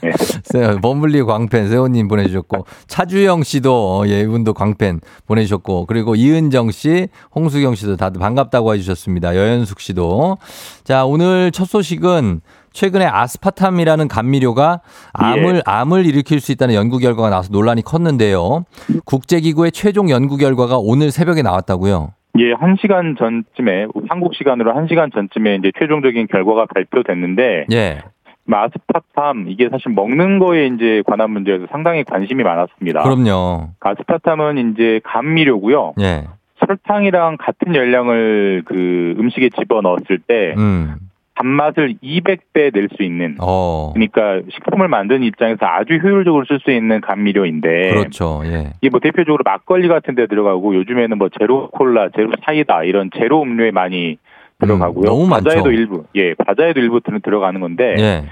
예. 0.04 0.12
세- 0.46 0.80
범블리 0.80 1.24
광팬 1.24 1.70
세호님 1.70 2.08
보내주셨고 2.08 2.68
차주영 2.86 3.42
씨도 3.42 3.74
어, 3.74 4.08
예 4.08 4.20
이분도 4.22 4.54
광팬 4.54 5.00
보내주셨고 5.26 5.88
그리고 5.88 6.14
이은정 6.16 6.70
씨, 6.70 7.08
홍수경 7.34 7.74
씨도 7.74 7.96
다들 7.98 8.20
반갑다고 8.20 8.76
해주셨습니다. 8.76 9.36
여현숙 9.36 9.80
씨도 9.80 10.38
자 10.84 11.04
오늘 11.06 11.50
첫 11.52 11.66
소식은 11.66 12.42
최근에 12.76 13.06
아스파탐이라는 13.06 14.10
감미료가 14.10 14.82
암을 15.14 15.62
암을 15.66 16.06
일으킬 16.06 16.42
수 16.42 16.52
있다는 16.52 16.76
연구 16.76 17.00
결과가 17.00 17.30
나와서 17.30 17.50
논란이 17.52 17.82
컸는데요. 17.84 18.66
국제기구의 19.06 19.72
최종 19.72 20.10
연구 20.10 20.36
결과가 20.36 20.78
오늘 20.78 21.10
새벽에 21.10 21.42
나왔다고요. 21.42 22.12
예, 22.38 22.52
한 22.52 22.76
시간 22.82 23.16
전쯤에, 23.18 23.88
한국 24.10 24.36
시간으로 24.36 24.76
한 24.76 24.88
시간 24.90 25.10
전쯤에 25.10 25.56
이제 25.56 25.72
최종적인 25.80 26.28
결과가 26.28 26.66
발표됐는데, 26.66 27.68
예, 27.72 28.02
아스파탐, 28.52 29.46
이게 29.48 29.70
사실 29.72 29.94
먹는 29.94 30.40
거에 30.40 30.68
이제 30.68 31.02
관한 31.08 31.32
문제에서 31.32 31.68
상당히 31.72 32.04
관심이 32.04 32.44
많았습니다. 32.44 33.04
그럼요. 33.04 33.70
아스파탐은 33.80 34.74
이제 34.74 35.00
감미료고요. 35.06 35.94
예, 36.02 36.26
설탕이랑 36.60 37.38
같은 37.40 37.74
열량을 37.74 38.64
그 38.66 39.16
음식에 39.18 39.50
집어 39.58 39.80
넣었을 39.82 40.20
때 40.20 40.54
음, 40.58 40.96
단맛을 41.36 41.96
200배 42.02 42.74
낼 42.74 42.88
수 42.96 43.04
있는 43.04 43.36
어, 43.42 43.92
그러니까 43.94 44.42
식품을 44.54 44.88
만드는 44.88 45.24
입장에서 45.24 45.66
아주 45.66 45.96
효율적으로 45.96 46.46
쓸 46.46 46.60
수 46.62 46.72
있는 46.72 47.02
감미료인데 47.02 47.90
그렇죠. 47.90 48.42
예, 48.46 48.72
이게 48.82 48.90
뭐 48.90 49.00
대표적으로 49.02 49.44
막걸리 49.44 49.88
같은 49.88 50.16
데 50.16 50.28
들어가고 50.28 50.76
요즘에는 50.76 51.18
뭐 51.18 51.30
제로 51.40 51.70
콜라, 51.70 52.10
제로 52.16 52.32
사이다 52.46 52.84
이런 52.84 53.10
제로 53.18 53.42
음료에 53.44 53.72
많이 53.72 54.18
들어가고요. 54.60 55.04
음, 55.04 55.06
너무 55.06 55.28
많죠. 55.28 55.44
과자에도 55.50 55.72
일부 55.72 56.06
예, 56.16 56.34
과자에도 56.36 56.80
일부 56.80 57.02
들- 57.02 57.20
들어가는 57.20 57.60
건데 57.60 57.96
예, 58.00 58.24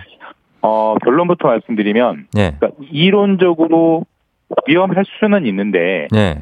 어 0.62 0.95
결론부터 1.04 1.49
말씀드리면 1.49 2.28
예, 2.38 2.56
그러니까 2.58 2.70
이론적으로 2.89 4.06
위험할 4.68 5.04
수는 5.20 5.45
있는데 5.47 6.08
예, 6.16 6.36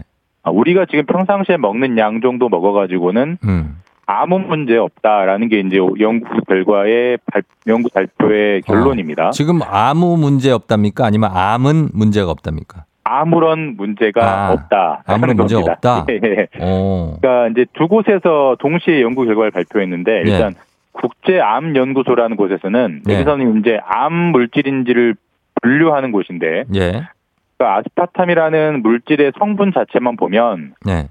아, 0.43 0.51
우리가 0.51 0.85
지금 0.85 1.05
평상시에 1.05 1.57
먹는 1.57 1.97
양 1.97 2.21
정도 2.21 2.49
먹어가지고는 2.49 3.37
음. 3.45 3.77
아무 4.11 4.39
문제 4.39 4.75
없다라는 4.75 5.47
게 5.47 5.59
이제 5.61 5.77
연구 5.77 6.41
결과의 6.47 7.17
발, 7.31 7.43
연구 7.67 7.89
발표의 7.89 8.61
결론입니다. 8.63 9.31
지금 9.31 9.61
아무 9.63 10.17
문제 10.17 10.51
없답니까? 10.51 11.05
아니면 11.05 11.31
암은 11.33 11.89
문제가 11.93 12.29
없답니까? 12.29 12.83
아무런 13.05 13.77
문제가 13.77 14.47
아, 14.47 14.51
없다. 14.51 15.03
아무런 15.05 15.37
문제가 15.37 15.61
없다? 15.61 16.05
예. 16.11 16.47
어. 16.59 17.17
그러니까 17.21 17.47
이제 17.49 17.65
두 17.73 17.87
곳에서 17.87 18.57
동시에 18.59 19.01
연구 19.01 19.25
결과를 19.25 19.51
발표했는데 19.51 20.23
예. 20.25 20.29
일단 20.29 20.55
국제암연구소라는 20.91 22.35
곳에서는 22.35 23.03
예. 23.09 23.13
여기서는 23.13 23.59
이제 23.59 23.79
암 23.85 24.13
물질인지를 24.13 25.15
분류하는 25.61 26.11
곳인데 26.11 26.65
예. 26.75 27.03
그러니까 27.57 27.77
아스파탐이라는 27.77 28.81
물질의 28.81 29.33
성분 29.39 29.71
자체만 29.73 30.17
보면 30.17 30.73
네. 30.85 31.07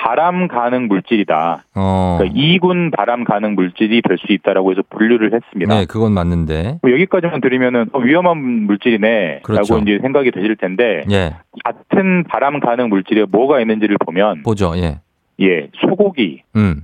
발암 0.00 0.48
가능 0.48 0.86
물질이다. 0.86 1.64
어. 1.74 2.16
그러니까 2.18 2.38
이군 2.40 2.90
발암 2.90 3.24
가능 3.24 3.54
물질이 3.54 4.00
될 4.02 4.18
수 4.18 4.32
있다라고 4.32 4.70
해서 4.72 4.82
분류를 4.90 5.32
했습니다. 5.32 5.74
네, 5.74 5.86
그건 5.86 6.12
맞는데. 6.12 6.78
뭐 6.82 6.90
여기까지만 6.92 7.40
들으면은 7.40 7.86
어, 7.92 7.98
위험한 7.98 8.36
물질이네라고 8.38 9.42
그렇죠. 9.42 9.78
이제 9.78 9.98
생각이 10.00 10.30
드실 10.30 10.56
텐데 10.56 11.04
예. 11.10 11.34
같은 11.64 12.24
발암 12.24 12.60
가능 12.60 12.88
물질에 12.88 13.26
뭐가 13.30 13.60
있는지를 13.60 13.96
보면 14.04 14.42
보죠. 14.42 14.72
예. 14.76 15.00
예 15.40 15.68
소고기, 15.80 16.42
음. 16.56 16.82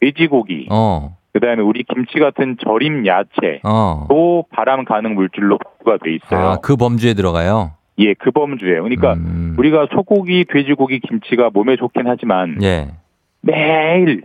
돼지고기, 0.00 0.68
어. 0.70 1.16
그다음에 1.34 1.62
우리 1.62 1.82
김치 1.84 2.18
같은 2.18 2.56
절임 2.62 3.06
야채 3.06 3.60
어. 3.64 4.06
또 4.08 4.44
발암 4.50 4.84
가능 4.84 5.14
물질로 5.14 5.58
부가 5.78 5.96
돼 6.02 6.14
있어요. 6.14 6.40
아, 6.40 6.56
그 6.62 6.76
범주에 6.76 7.14
들어가요? 7.14 7.72
예, 7.98 8.14
그 8.14 8.30
범주예요. 8.30 8.82
그러니까 8.82 9.14
음. 9.14 9.54
우리가 9.58 9.88
소고기, 9.92 10.44
돼지고기, 10.44 11.00
김치가 11.00 11.50
몸에 11.52 11.76
좋긴 11.76 12.04
하지만 12.06 12.58
예. 12.62 12.88
매일 13.40 14.22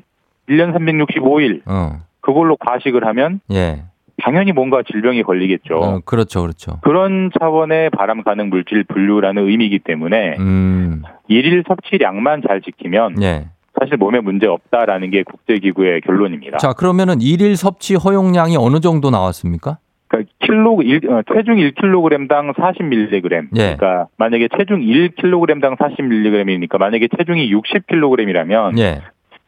1년 0.50 0.74
365일 0.74 1.62
어. 1.66 2.02
그걸로 2.22 2.56
과식을 2.58 3.06
하면 3.06 3.42
예. 3.52 3.84
당연히 4.24 4.52
뭔가 4.52 4.82
질병이 4.84 5.24
걸리겠죠. 5.24 5.76
어, 5.76 6.00
그렇죠. 6.04 6.42
그렇죠. 6.42 6.80
그런 6.82 7.30
차원의 7.40 7.92
발암 7.92 8.24
가능 8.24 8.50
물질 8.50 8.84
분류라는 8.84 9.48
의미이기 9.48 9.80
때문에 9.80 10.36
음. 10.40 11.04
일일 11.28 11.64
섭취량만 11.68 12.42
잘 12.48 12.62
지키면 12.62 13.22
예. 13.22 13.48
사실 13.80 13.98
몸에 13.98 14.20
문제 14.22 14.48
없다라는 14.48 15.12
게 15.12 15.22
국제기구의 15.24 16.02
결론입니다. 16.02 16.58
자, 16.58 16.74
그러면은 16.74 17.22
일일 17.22 17.56
섭취 17.56 17.94
허용량이 17.96 18.58
어느 18.58 18.80
정도 18.80 19.12
나왔습니까? 19.12 19.78
그러니까 20.08 20.32
킬로 20.40 20.82
일, 20.82 21.10
어, 21.10 21.22
체중 21.34 21.58
1kg당 21.58 22.54
40mg. 22.54 23.48
예. 23.56 23.76
그러니까 23.76 24.08
만약에 24.18 24.48
체중 24.58 24.82
1kg당 24.82 25.78
40mg이니까 25.78 26.78
만약에 26.78 27.08
체중이 27.18 27.54
60kg이라면 27.54 28.80
예. 28.80 29.02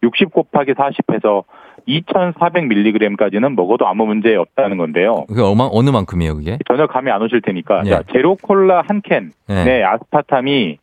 60 0.04 0.32
곱하기 0.32 0.74
40해서 0.74 1.44
2,400mg까지는 1.88 3.56
먹어도 3.56 3.88
아무 3.88 4.06
문제 4.06 4.36
없다는 4.36 4.78
건데요. 4.78 5.26
그게 5.28 5.42
어마, 5.42 5.68
어느 5.72 5.90
만큼이에요, 5.90 6.36
그게? 6.36 6.58
전혀 6.68 6.88
감이 6.88 7.10
안 7.12 7.22
오실 7.22 7.42
테니까 7.42 7.84
예. 7.86 7.90
자, 7.90 8.04
제로 8.12 8.36
콜라 8.36 8.84
한 8.88 9.02
캔에 9.02 9.30
예. 9.50 9.84
아스파탐이 9.84 10.78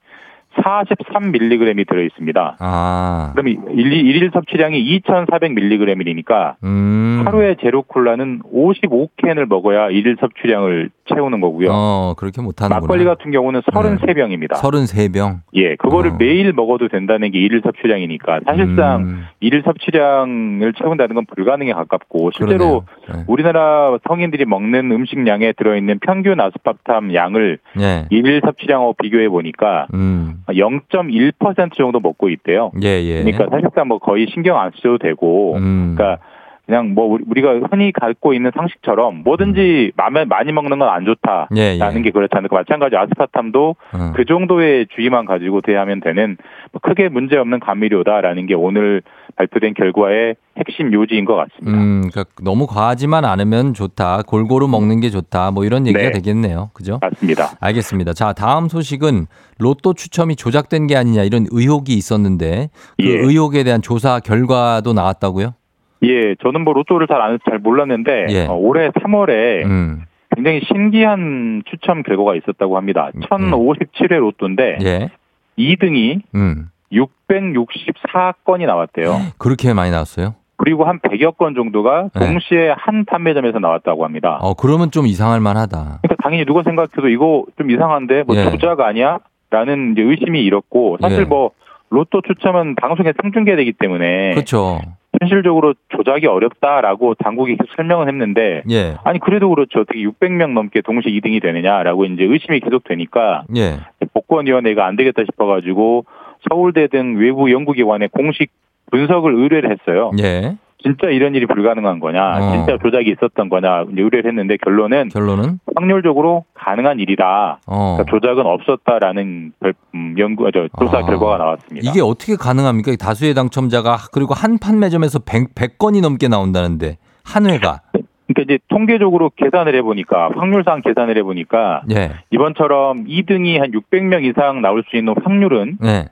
43mg이 0.62 1.86
들어 1.88 2.02
있습니다. 2.02 2.56
아. 2.58 3.32
그럼 3.34 3.48
일- 3.48 3.92
일일 3.92 4.30
섭취량이 4.32 4.82
2,400mg이니까 5.00 6.54
음. 6.64 7.22
하루에 7.24 7.56
제로 7.60 7.82
콜라는 7.82 8.40
55캔을 8.52 9.46
먹어야 9.48 9.90
일일 9.90 10.16
섭취량을 10.20 10.90
채우는 11.14 11.40
거고요. 11.40 11.68
어, 11.72 12.14
그렇게 12.16 12.42
못 12.42 12.60
하는구나. 12.60 12.80
막걸리 12.80 13.04
같은 13.04 13.30
경우는 13.30 13.60
33병입니다. 13.62 14.54
33병. 14.54 15.40
예, 15.54 15.76
그거를 15.76 16.12
어. 16.12 16.16
매일 16.18 16.52
먹어도 16.52 16.88
된다는 16.88 17.30
게 17.30 17.38
일일 17.38 17.62
섭취량이니까 17.64 18.40
사실상 18.44 19.00
음, 19.02 19.24
일일 19.40 19.62
섭취량을 19.64 20.72
채운다는 20.74 21.14
건 21.14 21.26
불가능에 21.26 21.72
가깝고 21.72 22.30
실제로 22.34 22.84
그러네요. 23.04 23.24
우리나라 23.28 23.98
성인들이 24.08 24.44
먹는 24.44 24.90
음식량에 24.90 25.52
들어있는 25.52 26.00
평균 26.00 26.40
아스파탐 26.40 27.14
양을 27.14 27.58
예. 27.80 28.06
일일 28.10 28.40
섭취량하고 28.44 28.94
비교해 28.94 29.28
보니까 29.28 29.86
음. 29.94 30.42
0.1% 30.48 31.74
정도 31.74 32.00
먹고 32.00 32.28
있대요. 32.30 32.70
예, 32.82 33.02
예. 33.02 33.22
그러니까 33.22 33.46
사실상 33.50 33.88
뭐 33.88 33.98
거의 33.98 34.26
신경 34.32 34.58
안 34.58 34.70
쓰셔도 34.72 34.98
되고, 34.98 35.56
음. 35.56 35.94
그러니까 35.96 36.22
그냥 36.66 36.94
뭐 36.94 37.04
우리- 37.06 37.24
우리가 37.28 37.60
흔히 37.70 37.92
갖고 37.92 38.34
있는 38.34 38.50
상식처럼 38.56 39.22
뭐든지 39.22 39.92
맘에 39.96 40.24
많이 40.24 40.52
먹는 40.52 40.78
건 40.80 40.88
안 40.88 41.04
좋다라는 41.04 41.46
음. 41.52 41.56
예, 41.56 41.78
예. 41.80 42.02
게 42.02 42.10
그렇지 42.10 42.30
않을까. 42.34 42.56
마찬가지 42.56 42.96
아스파탐도 42.96 43.76
어. 43.92 44.12
그 44.16 44.24
정도의 44.24 44.86
주의만 44.94 45.26
가지고 45.26 45.60
대하면 45.60 46.00
되는 46.00 46.36
뭐 46.72 46.80
크게 46.82 47.08
문제 47.08 47.36
없는 47.36 47.60
감미료다라는 47.60 48.46
게 48.46 48.54
오늘 48.54 49.02
발표된 49.36 49.74
결과의 49.74 50.34
핵심 50.58 50.92
요지인 50.92 51.24
것 51.24 51.34
같습니다. 51.36 51.70
음, 51.78 52.08
그러니까 52.10 52.24
너무 52.42 52.66
과하지만 52.66 53.24
않으면 53.24 53.74
좋다. 53.74 54.22
골고루 54.26 54.66
먹는 54.68 55.00
게 55.00 55.10
좋다. 55.10 55.50
뭐 55.52 55.64
이런 55.64 55.86
얘기가 55.86 56.02
네. 56.06 56.10
되겠네요. 56.12 56.70
그죠? 56.72 56.98
맞습니다. 57.02 57.50
알겠습니다. 57.60 58.12
자, 58.12 58.32
다음 58.32 58.68
소식은 58.68 59.26
로또 59.58 59.92
추첨이 59.94 60.34
조작된 60.34 60.86
게 60.86 60.96
아니냐 60.96 61.22
이런 61.24 61.46
의혹이 61.50 61.92
있었는데 61.94 62.70
그 62.98 63.04
예. 63.04 63.10
의혹에 63.18 63.62
대한 63.64 63.82
조사 63.82 64.18
결과도 64.20 64.92
나왔다고요? 64.94 65.54
예, 66.02 66.34
저는 66.36 66.62
뭐 66.62 66.74
로또를 66.74 67.06
잘, 67.06 67.20
안, 67.20 67.38
잘 67.48 67.58
몰랐는데 67.58 68.26
예. 68.30 68.46
어, 68.46 68.54
올해 68.54 68.90
3월에 68.90 69.64
음. 69.64 70.02
굉장히 70.34 70.60
신기한 70.66 71.62
추첨 71.70 72.02
결과가 72.02 72.34
있었다고 72.34 72.76
합니다. 72.76 73.10
1057회 73.14 74.18
로또인데 74.18 74.78
예. 74.82 75.10
2등이 75.58 76.20
음. 76.34 76.68
664건이 76.92 78.66
나왔대요. 78.66 79.18
그렇게 79.38 79.72
많이 79.72 79.90
나왔어요? 79.90 80.34
그리고 80.56 80.84
한 80.84 80.98
100여 81.00 81.36
건 81.36 81.54
정도가 81.54 82.08
네. 82.14 82.26
동시에 82.26 82.74
한 82.76 83.04
판매점에서 83.04 83.58
나왔다고 83.58 84.04
합니다. 84.04 84.38
어, 84.40 84.54
그러면 84.54 84.90
좀 84.90 85.06
이상할 85.06 85.40
만하다. 85.40 86.00
그러니까 86.02 86.22
당연히 86.22 86.44
누가 86.46 86.62
생각해도 86.62 87.08
이거 87.08 87.44
좀 87.58 87.70
이상한데 87.70 88.24
뭐 88.26 88.36
예. 88.36 88.50
조작 88.50 88.80
아니야? 88.80 89.18
라는 89.50 89.92
이제 89.92 90.02
의심이 90.02 90.42
일었고 90.42 90.98
사실 91.00 91.20
예. 91.20 91.24
뭐 91.24 91.50
로또 91.90 92.20
추첨은 92.22 92.74
방송에 92.74 93.12
생중계되기 93.22 93.74
때문에 93.74 94.32
그렇죠. 94.32 94.80
현실적으로 95.20 95.74
조작이 95.88 96.26
어렵다라고 96.26 97.14
당국이 97.14 97.56
계속 97.56 97.74
설명을 97.76 98.08
했는데 98.08 98.62
예. 98.70 98.96
아니 99.04 99.18
그래도 99.18 99.48
그렇죠 99.50 99.80
어떻게 99.80 100.00
600명 100.00 100.52
넘게 100.52 100.82
동시에 100.82 101.12
2등이 101.12 101.42
되느냐라고 101.42 102.04
이제 102.04 102.24
의심이 102.24 102.60
계속 102.60 102.84
되니까 102.84 103.44
예. 103.56 103.78
복권위원회가 104.12 104.86
안 104.86 104.96
되겠다 104.96 105.22
싶어가지고 105.24 106.04
서울대 106.48 106.86
등 106.88 107.16
외부 107.18 107.50
연구기관에 107.50 108.08
공식 108.08 108.50
분석을 108.90 109.34
의뢰를 109.34 109.70
했어요. 109.70 110.10
예. 110.20 110.56
진짜 110.86 111.08
이런 111.08 111.34
일이 111.34 111.46
불가능한 111.46 111.98
거냐, 111.98 112.38
어. 112.38 112.52
진짜 112.52 112.78
조작이 112.80 113.10
있었던 113.10 113.48
거냐 113.48 113.86
이제 113.92 114.02
의뢰를 114.02 114.26
했는데 114.30 114.56
결론은 114.64 115.08
결론은 115.08 115.58
확률적으로 115.74 116.44
가능한 116.54 117.00
일이다. 117.00 117.58
어. 117.66 117.96
그러니까 117.96 118.04
조작은 118.10 118.46
없었다라는 118.46 119.52
별- 119.58 119.74
음, 119.96 120.14
연구, 120.18 120.48
저 120.52 120.68
조사 120.78 120.98
아. 120.98 121.02
결과가 121.02 121.38
나왔습니다. 121.38 121.90
이게 121.90 122.00
어떻게 122.00 122.36
가능합니까? 122.36 122.94
다수의 122.96 123.34
당첨자가 123.34 123.96
그리고 124.12 124.32
한 124.34 124.58
판매점에서 124.58 125.18
100, 125.20 125.54
100건이 125.56 126.00
넘게 126.02 126.28
나온다는데 126.28 126.98
한 127.24 127.46
회가 127.46 127.80
그러니까 128.28 128.42
이제 128.44 128.58
통계적으로 128.68 129.30
계산을 129.36 129.74
해보니까 129.76 130.30
확률상 130.36 130.82
계산을 130.82 131.16
해보니까 131.18 131.82
예. 131.90 132.12
이번처럼 132.30 133.06
2등이 133.06 133.58
한 133.58 133.70
600명 133.72 134.24
이상 134.24 134.62
나올 134.62 134.84
수 134.88 134.96
있는 134.96 135.14
확률은 135.24 135.78
네. 135.80 136.06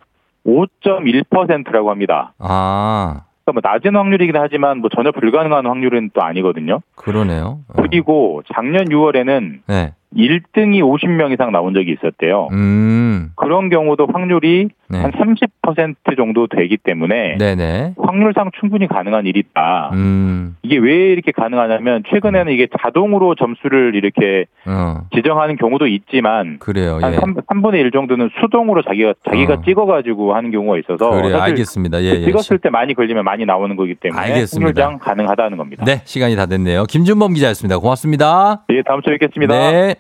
5.1%라고 0.47 1.91
합니다. 1.91 2.33
아, 2.39 3.23
그러니까 3.45 3.53
뭐 3.53 3.63
낮은 3.63 3.95
확률이긴 3.95 4.37
하지만 4.37 4.79
뭐 4.79 4.89
전혀 4.95 5.13
불가능한 5.13 5.67
확률은 5.67 6.11
또 6.15 6.23
아니거든요. 6.23 6.81
그러네요. 6.97 7.61
어. 7.69 7.83
그리고 7.83 8.43
작년 8.55 8.87
6월에는 8.87 9.61
네. 9.67 9.93
1등이 10.17 10.81
50명 10.81 11.33
이상 11.33 11.53
나온 11.53 11.75
적이 11.75 11.93
있었대요. 11.93 12.49
음. 12.53 13.31
그런 13.37 13.69
경우도 13.69 14.09
확률이 14.13 14.69
네. 14.89 15.03
한30% 15.03 16.17
정도 16.17 16.47
되기 16.47 16.77
때문에 16.77 17.37
네네. 17.39 17.95
확률상 17.99 18.51
충분히 18.61 18.87
가능한 18.87 19.27
일이다. 19.27 19.91
음. 19.93 20.57
이게 20.63 20.77
왜 20.79 21.13
이렇게 21.13 21.33
가능하냐면 21.33 22.03
최근에는 22.11 22.53
이게 22.53 22.69
자동으로 22.83 23.35
점수를 23.35 23.95
이렇게 23.95 24.47
어. 24.67 25.03
지정하는 25.15 25.57
경우도 25.57 25.87
있지만 25.87 26.59
그래요. 26.59 26.99
한 27.01 27.13
예. 27.13 27.17
3, 27.17 27.63
분의 27.63 27.81
1 27.81 27.91
정도는 27.91 28.31
수동으로 28.41 28.83
자기가 28.83 29.15
자기가 29.29 29.55
어. 29.55 29.63
찍어가지고 29.65 30.35
하는 30.35 30.51
경우가 30.51 30.79
있어서 30.79 31.11
그래요. 31.11 31.39
알겠습니다. 31.41 32.03
예, 32.03 32.07
예. 32.07 32.25
찍었을 32.25 32.59
때 32.59 32.71
많이 32.71 32.95
걸리면 32.95 33.25
많이 33.25 33.45
나오는 33.45 33.75
거기 33.77 33.95
때문에 33.95 34.21
알겠습니다. 34.21 34.83
확률상 34.83 34.99
가능하다는 34.99 35.59
겁니다. 35.59 35.85
네, 35.85 36.03
시간이 36.05 36.37
다 36.37 36.47
됐네요. 36.47 36.85
김준범 36.85 37.35
기자였습니다. 37.35 37.79
고맙습니다. 37.79 38.65
예, 38.71 38.83
다음 38.83 39.01
주에 39.03 39.17
뵙겠습니다. 39.19 39.55
네. 39.55 39.95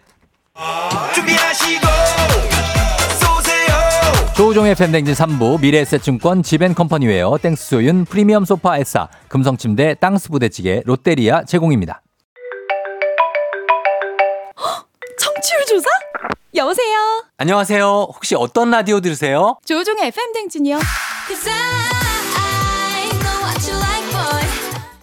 조우종의 4.45 4.75
팬댕진 4.75 5.15
3부 5.15 5.59
미래에셋증권 5.63 6.43
지벤컴퍼니웨어 6.43 7.39
땡스소윤 7.39 8.05
프리미엄 8.05 8.45
소파 8.45 8.77
에싸 8.77 9.09
금성침대 9.29 9.95
땅스 9.95 10.29
부대찌개 10.29 10.83
롯데리아 10.85 11.45
제공입니다. 11.45 12.03
청취율 15.19 15.65
조사? 15.67 15.89
여보세요? 16.55 17.25
안녕하세요. 17.39 17.87
혹시 18.15 18.35
어떤 18.35 18.71
라디오 18.71 19.01
들으세요? 19.01 19.57
조우종의 19.65 20.09
FM 20.09 20.33
대행진이요. 20.35 20.79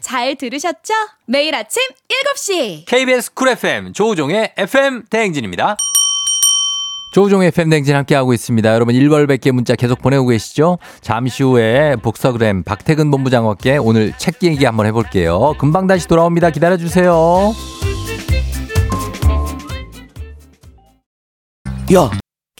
잘 0.01 0.35
들으셨죠? 0.35 0.93
매일 1.25 1.55
아침 1.55 1.81
7시. 2.35 2.85
KBS 2.85 3.33
쿨 3.33 3.49
FM 3.49 3.93
조우종의 3.93 4.53
FM 4.55 5.05
대행진입니다. 5.09 5.77
조우종의 7.11 7.51
대행진 7.69 7.95
함께하고 7.95 8.33
있습니다. 8.33 8.73
여러분 8.73 8.95
1월 8.95 9.27
100개 9.27 9.51
문자 9.51 9.75
계속 9.75 10.01
보내고 10.01 10.27
계시죠? 10.27 10.79
잠시 11.01 11.43
후에 11.43 11.97
북스타그램 11.97 12.63
박태근 12.63 13.11
본부장과 13.11 13.55
오늘 13.79 14.13
책 14.17 14.41
얘기 14.43 14.65
한번 14.65 14.85
해볼게요. 14.87 15.53
금방 15.59 15.87
다시 15.87 16.07
돌아옵니다. 16.07 16.49
기다려주세요. 16.49 17.53
야, 21.93 22.09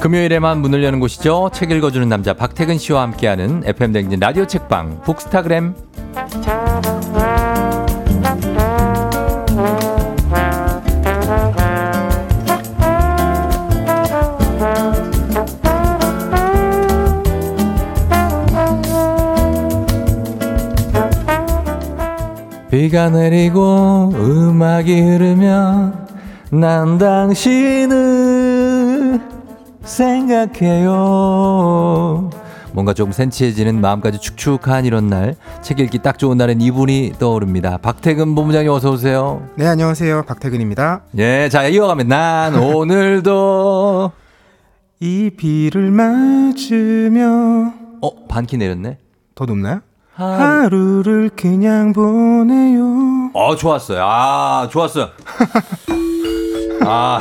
금요일에만 0.00 0.60
문을 0.60 0.84
여는 0.84 1.00
곳이죠. 1.00 1.50
책 1.52 1.72
읽어주는 1.72 2.08
남자 2.08 2.32
박태근 2.32 2.78
씨와 2.78 3.02
함께하는 3.02 3.62
FM 3.66 3.92
댕진 3.92 4.20
라디오 4.20 4.46
책방 4.46 5.02
북스타그램. 5.02 5.74
비가 22.70 23.10
내리고 23.10 24.12
음악이 24.14 25.00
흐르면 25.00 26.06
난 26.50 26.98
당신을 26.98 28.07
생각해요. 29.98 30.94
뭔가 32.72 32.94
조금 32.94 33.10
센치해지는 33.12 33.80
마음까지 33.80 34.20
축축한 34.20 34.84
이런 34.84 35.08
날, 35.08 35.34
책 35.62 35.80
읽기 35.80 35.98
딱 35.98 36.18
좋은 36.18 36.36
날엔 36.36 36.60
이분이 36.60 37.14
떠오릅니다. 37.18 37.78
박태근 37.78 38.36
본부장님 38.36 38.70
어서 38.70 38.92
오세요. 38.92 39.42
네 39.56 39.66
안녕하세요 39.66 40.22
박태근입니다. 40.22 41.02
예, 41.18 41.48
자 41.50 41.66
이어가면 41.66 42.06
난 42.06 42.54
오늘도 42.54 44.12
이 45.00 45.30
비를 45.36 45.90
맞으며 45.90 47.72
어 48.00 48.26
반키 48.28 48.56
내렸네. 48.56 48.98
더 49.34 49.46
높나요? 49.46 49.80
하루 50.14 51.02
를 51.02 51.30
그냥 51.34 51.92
보내요. 51.92 53.30
어, 53.34 53.56
좋았어요. 53.56 54.00
아, 54.02 54.68
좋았어요. 54.70 55.08
아, 56.86 57.20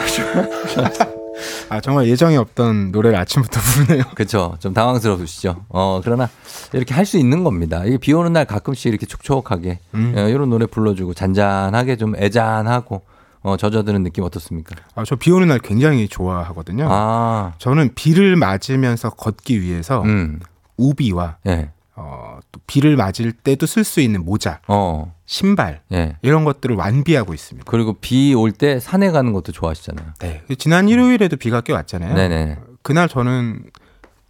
아 1.70 1.80
정말 1.82 2.08
예정이 2.08 2.38
없던 2.38 2.92
노래를 2.92 3.18
아침부터 3.20 3.60
부르네요. 3.86 4.04
그렇죠. 4.16 4.56
좀 4.60 4.74
당황스러우시죠. 4.74 5.66
어, 5.70 6.02
그러나 6.04 6.30
이렇게 6.74 6.94
할 6.94 7.06
수 7.06 7.18
있는 7.18 7.44
겁니다. 7.44 7.84
이게 7.86 7.98
비 7.98 8.12
오는 8.14 8.34
날 8.34 8.46
가끔씩 8.46 8.88
이렇게 8.88 9.06
촉촉하게 9.06 9.80
음. 9.96 10.14
어, 10.18 10.28
이런 10.28 10.50
노래 10.50 10.66
불러주고 10.66 11.14
잔잔하게 11.14 11.96
좀 11.96 12.16
애잔하고 12.18 13.02
어, 13.44 13.56
젖어드는 13.56 14.04
느낌 14.04 14.24
어떻습니까? 14.26 14.76
아, 14.96 15.06
저 15.06 15.16
비 15.16 15.32
오는 15.32 15.48
날 15.48 15.60
굉장히 15.60 16.08
좋아하거든요. 16.10 16.88
아, 16.90 17.54
저는 17.60 17.92
비를 17.96 18.36
맞으면서 18.36 19.12
걷기 19.12 19.62
위해서 19.62 20.02
음, 20.04 20.40
우비와 20.78 21.38
예, 21.48 21.72
어, 21.96 22.37
또 22.37 22.37
비를 22.66 22.96
맞을 22.96 23.32
때도 23.32 23.66
쓸 23.66 23.84
수 23.84 24.00
있는 24.02 24.24
모자, 24.26 24.62
어, 24.68 25.14
신발 25.26 25.82
예. 25.92 26.18
이런 26.22 26.44
것들을 26.46 26.76
완비하고 26.76 27.34
있습니다. 27.34 27.70
그리고 27.70 27.94
비 27.94 28.34
올 28.34 28.52
때 28.52 28.80
산에 28.80 29.12
가는 29.12 29.34
것도 29.34 29.52
좋아하시잖아요. 29.52 30.14
네. 30.20 30.44
지난 30.58 30.90
일요일에도 30.90 31.38
비가 31.38 31.62
꽤 31.62 31.74
왔잖아요. 31.74 32.14
네네. 32.16 32.58
그날 32.82 33.08
저는 33.10 33.64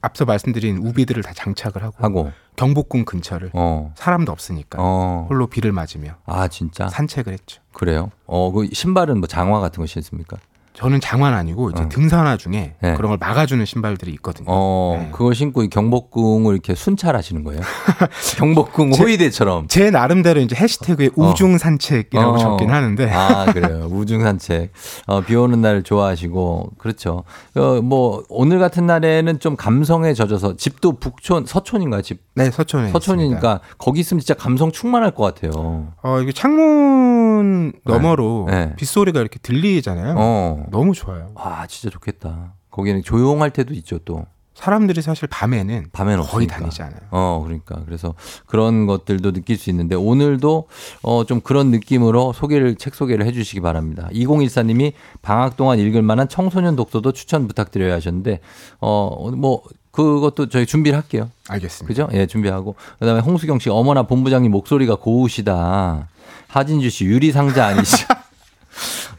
앞서 0.02 0.26
말씀드린 0.26 0.78
우비들을 0.78 1.24
다 1.24 1.34
장착을 1.34 1.84
하고, 1.84 1.96
하고, 1.98 2.32
경복궁 2.56 3.06
근처를 3.06 3.50
어, 3.54 3.94
사람도 3.96 4.32
없으니까 4.32 4.78
어. 4.82 5.28
홀로 5.30 5.48
비를 5.48 5.72
맞으며 5.72 6.16
아, 6.26 6.48
진짜? 6.48 6.88
산책을 6.90 7.34
했죠. 7.34 7.62
그래요? 7.74 8.12
어, 8.26 8.52
그 8.52 8.68
신발은 8.72 9.20
뭐 9.20 9.28
장화 9.28 9.60
같은 9.60 9.82
거 9.82 9.86
신습니까? 9.88 10.38
저는 10.78 11.00
장화는 11.02 11.36
아니고 11.36 11.72
이제 11.72 11.82
어. 11.82 11.90
등산화 11.90 12.38
중에 12.38 12.76
네. 12.82 12.94
그런 12.96 13.10
걸 13.10 13.18
막아주는 13.20 13.66
신발들이 13.66 14.12
있거든요. 14.14 14.46
어, 14.48 14.98
네. 15.02 15.10
그걸 15.12 15.34
신고 15.34 15.64
이 15.64 15.70
경복궁을 15.70 16.54
이렇게 16.54 16.76
순찰하시는 16.76 17.44
거예요? 17.44 17.62
경복궁 18.38 18.92
제- 18.92 19.02
호위대처럼. 19.02 19.68
제 19.70 19.90
나름대로 19.90 20.40
이제 20.40 20.56
해시태그에 20.56 21.10
우중 21.16 21.58
산책이라고 21.58 22.32
어. 22.34 22.38
적긴 22.38 22.70
하는데 22.70 23.10
아, 23.12 23.52
그래요. 23.54 23.88
우중 23.92 24.22
산책. 24.22 24.72
어, 25.08 25.22
비 25.22 25.36
오는 25.36 25.62
날 25.62 25.82
좋아하시고, 25.82 26.74
그렇죠. 26.78 27.24
어, 27.56 27.82
뭐, 27.82 28.24
오늘 28.30 28.60
같은 28.60 28.86
날에는 28.86 29.40
좀 29.40 29.56
감성에 29.56 30.14
젖어서 30.14 30.58
집도 30.58 31.00
북촌, 31.00 31.46
서촌인가요? 31.48 32.04
집. 32.04 32.20
네 32.36 32.52
서촌에 32.52 32.92
서촌이니까 32.92 33.62
거기 33.80 34.00
있으면 34.02 34.20
진짜 34.22 34.36
감성 34.36 34.72
충만할 34.72 35.10
것 35.16 35.24
같아요. 35.24 35.50
있습니다. 35.50 35.94
어 36.04 36.20
이게 36.22 36.32
창문 36.32 37.74
너머로 37.84 38.46
네. 38.48 38.74
빗소리가 38.76 39.20
이렇게 39.20 39.40
들리잖아요. 39.42 40.67
어. 40.68 40.70
너무 40.72 40.94
좋아요. 40.94 41.32
아, 41.36 41.66
진짜 41.68 41.90
좋겠다. 41.90 42.54
거기는 42.70 43.02
조용할 43.04 43.52
때도 43.52 43.74
있죠, 43.74 44.00
또. 44.00 44.26
사람들이 44.54 45.04
사실 45.04 45.28
밤에는 45.28 45.90
밤에는 45.92 46.24
거의 46.24 46.46
없으니까. 46.46 46.58
다니지 46.58 46.82
않아요. 46.82 47.00
어, 47.12 47.44
그러니까. 47.46 47.80
그래서 47.86 48.16
그런 48.48 48.88
것들도 48.88 49.32
느낄 49.34 49.56
수 49.56 49.70
있는데 49.70 49.94
오늘도 49.94 50.68
어, 51.04 51.24
좀 51.26 51.42
그런 51.42 51.70
느낌으로 51.70 52.34
소개를, 52.34 52.76
책 52.76 52.96
소개를 52.96 53.28
해 53.28 53.32
주시기 53.32 53.62
바랍니다. 53.62 54.10
2014님이 54.14 54.94
방학 55.22 55.58
동안 55.58 55.78
읽을 55.78 56.02
만한 56.02 56.28
청소년 56.28 56.76
독서도 56.76 57.12
추천 57.12 57.48
부탁드려야 57.48 57.94
하셨는데, 57.96 58.40
어, 58.82 59.30
뭐, 59.36 59.62
그것도 59.92 60.50
저희 60.50 60.66
준비를 60.66 60.98
할게요. 60.98 61.30
알겠습니다. 61.50 61.88
그죠? 61.88 62.18
예, 62.18 62.26
준비하고. 62.26 62.76
그 63.00 63.06
다음에 63.06 63.20
홍수경 63.20 63.60
씨, 63.60 63.70
어머나 63.70 64.04
본부장님 64.04 64.52
목소리가 64.52 64.96
고우시다. 64.96 66.08
하진주 66.48 66.90
씨, 66.90 67.06
유리 67.06 67.32
상자 67.32 67.68
아니시 67.68 68.06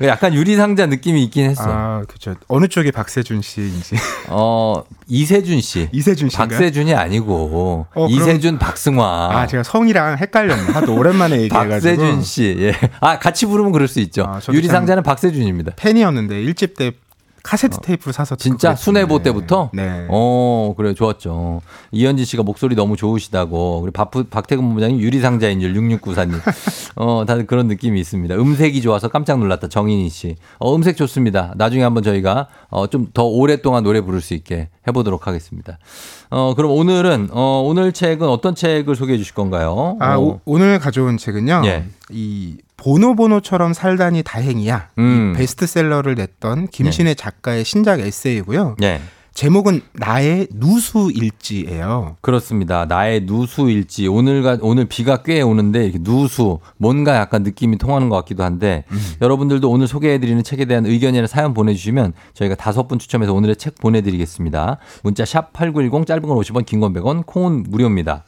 약간 0.02 0.32
유리상자 0.34 0.86
느낌이 0.86 1.24
있긴 1.24 1.50
했어. 1.50 1.64
아 1.66 2.02
그렇죠. 2.06 2.34
어느 2.48 2.68
쪽이 2.68 2.92
박세준 2.92 3.42
씨인지 3.42 3.96
어, 4.28 4.84
이세준 5.08 5.60
씨. 5.60 5.88
이세준 5.92 6.28
씨인가요? 6.28 6.48
박세준이 6.48 6.94
아니고 6.94 7.86
어, 7.94 8.06
그럼- 8.06 8.10
이세준 8.10 8.58
박승화. 8.58 9.30
아 9.32 9.46
제가 9.46 9.62
성이랑 9.64 10.18
헷갈렸네. 10.18 10.72
하도 10.72 10.94
오랜만에 10.94 11.36
얘기해가지고 11.42 11.70
박세준 11.96 12.22
씨. 12.22 12.56
예. 12.60 12.72
아, 13.00 13.18
같이 13.18 13.46
부르면 13.46 13.72
그럴 13.72 13.88
수 13.88 14.00
있죠. 14.00 14.24
아, 14.24 14.40
유리상자는 14.52 15.02
박세준입니다. 15.02 15.72
팬이었는데 15.76 16.40
일집 16.42 16.76
때 16.76 16.92
카세트 17.42 17.78
테이프를 17.80 18.12
사서 18.12 18.34
어. 18.34 18.36
진짜 18.36 18.68
그랬는데. 18.74 18.82
순회보 18.82 19.22
때부터? 19.22 19.70
네. 19.72 20.06
어, 20.08 20.74
그래 20.76 20.94
좋았죠. 20.94 21.60
이현지 21.92 22.24
씨가 22.24 22.42
목소리 22.42 22.74
너무 22.74 22.96
좋으시다고. 22.96 23.80
그리고 23.82 23.92
박, 23.92 24.10
박태근 24.30 24.62
본부장님 24.64 25.00
유리상자인 25.00 25.60
줄 25.60 25.74
6694님. 25.74 26.40
어, 26.96 27.24
다들 27.26 27.46
그런 27.46 27.66
느낌이 27.68 27.98
있습니다. 28.00 28.34
음색이 28.34 28.80
좋아서 28.82 29.08
깜짝 29.08 29.38
놀랐다. 29.38 29.68
정인희 29.68 30.08
씨. 30.08 30.36
어, 30.58 30.74
음색 30.74 30.96
좋습니다. 30.96 31.52
나중에 31.56 31.82
한번 31.82 32.02
저희가 32.02 32.48
어, 32.70 32.86
좀 32.86 33.08
더 33.14 33.24
오랫동안 33.24 33.82
노래 33.84 34.00
부를 34.00 34.20
수 34.20 34.34
있게 34.34 34.68
해보도록 34.86 35.26
하겠습니다. 35.26 35.78
어, 36.30 36.54
그럼 36.54 36.72
오늘은 36.72 37.30
어, 37.32 37.62
오늘 37.66 37.92
책은 37.92 38.28
어떤 38.28 38.54
책을 38.54 38.94
소개해 38.94 39.16
주실 39.18 39.34
건가요? 39.34 39.96
아 40.00 40.16
어, 40.18 40.40
오, 40.44 40.58
늘 40.58 40.78
가져온 40.78 41.16
책은요. 41.16 41.62
예. 41.64 41.84
이 42.10 42.56
보노보노처럼 42.78 43.74
살다니 43.74 44.22
다행이야. 44.22 44.88
음. 44.98 45.32
이 45.34 45.38
베스트셀러를 45.38 46.14
냈던 46.14 46.68
김신혜 46.68 47.14
작가의 47.14 47.64
신작 47.64 48.00
에세이고요. 48.00 48.76
예. 48.82 49.00
제목은 49.34 49.82
나의 49.92 50.48
누수일지예요. 50.50 52.16
그렇습니다. 52.22 52.86
나의 52.86 53.20
누수일지 53.20 54.08
오늘가 54.08 54.58
오늘 54.62 54.86
비가 54.86 55.18
꽤 55.22 55.42
오는데 55.42 55.84
이렇게 55.84 56.00
누수 56.02 56.58
뭔가 56.76 57.14
약간 57.14 57.44
느낌이 57.44 57.78
통하는 57.78 58.08
것 58.08 58.16
같기도 58.16 58.42
한데 58.42 58.82
여러분들도 59.22 59.70
오늘 59.70 59.86
소개해드리는 59.86 60.42
책에 60.42 60.64
대한 60.64 60.86
의견이나 60.86 61.28
사연 61.28 61.54
보내주시면 61.54 62.14
저희가 62.34 62.56
다섯 62.56 62.88
분 62.88 62.98
추첨해서 62.98 63.32
오늘의 63.32 63.54
책 63.56 63.76
보내드리겠습니다. 63.76 64.78
문자 65.04 65.24
샵 65.24 65.52
#8910 65.52 66.04
짧은 66.04 66.22
건 66.22 66.36
50원, 66.36 66.66
긴 66.66 66.80
건 66.80 66.92
100원, 66.92 67.24
콩은 67.24 67.64
무료입니다. 67.68 68.24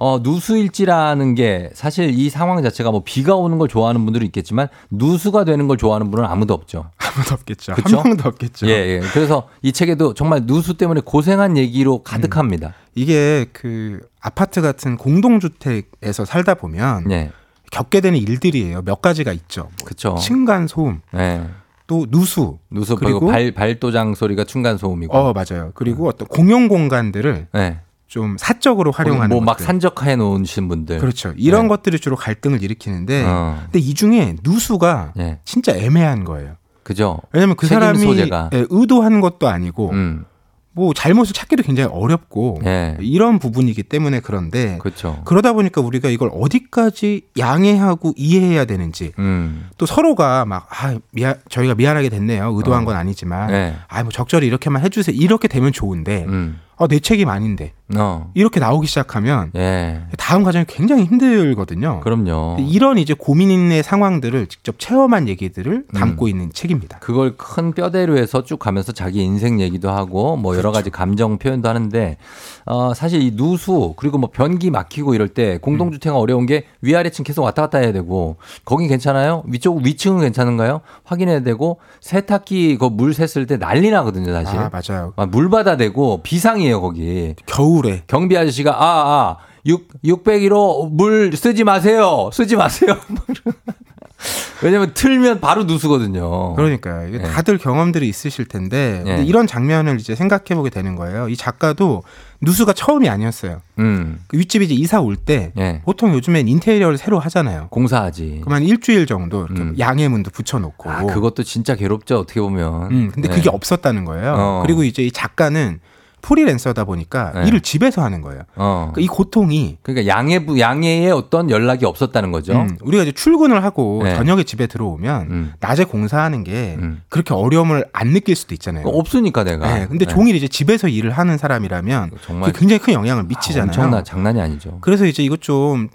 어, 0.00 0.20
누수일지라는 0.22 1.34
게 1.34 1.70
사실 1.74 2.10
이 2.16 2.30
상황 2.30 2.62
자체가 2.62 2.92
뭐 2.92 3.02
비가 3.04 3.34
오는 3.34 3.58
걸 3.58 3.66
좋아하는 3.68 4.04
분들은 4.04 4.24
있겠지만 4.28 4.68
누수가 4.92 5.44
되는 5.44 5.66
걸 5.66 5.76
좋아하는 5.76 6.10
분은 6.12 6.24
아무도 6.24 6.54
없죠. 6.54 6.90
아무도 6.98 7.34
없겠죠. 7.34 7.74
그쵸? 7.74 7.98
한 7.98 8.04
명도 8.10 8.28
없겠죠. 8.28 8.68
예, 8.68 8.70
예. 8.70 9.00
그래서 9.12 9.48
이 9.60 9.72
책에도 9.72 10.14
정말 10.14 10.42
누수 10.46 10.74
때문에 10.74 11.00
고생한 11.04 11.56
얘기로 11.56 12.04
가득합니다. 12.04 12.74
이게 12.94 13.46
그 13.52 13.98
아파트 14.20 14.60
같은 14.62 14.96
공동주택에서 14.96 16.24
살다 16.24 16.54
보면 16.54 17.10
예. 17.10 17.32
겪게 17.72 18.00
되는 18.00 18.18
일들이에요. 18.20 18.82
몇 18.82 19.02
가지가 19.02 19.32
있죠. 19.32 19.62
뭐 19.62 19.70
그쵸. 19.84 20.14
층간 20.14 20.68
소음, 20.68 21.00
예. 21.16 21.42
또 21.88 22.06
누수, 22.08 22.58
누수 22.70 22.94
그리고- 22.94 23.18
그리고 23.20 23.32
발 23.32 23.50
발도장 23.50 24.14
소리가 24.14 24.44
층간 24.44 24.78
소음이고. 24.78 25.12
어 25.16 25.32
맞아요. 25.32 25.72
그리고 25.74 26.06
어떤 26.06 26.28
공용 26.28 26.68
공간들을 26.68 27.48
네. 27.52 27.80
좀 28.08 28.36
사적으로 28.38 28.90
활용하는 28.90 29.28
뭐막 29.28 29.58
것들. 29.58 29.66
산적해 29.66 30.16
놓으신 30.16 30.68
분들. 30.68 30.98
그렇죠. 30.98 31.34
이런 31.36 31.64
네. 31.64 31.68
것들이 31.68 32.00
주로 32.00 32.16
갈등을 32.16 32.62
일으키는데, 32.62 33.22
어. 33.24 33.60
근데 33.64 33.78
이 33.78 33.94
중에 33.94 34.34
누수가 34.42 35.12
예. 35.18 35.38
진짜 35.44 35.76
애매한 35.76 36.24
거예요. 36.24 36.56
그죠. 36.82 37.20
왜냐면 37.32 37.54
그 37.56 37.66
사람이 37.66 37.98
소재가. 37.98 38.50
예, 38.54 38.64
의도한 38.70 39.20
것도 39.20 39.46
아니고, 39.46 39.90
음. 39.90 40.24
뭐 40.72 40.94
잘못을 40.94 41.34
찾기도 41.34 41.64
굉장히 41.64 41.90
어렵고 41.92 42.60
예. 42.64 42.96
이런 43.00 43.40
부분이기 43.40 43.82
때문에 43.82 44.20
그런데 44.20 44.78
그렇죠. 44.78 45.20
그러다 45.24 45.52
보니까 45.52 45.80
우리가 45.80 46.08
이걸 46.08 46.30
어디까지 46.32 47.22
양해하고 47.36 48.14
이해해야 48.16 48.64
되는지 48.64 49.10
음. 49.18 49.70
또 49.76 49.86
서로가 49.86 50.44
막아 50.44 50.98
미안 51.10 51.34
저희가 51.48 51.74
미안하게 51.74 52.10
됐네요 52.10 52.52
의도한 52.54 52.82
어. 52.82 52.86
건 52.86 52.94
아니지만 52.94 53.50
네. 53.50 53.74
아뭐 53.88 54.10
적절히 54.12 54.46
이렇게만 54.46 54.84
해주세요 54.84 55.16
이렇게 55.18 55.48
되면 55.48 55.72
좋은데 55.72 56.26
음. 56.28 56.60
어, 56.76 56.86
내 56.86 57.00
책임 57.00 57.28
아닌데 57.28 57.72
어. 57.96 58.30
이렇게 58.34 58.60
나오기 58.60 58.86
시작하면 58.86 59.50
예. 59.56 60.02
다음 60.18 60.42
과정이 60.42 60.66
굉장히 60.68 61.04
힘들거든요. 61.04 62.00
그럼요. 62.00 62.56
이런 62.60 62.98
이제 62.98 63.14
고민 63.16 63.50
있는 63.50 63.82
상황들을 63.82 64.46
직접 64.48 64.78
체험한 64.78 65.26
얘기들을 65.28 65.72
음. 65.72 65.98
담고 65.98 66.28
있는 66.28 66.52
책입니다. 66.52 66.98
그걸 66.98 67.36
큰 67.38 67.72
뼈대로 67.72 68.18
해서 68.18 68.44
쭉 68.44 68.58
가면서 68.58 68.92
자기 68.92 69.22
인생 69.24 69.58
얘기도 69.60 69.90
하고 69.90 70.36
뭐 70.36 70.54
여러 70.56 70.70
가지 70.70 70.90
감정 70.90 71.38
표현도 71.38 71.66
하는데 71.66 72.18
어 72.66 72.92
사실 72.92 73.22
이 73.22 73.34
누수 73.34 73.94
그리고 73.96 74.18
뭐 74.18 74.28
변기 74.30 74.70
막히고 74.70 75.14
이럴 75.14 75.28
때 75.28 75.56
공동주택은 75.56 76.14
어려운 76.14 76.44
게 76.44 76.64
위아래층 76.82 77.24
계속 77.24 77.42
왔다 77.42 77.62
갔다 77.62 77.78
해야 77.78 77.92
되고 77.92 78.36
거긴 78.66 78.88
괜찮아요? 78.88 79.44
위쪽 79.46 79.78
위층은 79.78 80.20
괜찮은가요? 80.20 80.82
확인해야 81.04 81.40
되고 81.40 81.78
세탁기 82.00 82.76
그 82.76 82.88
물 82.98 83.12
샜을 83.12 83.46
때 83.46 83.56
난리 83.58 83.90
나거든요, 83.92 84.32
사실. 84.32 84.58
아 84.58 84.70
맞아요. 84.72 85.12
막 85.14 85.30
물받아 85.30 85.76
대고 85.76 86.20
비상이에요, 86.24 86.80
거기. 86.80 87.36
겨 87.46 87.62
울에 87.78 88.02
경비 88.06 88.36
아저씨가 88.36 88.72
아, 88.72 88.84
아, 88.84 89.36
6 89.66 90.02
601호 90.04 90.90
물 90.92 91.32
쓰지 91.36 91.64
마세요. 91.64 92.30
쓰지 92.32 92.56
마세요. 92.56 92.96
왜냐면 94.62 94.92
틀면 94.92 95.40
바로 95.40 95.64
누수거든요. 95.64 96.54
그러니까요. 96.54 97.08
이게 97.08 97.18
네. 97.18 97.24
다들 97.24 97.58
경험들이 97.58 98.08
있으실 98.08 98.46
텐데 98.46 99.02
네. 99.04 99.16
근데 99.16 99.24
이런 99.24 99.46
장면을 99.46 100.00
이제 100.00 100.16
생각해 100.16 100.56
보게 100.56 100.70
되는 100.70 100.96
거예요. 100.96 101.28
이 101.28 101.36
작가도 101.36 102.02
누수가 102.40 102.72
처음이 102.72 103.08
아니었어요. 103.08 103.60
음. 103.78 104.20
그 104.26 104.36
윗집에 104.36 104.64
이제 104.64 104.74
이사 104.74 105.00
올때 105.00 105.52
예. 105.58 105.82
보통 105.84 106.12
요즘엔 106.14 106.48
인테리어를 106.48 106.98
새로 106.98 107.20
하잖아요. 107.20 107.68
공사하지. 107.70 108.40
그러면 108.42 108.64
일주일 108.64 109.06
정도 109.06 109.44
이렇게 109.44 109.62
음. 109.62 109.76
양해문도 109.78 110.30
붙여놓고. 110.30 110.90
아, 110.90 111.06
그것도 111.06 111.44
진짜 111.44 111.76
괴롭죠, 111.76 112.18
어떻게 112.18 112.40
보면. 112.40 112.90
음, 112.90 113.10
근데 113.12 113.28
네. 113.28 113.34
그게 113.34 113.50
없었다는 113.50 114.04
거예요. 114.04 114.34
어. 114.36 114.62
그리고 114.64 114.82
이제 114.82 115.02
이 115.04 115.12
작가는 115.12 115.80
프리랜서다 116.20 116.84
보니까 116.84 117.32
네. 117.34 117.48
일을 117.48 117.60
집에서 117.60 118.02
하는 118.02 118.20
거예요. 118.20 118.42
어. 118.56 118.90
그러니까 118.92 119.00
이 119.00 119.06
고통이 119.06 119.78
그러니까 119.82 120.06
양해 120.06 120.44
양해의 120.58 121.10
어떤 121.12 121.50
연락이 121.50 121.84
없었다는 121.84 122.32
거죠. 122.32 122.54
음, 122.54 122.76
우리가 122.82 123.02
이제 123.02 123.12
출근을 123.12 123.62
하고 123.64 124.00
네. 124.04 124.14
저녁에 124.14 124.44
집에 124.44 124.66
들어오면 124.66 125.30
음. 125.30 125.52
낮에 125.60 125.84
공사하는 125.84 126.44
게 126.44 126.76
음. 126.78 127.02
그렇게 127.08 127.34
어려움을 127.34 127.86
안 127.92 128.08
느낄 128.12 128.36
수도 128.36 128.54
있잖아요. 128.54 128.86
없으니까 128.86 129.44
내가. 129.44 129.74
네, 129.74 129.86
근데 129.86 130.04
네. 130.04 130.12
종일 130.12 130.34
이제 130.34 130.48
집에서 130.48 130.88
일을 130.88 131.10
하는 131.10 131.38
사람이라면 131.38 132.10
정말 132.22 132.52
굉장히 132.52 132.80
큰 132.80 132.94
영향을 132.94 133.24
미치잖아요. 133.24 133.68
엄청나 133.68 134.02
장난이 134.02 134.40
아니죠. 134.40 134.78
그래서 134.80 135.06
이제 135.06 135.22
이것 135.22 135.40
좀 135.40 135.88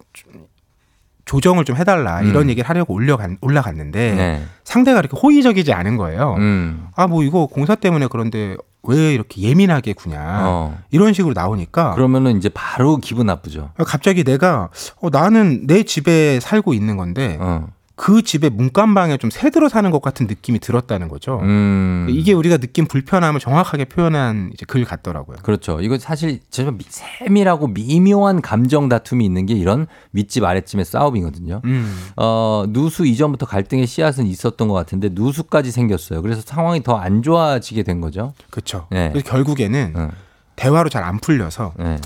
조정을 1.25 1.65
좀 1.65 1.77
해달라 1.77 2.19
음. 2.21 2.27
이런 2.27 2.49
얘기를 2.49 2.67
하려고 2.69 2.93
올려갔, 2.93 3.29
올라갔는데 3.41 4.13
네. 4.13 4.43
상대가 4.63 4.99
이렇게 4.99 5.17
호의적이지 5.17 5.73
않은 5.73 5.97
거예요. 5.97 6.35
음. 6.37 6.87
아뭐 6.95 7.23
이거 7.23 7.47
공사 7.47 7.75
때문에 7.75 8.07
그런데 8.09 8.55
왜 8.83 9.13
이렇게 9.13 9.41
예민하게 9.41 9.93
구냐 9.93 10.41
어. 10.43 10.77
이런 10.91 11.13
식으로 11.13 11.33
나오니까 11.33 11.95
그러면은 11.95 12.37
이제 12.37 12.49
바로 12.49 12.97
기분 12.97 13.27
나쁘죠. 13.27 13.71
갑자기 13.77 14.23
내가 14.23 14.69
어, 15.01 15.09
나는 15.09 15.65
내 15.67 15.83
집에 15.83 16.39
살고 16.39 16.73
있는 16.73 16.97
건데 16.97 17.37
어. 17.39 17.67
그 18.03 18.21
집에 18.21 18.49
문간방에 18.49 19.15
좀 19.15 19.29
새들어 19.29 19.69
사는 19.69 19.89
것 19.89 20.01
같은 20.01 20.27
느낌이 20.27 20.59
들었다는 20.59 21.07
거죠. 21.07 21.39
음. 21.41 22.07
이게 22.09 22.33
우리가 22.33 22.57
느낀 22.57 22.85
불편함을 22.85 23.39
정확하게 23.39 23.85
표현한 23.85 24.51
이제 24.53 24.65
글 24.67 24.83
같더라고요. 24.83 25.37
그렇죠. 25.41 25.79
이거 25.79 25.97
사실 25.97 26.41
정말 26.49 26.73
미- 26.75 26.83
세밀하고 26.85 27.67
미묘한 27.67 28.41
감정 28.41 28.89
다툼이 28.89 29.23
있는 29.23 29.45
게 29.45 29.53
이런 29.53 29.87
윗집 30.11 30.43
아랫집의 30.43 30.83
싸움이거든요. 30.83 31.61
음. 31.63 31.95
어, 32.17 32.65
누수 32.67 33.05
이전부터 33.05 33.45
갈등의 33.45 33.87
씨앗은 33.87 34.27
있었던 34.27 34.67
것 34.67 34.73
같은데 34.73 35.07
누수까지 35.13 35.71
생겼어요. 35.71 36.21
그래서 36.21 36.41
상황이 36.45 36.83
더 36.83 36.97
안 36.97 37.21
좋아지게 37.21 37.83
된 37.83 38.01
거죠. 38.01 38.33
그렇죠. 38.49 38.87
네. 38.91 39.13
결국에는 39.25 39.93
어, 39.95 40.09
대화로 40.57 40.89
잘 40.89 41.03
안 41.05 41.19
풀려서 41.19 41.71
네. 41.79 41.97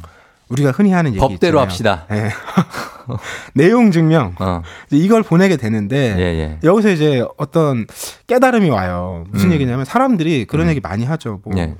우리가 0.49 0.71
흔히 0.71 0.91
하는 0.91 1.11
얘기 1.11 1.19
법대로 1.19 1.59
있잖아요. 1.59 1.61
합시다. 1.61 2.05
네. 2.09 2.29
내용 3.53 3.91
증명 3.91 4.35
어, 4.39 4.61
이걸 4.91 5.23
보내게 5.23 5.57
되는데 5.57 6.15
예, 6.17 6.21
예. 6.21 6.59
여기서 6.63 6.89
이제 6.89 7.25
어떤 7.37 7.85
깨달음이 8.27 8.69
와요. 8.69 9.25
무슨 9.29 9.49
음. 9.49 9.53
얘기냐면 9.53 9.85
사람들이 9.85 10.45
그런 10.45 10.67
음. 10.67 10.71
얘기 10.71 10.79
많이 10.79 11.05
하죠. 11.05 11.41
뭐 11.43 11.53
예. 11.57 11.75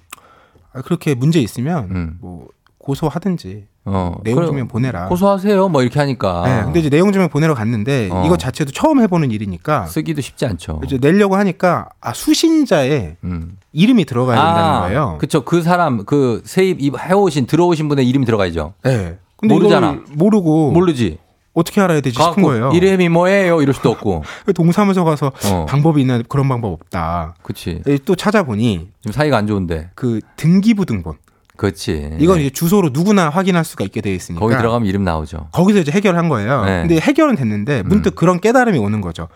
아, 0.74 0.82
그렇게 0.82 1.16
문제 1.16 1.40
있으면 1.40 1.90
음. 1.92 2.18
뭐 2.22 2.48
고소하든지 2.78 3.68
어, 3.90 4.16
내용 4.24 4.46
증명 4.46 4.68
보내라. 4.68 5.08
고소하세요. 5.08 5.70
뭐 5.70 5.82
이렇게 5.82 6.00
하니까. 6.00 6.44
네, 6.46 6.64
근데 6.66 6.80
이제 6.82 6.90
내용 6.90 7.12
증명 7.12 7.30
보내러 7.30 7.54
갔는데 7.56 8.10
어. 8.12 8.24
이거 8.26 8.36
자체도 8.38 8.72
처음 8.72 9.02
해보는 9.02 9.32
일이니까 9.32 9.86
쓰기도 9.86 10.22
쉽지 10.22 10.46
않죠. 10.46 10.82
이제 10.86 10.98
내려고 10.98 11.36
하니까 11.38 11.90
아 12.02 12.14
수신자에 12.14 13.16
음. 13.24 13.58
이름이 13.72 14.06
들어가야 14.06 14.38
된다는 14.44 14.80
거예요. 14.82 15.18
그쵸. 15.20 15.44
그 15.46 15.62
사람, 15.62 16.04
그 16.06 16.42
세입 16.46 16.82
입- 16.82 17.00
해오신, 17.00 17.46
들어오신 17.48 17.88
분의 17.90 18.08
이름이 18.10 18.26
들어가야죠. 18.26 18.74
네. 18.84 19.18
근데 19.38 19.54
모르잖아. 19.54 20.00
모르고 20.14 20.72
모르지. 20.72 21.20
어떻게 21.54 21.82
알아야 21.82 22.02
되지 22.02 22.22
싶은 22.22 22.44
거예요. 22.44 22.70
이름이 22.72 23.10
뭐예요? 23.10 23.62
이럴 23.64 23.74
수도 23.74 23.90
없고. 23.90 24.24
동사무소 24.56 25.04
가서 25.06 25.32
어. 25.52 25.66
방법이 25.68 26.02
있나 26.02 26.22
그런 26.28 26.48
방법 26.48 26.74
없다. 26.74 27.34
그치. 27.42 27.82
또 28.06 28.16
찾아보니 28.16 28.90
지금 29.02 29.12
사이가 29.12 29.38
안 29.38 29.48
좋은데. 29.48 29.90
그 29.96 30.20
등기부 30.36 30.86
등본 30.86 31.16
그치. 31.58 32.12
이건 32.20 32.40
이제 32.40 32.50
주소로 32.50 32.90
누구나 32.94 33.30
확인할 33.30 33.66
수가 33.66 33.84
있게 33.84 34.02
되어 34.02 34.14
있으니까 34.14 34.40
네. 34.40 34.46
거기 34.46 34.58
들어가면 34.58 34.88
이름 34.88 35.04
나오죠. 35.04 35.50
거기서 35.52 35.80
이제 35.80 35.92
해결한 35.92 36.30
거예요. 36.30 36.64
네. 36.66 36.82
근데 36.82 37.00
해결은 37.00 37.36
됐는데 37.36 37.84
문득 37.84 38.16
그런 38.16 38.40
깨달음이 38.40 38.78
오는 38.78 39.02
거죠. 39.02 39.28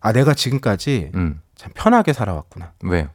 아 0.00 0.12
내가 0.12 0.34
지금까지 0.34 1.10
음. 1.14 1.40
참 1.56 1.72
편하게 1.74 2.12
살아왔구나. 2.12 2.72
왜요? 2.84 3.08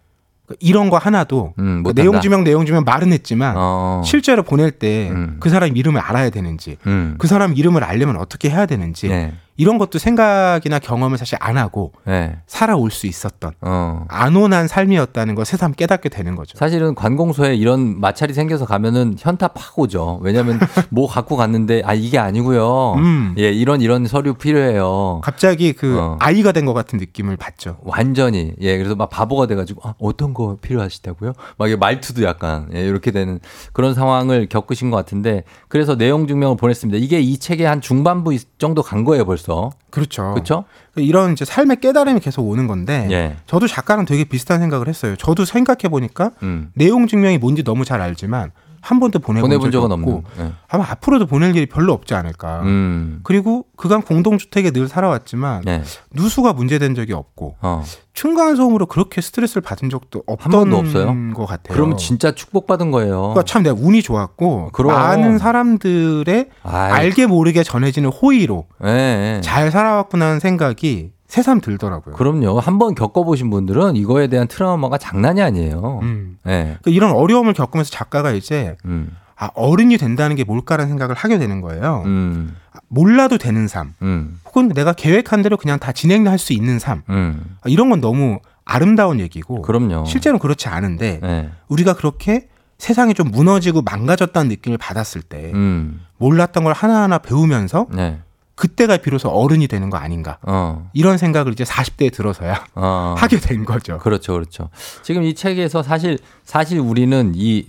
그러니까 0.46 0.56
이런 0.60 0.90
거 0.90 0.98
하나도 0.98 1.54
음, 1.60 1.84
그. 1.84 1.94
내용 1.94 2.20
증명 2.22 2.44
내용 2.44 2.66
증명 2.66 2.84
말은 2.86 3.12
했지만 3.12 3.56
어. 3.58 4.02
실제로 4.06 4.44
보낼 4.44 4.72
때 4.72 5.10
음. 5.12 5.38
그 5.40 5.50
사람 5.50 5.76
이름을 5.76 6.00
알아야 6.00 6.30
되는지 6.30 6.78
음. 6.88 7.16
그 7.18 7.28
사람 7.28 7.56
이름을 7.56 7.84
알려면 7.84 8.18
어떻게 8.18 8.50
해야 8.50 8.66
되는지 8.66 9.10
네. 9.10 9.34
이런 9.58 9.78
것도 9.80 9.98
생각이나 10.00 10.78
경험을 10.80 11.18
사실 11.18 11.38
안 11.42 11.58
하고 11.58 11.92
네. 12.06 12.38
살아올 12.46 12.92
수 12.92 13.08
있었던 13.08 13.52
어. 13.62 14.06
안온한 14.08 14.68
삶이었다는 14.68 15.34
걸 15.36 15.46
새삼 15.46 15.74
깨닫게 15.74 16.10
되는 16.10 16.36
거죠. 16.36 16.58
사실은 16.58 16.94
관공서에 16.94 17.56
이런 17.56 18.00
마찰이 18.00 18.34
생겨서 18.34 18.66
가면은 18.66 19.16
현타 19.18 19.50
팍 19.50 19.80
오죠. 19.80 20.20
왜냐면 20.22 20.60
뭐 20.90 21.08
갖고 21.08 21.36
갔는데 21.36 21.82
아 21.86 21.94
이게 21.96 22.20
아니고요. 22.20 22.94
음. 22.98 23.36
예, 23.40 23.52
이런 23.52 23.82
이런 23.82 24.06
서류 24.06 24.36
필요해요. 24.36 25.22
갑자기 25.24 25.74
그 25.74 26.00
어. 26.00 26.18
아이가 26.20 26.52
된 26.52 26.68
것 26.68 26.74
같은 26.74 27.00
느낌을 27.00 27.38
받죠. 27.38 27.78
완전히 27.82 28.54
예 28.60 28.78
그래서 28.78 28.94
막 28.94 29.10
바보가 29.10 29.48
돼가지고 29.48 29.82
아, 29.88 29.94
어떤 30.00 30.34
거 30.34 30.58
필요하시다고요? 30.62 31.32
막 31.58 31.68
이게 31.68 31.78
말투도 31.78 32.24
약간 32.24 32.68
예, 32.76 32.86
이렇게 32.86 33.12
되는 33.12 33.40
그런 33.74 33.94
상황을 33.94 34.48
겪으신 34.50 34.92
것 34.92 34.98
같은데 34.98 35.44
그래서 35.70 35.96
내용 35.98 36.28
증명을 36.28 36.58
보냈습니다. 36.58 37.00
이게 37.02 37.22
이 37.22 37.38
책의 37.38 37.66
한 37.66 37.80
중반부 37.82 38.38
정도 38.58 38.84
간 38.84 39.04
거예요 39.06 39.24
벌써. 39.26 39.47
그렇죠. 39.90 40.34
그렇죠? 40.34 40.66
이런 40.96 41.34
이제 41.34 41.46
삶의 41.46 41.80
깨달음이 41.80 42.20
계속 42.20 42.48
오는 42.48 42.68
건데 42.68 43.08
예. 43.12 43.36
저도 43.46 43.68
작가랑 43.68 44.06
되게 44.06 44.24
비슷한 44.24 44.60
생각을 44.60 44.88
했어요. 44.88 45.16
저도 45.16 45.46
생각해 45.46 45.90
보니까 45.90 46.32
음. 46.44 46.72
내용 46.76 47.08
증명이 47.08 47.38
뭔지 47.38 47.64
너무 47.64 47.86
잘 47.86 48.02
알지만 48.02 48.52
한 48.88 49.02
번도 49.02 49.20
보내본, 49.20 49.50
보내본 49.50 49.72
적은 49.72 49.92
없고. 49.92 50.24
예. 50.40 50.54
아마 50.70 50.90
앞으로도 50.92 51.26
보낼 51.26 51.54
일이 51.54 51.66
별로 51.66 51.92
없지 51.92 52.14
않을까. 52.14 52.62
음. 52.62 53.20
그리고 53.24 53.66
그간 53.76 54.02
공동주택에 54.02 54.72
늘 54.72 54.88
살아왔지만 54.88 55.64
네. 55.66 55.84
누수가 56.12 56.54
문제된 56.54 56.96
적이 56.96 57.12
없고 57.12 57.58
어. 57.62 57.84
층간 58.14 58.56
소음으로 58.56 58.86
그렇게 58.86 59.20
스트레스를 59.20 59.62
받은 59.62 59.90
적도 59.90 60.24
없던 60.26 60.52
번도 60.52 60.78
없어요? 60.78 61.34
것 61.34 61.46
같아요. 61.46 61.76
그러면 61.76 61.98
진짜 61.98 62.32
축복받은 62.34 62.92
거예요. 62.92 63.20
그러니까 63.20 63.44
참 63.44 63.62
내가 63.64 63.76
운이 63.78 64.02
좋았고 64.02 64.70
그럼. 64.72 64.94
많은 64.94 65.38
사람들의 65.38 66.50
아이, 66.64 66.92
알게 66.94 67.28
모르게 67.28 67.64
전해지는 67.64 68.10
호의로 68.10 68.68
예, 68.86 69.36
예. 69.38 69.42
잘 69.42 69.70
살아왔구나 69.70 70.28
하는 70.28 70.40
생각이 70.40 71.12
새삼 71.28 71.62
들더라고요. 71.62 72.16
그럼요. 72.16 72.60
한번 72.60 72.96
겪어보신 72.96 73.50
분들은 73.50 73.96
이거에 73.96 74.28
대한 74.28 74.48
트라우마가 74.48 74.98
장난이 74.98 75.42
아니에요. 75.42 76.00
음. 76.02 76.38
예. 76.48 76.78
그러니까 76.82 76.92
이런 76.92 77.12
어려움을 77.12 77.54
겪으면서 77.54 77.92
작가가 77.92 78.32
이제 78.32 78.78
음. 78.86 79.16
아, 79.36 79.50
어른이 79.54 79.98
된다는 79.98 80.36
게 80.36 80.44
뭘까라는 80.44 80.90
생각을 80.90 81.16
하게 81.16 81.38
되는 81.38 81.62
거예요. 81.62 82.02
음. 82.06 82.56
아, 82.72 82.80
몰라도 82.88 83.38
되는 83.38 83.68
삶, 83.68 83.94
음. 84.02 84.40
혹은 84.46 84.70
내가 84.70 84.94
계획한 84.94 85.44
대로 85.44 85.58
그냥 85.58 85.78
다 85.78 85.92
진행할 85.92 86.40
수 86.40 86.54
있는 86.54 86.80
삶, 86.80 87.04
음. 87.10 87.58
아, 87.62 87.70
이런 87.70 87.90
건 87.90 88.02
너무 88.02 88.40
아름다운 88.66 89.20
얘기고 89.20 89.62
그럼요. 89.62 90.06
실제로는 90.06 90.40
그렇지 90.40 90.68
않은데 90.70 91.20
예. 91.24 91.50
우리가 91.68 91.94
그렇게 91.94 92.48
세상이 92.78 93.14
좀 93.14 93.30
무너지고 93.32 93.82
망가졌다는 93.82 94.50
느낌을 94.50 94.78
받았을 94.78 95.22
때 95.22 95.52
음. 95.54 96.02
몰랐던 96.18 96.64
걸 96.64 96.74
하나하나 96.74 97.18
배우면서 97.18 97.88
네. 97.94 98.20
그때가 98.58 98.98
비로소 98.98 99.30
어른이 99.30 99.68
되는 99.68 99.90
거 99.90 99.98
아닌가 99.98 100.40
어. 100.42 100.90
이런 100.94 101.18
생각을 101.18 101.54
이제 101.54 101.64
40대에 101.64 102.12
들어서야 102.12 102.66
어. 102.76 103.16
하게 103.18 103.40
된 103.40 103.64
거죠. 103.64 103.98
그렇죠, 104.00 104.34
그렇죠. 104.34 104.70
지금 105.04 105.24
이 105.24 105.34
책에서 105.34 105.82
사실 105.84 106.20
사실 106.44 106.80
우리는 106.80 107.32
이 107.36 107.66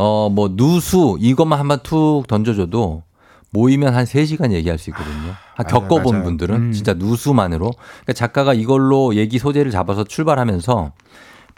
어 0.00 0.28
뭐 0.30 0.48
누수 0.54 1.16
이것만 1.18 1.58
한번 1.58 1.80
툭 1.82 2.28
던져줘도 2.28 3.02
모이면 3.50 3.96
한 3.96 4.04
3시간 4.04 4.52
얘기할 4.52 4.78
수 4.78 4.90
있거든요. 4.90 5.34
한 5.56 5.66
맞아요, 5.66 5.88
겪어본 5.88 6.12
맞아요. 6.12 6.24
분들은 6.24 6.54
음. 6.54 6.72
진짜 6.72 6.94
누수만으로. 6.94 7.72
그러니까 7.72 8.12
작가가 8.12 8.54
이걸로 8.54 9.16
얘기 9.16 9.40
소재를 9.40 9.72
잡아서 9.72 10.04
출발하면서 10.04 10.92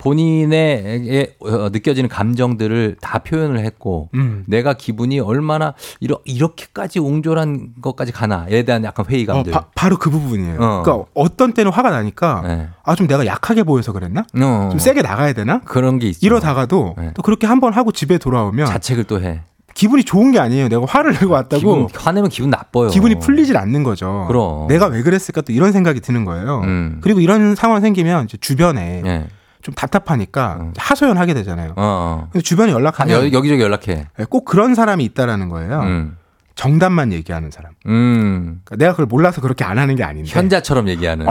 본인의 0.00 1.34
어, 1.40 1.68
느껴지는 1.70 2.08
감정들을 2.08 2.96
다 3.00 3.18
표현을 3.18 3.60
했고 3.64 4.08
음. 4.14 4.44
내가 4.46 4.72
기분이 4.74 5.20
얼마나 5.20 5.74
이러, 6.00 6.18
이렇게까지 6.24 6.98
옹졸한 6.98 7.74
것까지 7.82 8.10
가나에 8.12 8.62
대한 8.64 8.82
약간 8.84 9.04
어, 9.04 9.08
회의감들. 9.08 9.52
바, 9.52 9.66
바로 9.74 9.96
그 9.98 10.10
부분이에요. 10.10 10.54
어. 10.60 10.82
그러니까 10.82 11.04
어떤 11.14 11.52
때는 11.52 11.70
화가 11.70 11.90
나니까 11.90 12.42
네. 12.46 12.68
아좀 12.82 13.06
내가 13.06 13.26
약하게 13.26 13.62
보여서 13.62 13.92
그랬나? 13.92 14.22
어, 14.40 14.68
좀 14.70 14.78
세게 14.78 15.02
나가야 15.02 15.34
되나? 15.34 15.60
그런 15.60 15.98
게 15.98 16.08
있죠. 16.08 16.18
이러다가도 16.26 16.94
네. 16.98 17.10
또 17.14 17.22
그렇게 17.22 17.46
한 17.46 17.60
번 17.60 17.74
하고 17.74 17.92
집에 17.92 18.16
돌아오면 18.16 18.64
자책을 18.64 19.04
또 19.04 19.20
해. 19.20 19.42
기분이 19.74 20.02
좋은 20.04 20.32
게 20.32 20.38
아니에요. 20.38 20.68
내가 20.70 20.82
화를 20.88 21.12
내고 21.12 21.34
왔다고 21.34 21.58
기분, 21.58 21.86
화내면 21.94 22.30
기분 22.30 22.48
나빠요. 22.48 22.88
이 22.88 23.14
풀리질 23.18 23.54
않는 23.58 23.82
거죠. 23.82 24.24
그럼. 24.28 24.66
내가 24.66 24.86
왜 24.86 25.02
그랬을까 25.02 25.42
또 25.42 25.52
이런 25.52 25.72
생각이 25.72 26.00
드는 26.00 26.24
거예요. 26.24 26.62
음. 26.64 27.00
그리고 27.02 27.20
이런 27.20 27.54
상황 27.54 27.82
생기면 27.82 28.24
이제 28.24 28.38
주변에 28.40 29.02
예. 29.04 29.26
좀 29.62 29.74
답답하니까 29.74 30.58
음. 30.60 30.72
하소연하게 30.76 31.34
되잖아요. 31.34 31.70
어, 31.70 31.74
어. 31.76 32.28
근데 32.32 32.42
주변에 32.42 32.72
하, 32.72 32.78
연락하면 32.78 33.20
여, 33.26 33.32
여기저기 33.32 33.60
연락해. 33.62 34.06
꼭 34.28 34.44
그런 34.44 34.74
사람이 34.74 35.04
있다라는 35.04 35.48
거예요. 35.48 35.80
음. 35.80 36.16
정답만 36.54 37.12
얘기하는 37.12 37.50
사람. 37.50 37.72
음. 37.86 38.60
그러니까 38.64 38.76
내가 38.76 38.92
그걸 38.92 39.06
몰라서 39.06 39.40
그렇게 39.40 39.64
안 39.64 39.78
하는 39.78 39.96
게 39.96 40.04
아닌데. 40.04 40.30
현자처럼 40.30 40.88
얘기하는. 40.88 41.26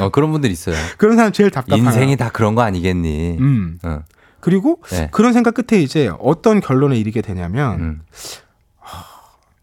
어, 0.00 0.08
그런 0.10 0.32
분들 0.32 0.50
있어요. 0.50 0.76
그런 0.96 1.16
사람 1.16 1.32
제일 1.32 1.50
답답해요. 1.50 1.84
인생이 1.84 2.16
다 2.16 2.30
그런 2.32 2.54
거 2.54 2.62
아니겠니? 2.62 3.36
음. 3.38 3.78
어. 3.82 4.00
그리고 4.40 4.80
네. 4.90 5.08
그런 5.10 5.32
생각 5.32 5.54
끝에 5.54 5.82
이제 5.82 6.10
어떤 6.20 6.60
결론에 6.60 6.96
이르게 6.96 7.20
되냐면 7.20 7.80
음. 7.80 8.02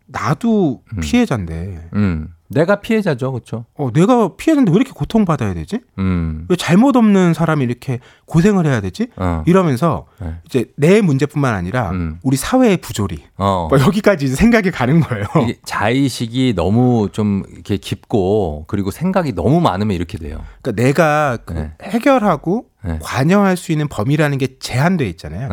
나도 0.06 0.82
음. 0.94 1.00
피해자인데 1.00 1.90
음. 1.94 2.28
내가 2.54 2.78
피해자죠, 2.78 3.32
그렇죠? 3.32 3.66
어, 3.76 3.90
내가 3.94 4.36
피해자인데 4.36 4.72
왜 4.72 4.76
이렇게 4.76 4.92
고통받아야 4.92 5.54
되지? 5.54 5.80
음, 6.00 6.46
왜 6.50 6.56
잘못 6.56 6.96
없는 6.96 7.34
사람이 7.34 7.64
이렇게 7.64 8.00
고생을 8.26 8.66
해야 8.66 8.82
되지? 8.82 9.08
어, 9.16 9.44
이러면서 9.46 10.06
네. 10.20 10.36
이제 10.46 10.66
내 10.76 11.02
문제뿐만 11.02 11.54
아니라 11.54 11.92
음. 11.92 12.20
우리 12.24 12.38
사회의 12.38 12.78
부조리 12.78 13.24
어. 13.38 13.68
뭐 13.70 13.80
여기까지 13.80 14.28
생각이 14.28 14.72
가는 14.72 15.00
거예요. 15.00 15.26
자의식이 15.66 16.54
너무 16.56 17.10
좀 17.12 17.44
이렇게 17.52 17.78
깊고 17.78 18.66
그리고 18.68 18.92
생각이 18.92 19.34
너무 19.34 19.60
많으면 19.60 19.96
이렇게 19.96 20.18
돼요. 20.18 20.40
그러니까 20.62 20.84
내가 20.84 21.38
그 21.46 21.54
네. 21.54 21.72
해결하고 21.82 22.66
네. 22.84 23.00
관여할 23.02 23.58
수 23.58 23.72
있는 23.72 23.88
범위라는 23.88 24.38
게 24.38 24.60
제한돼 24.60 25.08
있잖아요. 25.10 25.50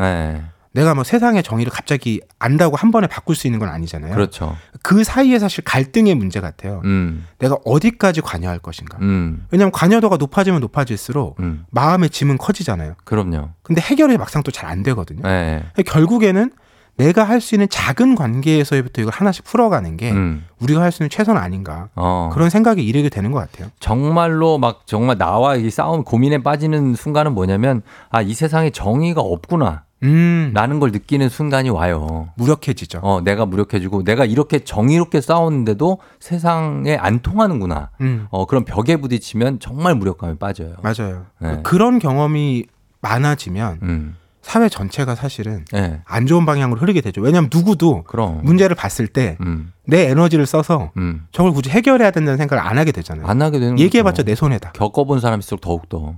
네, 0.73 0.81
내가 0.83 0.95
뭐 0.95 1.03
세상의 1.05 1.43
정의를 1.43 1.73
갑자기 1.73 2.21
안다고 2.39 2.77
한 2.77 2.91
번에 2.93 3.07
바꿀 3.09 3.35
수 3.35 3.47
있는 3.49 3.59
건 3.59 3.68
아니잖아요. 3.68 4.14
그렇죠. 4.14 4.57
그 4.83 5.03
사이에 5.05 5.39
사실 5.39 5.64
갈등의 5.64 6.14
문제 6.14 6.41
같아요. 6.41 6.81
음, 6.85 7.27
내가 7.39 7.57
어디까지 7.64 8.21
관여할 8.21 8.59
것인가. 8.61 8.99
음, 9.01 9.47
왜냐하면 9.51 9.73
관여도가 9.73 10.16
높아지면 10.16 10.61
높아질수록 10.61 11.41
음, 11.41 11.64
마음의 11.71 12.11
짐은 12.11 12.39
커지잖아요. 12.39 12.95
그럼요. 13.05 13.51
근데 13.62 13.81
해결이 13.81 14.16
막상 14.18 14.43
또 14.43 14.51
잘 14.53 14.71
안 14.71 14.83
되거든요. 14.85 15.23
네, 15.23 15.64
결국에는 15.87 16.51
내가 16.97 17.25
할 17.25 17.41
수 17.41 17.55
있는 17.55 17.66
작은 17.71 18.14
관계에서부터 18.14 19.01
이걸 19.01 19.12
하나씩 19.14 19.45
풀어가는 19.45 19.97
게 19.97 20.11
음, 20.12 20.45
우리가 20.61 20.83
할 20.83 20.93
수 20.93 21.03
있는 21.03 21.09
최선 21.11 21.37
아닌가 21.39 21.89
어. 21.95 22.31
그런 22.33 22.51
생각이 22.51 22.85
이르게 22.87 23.09
되는 23.09 23.33
것 23.33 23.39
같아요. 23.39 23.71
정말로 23.81 24.59
막 24.59 24.83
정말 24.87 25.16
나와 25.16 25.57
이 25.57 25.71
싸움 25.71 26.05
고민에 26.05 26.43
빠지는 26.43 26.95
순간은 26.95 27.33
뭐냐면 27.33 27.83
아 28.11 28.21
이 28.23 28.35
세상에 28.35 28.71
정의가 28.71 29.21
없구나. 29.23 29.85
음, 30.03 30.51
라는 30.55 30.80
걸 30.80 30.92
느끼는 30.92 31.28
순간이 31.28 31.70
와요. 31.70 32.30
무력해지죠. 32.36 33.01
어, 33.03 33.20
내가 33.20 33.46
무력해지고 33.46 34.05
내가 34.05 34.24
이렇게 34.24 34.61
정의롭게 34.61 35.20
싸웠는데도 35.20 35.98
세상에 36.20 36.96
안 36.96 37.20
통하는구나. 37.20 37.90
음, 38.01 38.26
어, 38.30 38.46
그런 38.46 38.64
벽에 38.64 38.96
부딪히면 38.96 39.61
정말 39.61 39.94
무력감에 39.94 40.38
빠져요. 40.38 40.74
맞아요. 40.82 41.26
네. 41.40 41.61
그런 41.62 41.98
경험이 41.98 42.64
많아지면 43.03 43.78
음. 43.82 44.16
사회 44.42 44.68
전체가 44.70 45.14
사실은 45.14 45.64
예. 45.74 46.01
안 46.07 46.26
좋은 46.26 46.46
방향으로 46.46 46.80
흐르게 46.80 47.03
되죠. 47.03 47.20
왜냐하면 47.20 47.51
누구도 47.53 48.05
그럼. 48.05 48.40
문제를 48.42 48.74
봤을 48.74 49.07
때내 49.07 49.36
음. 49.42 49.72
에너지를 49.92 50.46
써서 50.46 50.92
음. 50.96 51.26
저걸 51.30 51.53
굳이 51.53 51.68
해결해야 51.68 52.11
된다는 52.11 52.38
생각을 52.38 52.64
안 52.66 52.78
하게 52.78 52.90
되잖아요. 52.90 53.26
안 53.26 53.42
하게 53.42 53.59
되는 53.59 53.78
얘기해봤자. 53.78 54.22
내 54.22 54.34
손해다. 54.34 54.72
겪어본 54.72 55.20
사람일수록 55.20 55.61
더욱더. 55.61 56.14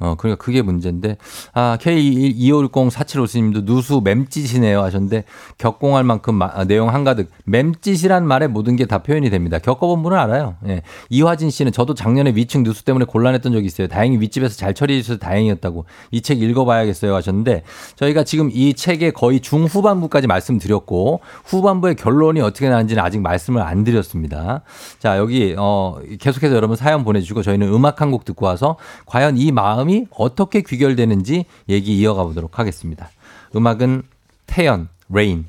어, 0.00 0.14
그러니까 0.16 0.42
그게 0.42 0.62
문제인데, 0.62 1.16
아, 1.52 1.78
K25104754님도 1.80 3.64
누수 3.64 4.00
맴짓이네요 4.02 4.82
하셨는데, 4.82 5.24
겪공할 5.58 6.04
만큼 6.04 6.34
마- 6.34 6.50
아, 6.52 6.64
내용 6.64 6.88
한가득. 6.88 7.30
맴짓이란 7.44 8.26
말에 8.26 8.46
모든 8.46 8.76
게 8.76 8.86
다 8.86 8.98
표현이 8.98 9.30
됩니다. 9.30 9.58
겪어본 9.58 10.02
분은 10.02 10.18
알아요. 10.18 10.56
예. 10.66 10.82
이화진 11.10 11.50
씨는 11.50 11.70
저도 11.70 11.94
작년에 11.94 12.32
위층 12.34 12.62
누수 12.64 12.84
때문에 12.84 13.04
곤란했던 13.04 13.52
적이 13.52 13.66
있어요. 13.66 13.86
다행히 13.88 14.18
윗집에서 14.18 14.56
잘 14.56 14.74
처리해 14.74 15.00
주셔서 15.02 15.18
다행이었다고. 15.20 15.84
이 16.10 16.20
책 16.22 16.42
읽어봐야겠어요 16.42 17.14
하셨는데, 17.14 17.62
저희가 17.96 18.24
지금 18.24 18.50
이 18.52 18.74
책의 18.74 19.12
거의 19.12 19.40
중후반부까지 19.40 20.26
말씀드렸고, 20.26 21.20
후반부의 21.44 21.94
결론이 21.96 22.40
어떻게 22.40 22.68
나는지는 22.68 23.02
아직 23.02 23.20
말씀을 23.20 23.62
안 23.62 23.84
드렸습니다. 23.84 24.62
자, 24.98 25.18
여기, 25.18 25.54
어, 25.58 25.98
계속해서 26.20 26.54
여러분 26.56 26.76
사연 26.76 27.04
보내주시고, 27.04 27.42
저희는 27.42 27.68
음악 27.72 28.00
한 28.00 28.10
곡 28.10 28.24
듣고 28.24 28.46
와서, 28.46 28.76
과연 29.06 29.36
이 29.36 29.52
마음이 29.52 29.89
어떻게 30.10 30.62
귀결되는지 30.62 31.44
얘기 31.68 31.98
이어가 31.98 32.24
보도록 32.24 32.58
하겠습니다. 32.58 33.08
음악은 33.54 34.02
태연, 34.46 34.88
Rain. 35.08 35.46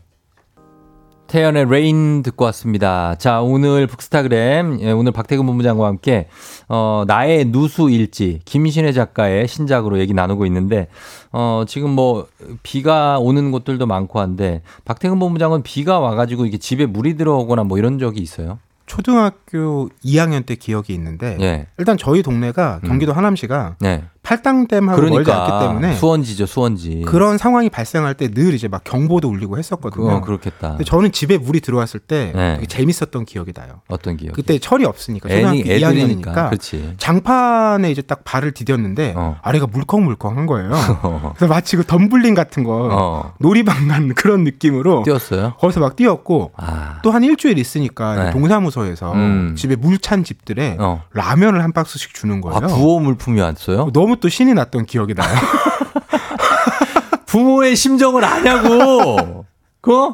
태연의 1.32 1.70
Rain 1.70 2.24
듣고 2.24 2.44
왔습니다. 2.46 3.16
자, 3.16 3.40
오늘 3.40 3.88
북스타그램, 3.88 4.80
예, 4.82 4.92
오늘 4.92 5.14
박태근 5.14 5.46
본부장과 5.46 5.88
함께, 5.88 6.28
어, 6.68 7.06
나의 7.08 7.46
누수 7.46 7.90
일지, 7.90 8.42
김신혜 8.44 8.92
작가의 8.92 9.48
신작으로 9.48 10.00
얘기 10.00 10.14
나누고 10.14 10.46
있는데, 10.48 10.90
어, 11.32 11.64
지금 11.70 11.92
뭐, 11.92 12.28
비가 12.64 13.18
오는 13.18 13.52
곳들도 13.52 13.86
많고 13.86 14.20
한데, 14.20 14.62
박태근 14.84 15.20
본부장은 15.20 15.64
비가 15.64 16.00
와가지고 16.00 16.46
이게 16.46 16.58
집에 16.58 16.86
물이 16.86 17.16
들어오거나 17.16 17.64
뭐 17.64 17.78
이런 17.78 17.98
적이 17.98 18.20
있어요? 18.20 18.60
초등학교 18.92 19.88
2학년 20.04 20.46
때 20.46 20.56
기억이 20.56 20.94
있는데 20.94 21.38
예. 21.40 21.68
일단 21.78 21.96
저희 21.98 22.22
동네가 22.22 22.82
경기도 22.84 23.14
하남시가 23.14 23.78
네. 23.80 24.04
팔당댐하고 24.24 25.02
멀지 25.02 25.32
않기 25.32 25.46
그러니까, 25.52 25.60
때문에 25.60 25.96
수원지죠, 25.96 26.46
수원지. 26.46 27.04
그런 27.06 27.38
상황이 27.38 27.70
발생할 27.70 28.14
때 28.16 28.32
늘 28.32 28.54
이제 28.54 28.68
막 28.68 28.84
경보도 28.84 29.28
울리고 29.28 29.58
했었거든요. 29.58 30.06
그거 30.08 30.22
그렇겠다. 30.22 30.70
근데 30.70 30.84
저는 30.86 31.12
집에 31.12 31.38
물이 31.38 31.60
들어왔을 31.62 32.00
때 32.00 32.32
네. 32.34 32.54
되게 32.56 32.66
재밌었던 32.68 33.26
기억이 33.26 33.52
나요. 33.52 33.82
어떤 33.90 34.16
기억? 34.16 34.34
그때 34.36 34.58
철이 34.58 34.86
없으니까 34.86 35.28
초등학교 35.28 35.58
애니, 35.60 35.70
애들이니까. 35.70 36.32
2학년이니까 36.32 36.50
그렇지. 36.50 36.94
장판에 36.98 37.92
이제 37.92 38.02
딱 38.02 38.24
발을 38.24 38.52
디뎠는데 38.54 39.14
어. 39.16 39.38
아래가 39.42 39.68
물컹물컹한 39.68 40.46
거예요. 40.46 40.72
그래서 41.36 41.54
마치 41.54 41.76
그 41.76 41.84
덤블링 41.86 42.34
같은 42.36 42.64
거 42.64 42.90
어. 42.92 43.34
놀이방 43.40 43.88
간 43.90 44.14
그런 44.16 44.44
느낌으로 44.44 45.04
뛰었어요? 45.04 45.56
거기서 45.60 45.80
막 45.80 45.96
뛰었고 45.96 46.52
아. 46.58 47.00
또한 47.04 47.24
일주일 47.24 47.58
있으니까 47.58 48.26
네. 48.26 48.32
동사무소에서 48.32 49.14
음. 49.14 49.56
집에 49.58 49.76
물 49.76 49.98
찬 50.02 50.24
집들에 50.24 50.78
어. 50.80 51.04
라면을 51.14 51.64
한 51.64 51.74
박스씩 51.74 52.14
주는 52.16 52.42
거예요. 52.42 52.58
아, 52.58 52.60
구호 52.62 53.00
물품이 53.02 53.40
왔어요? 53.40 53.90
너무 53.94 54.11
또 54.18 54.30
신이 54.30 54.54
났던 54.54 54.86
기억이 54.86 55.14
나요. 55.14 55.36
부모의 57.26 57.76
심정을 57.76 58.24
아냐고. 58.26 59.46
그 59.82 60.14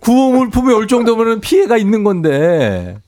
구호 0.00 0.32
물품이 0.32 0.72
올 0.72 0.88
정도면 0.88 1.40
피해가 1.40 1.76
있는 1.76 2.04
건데. 2.04 2.98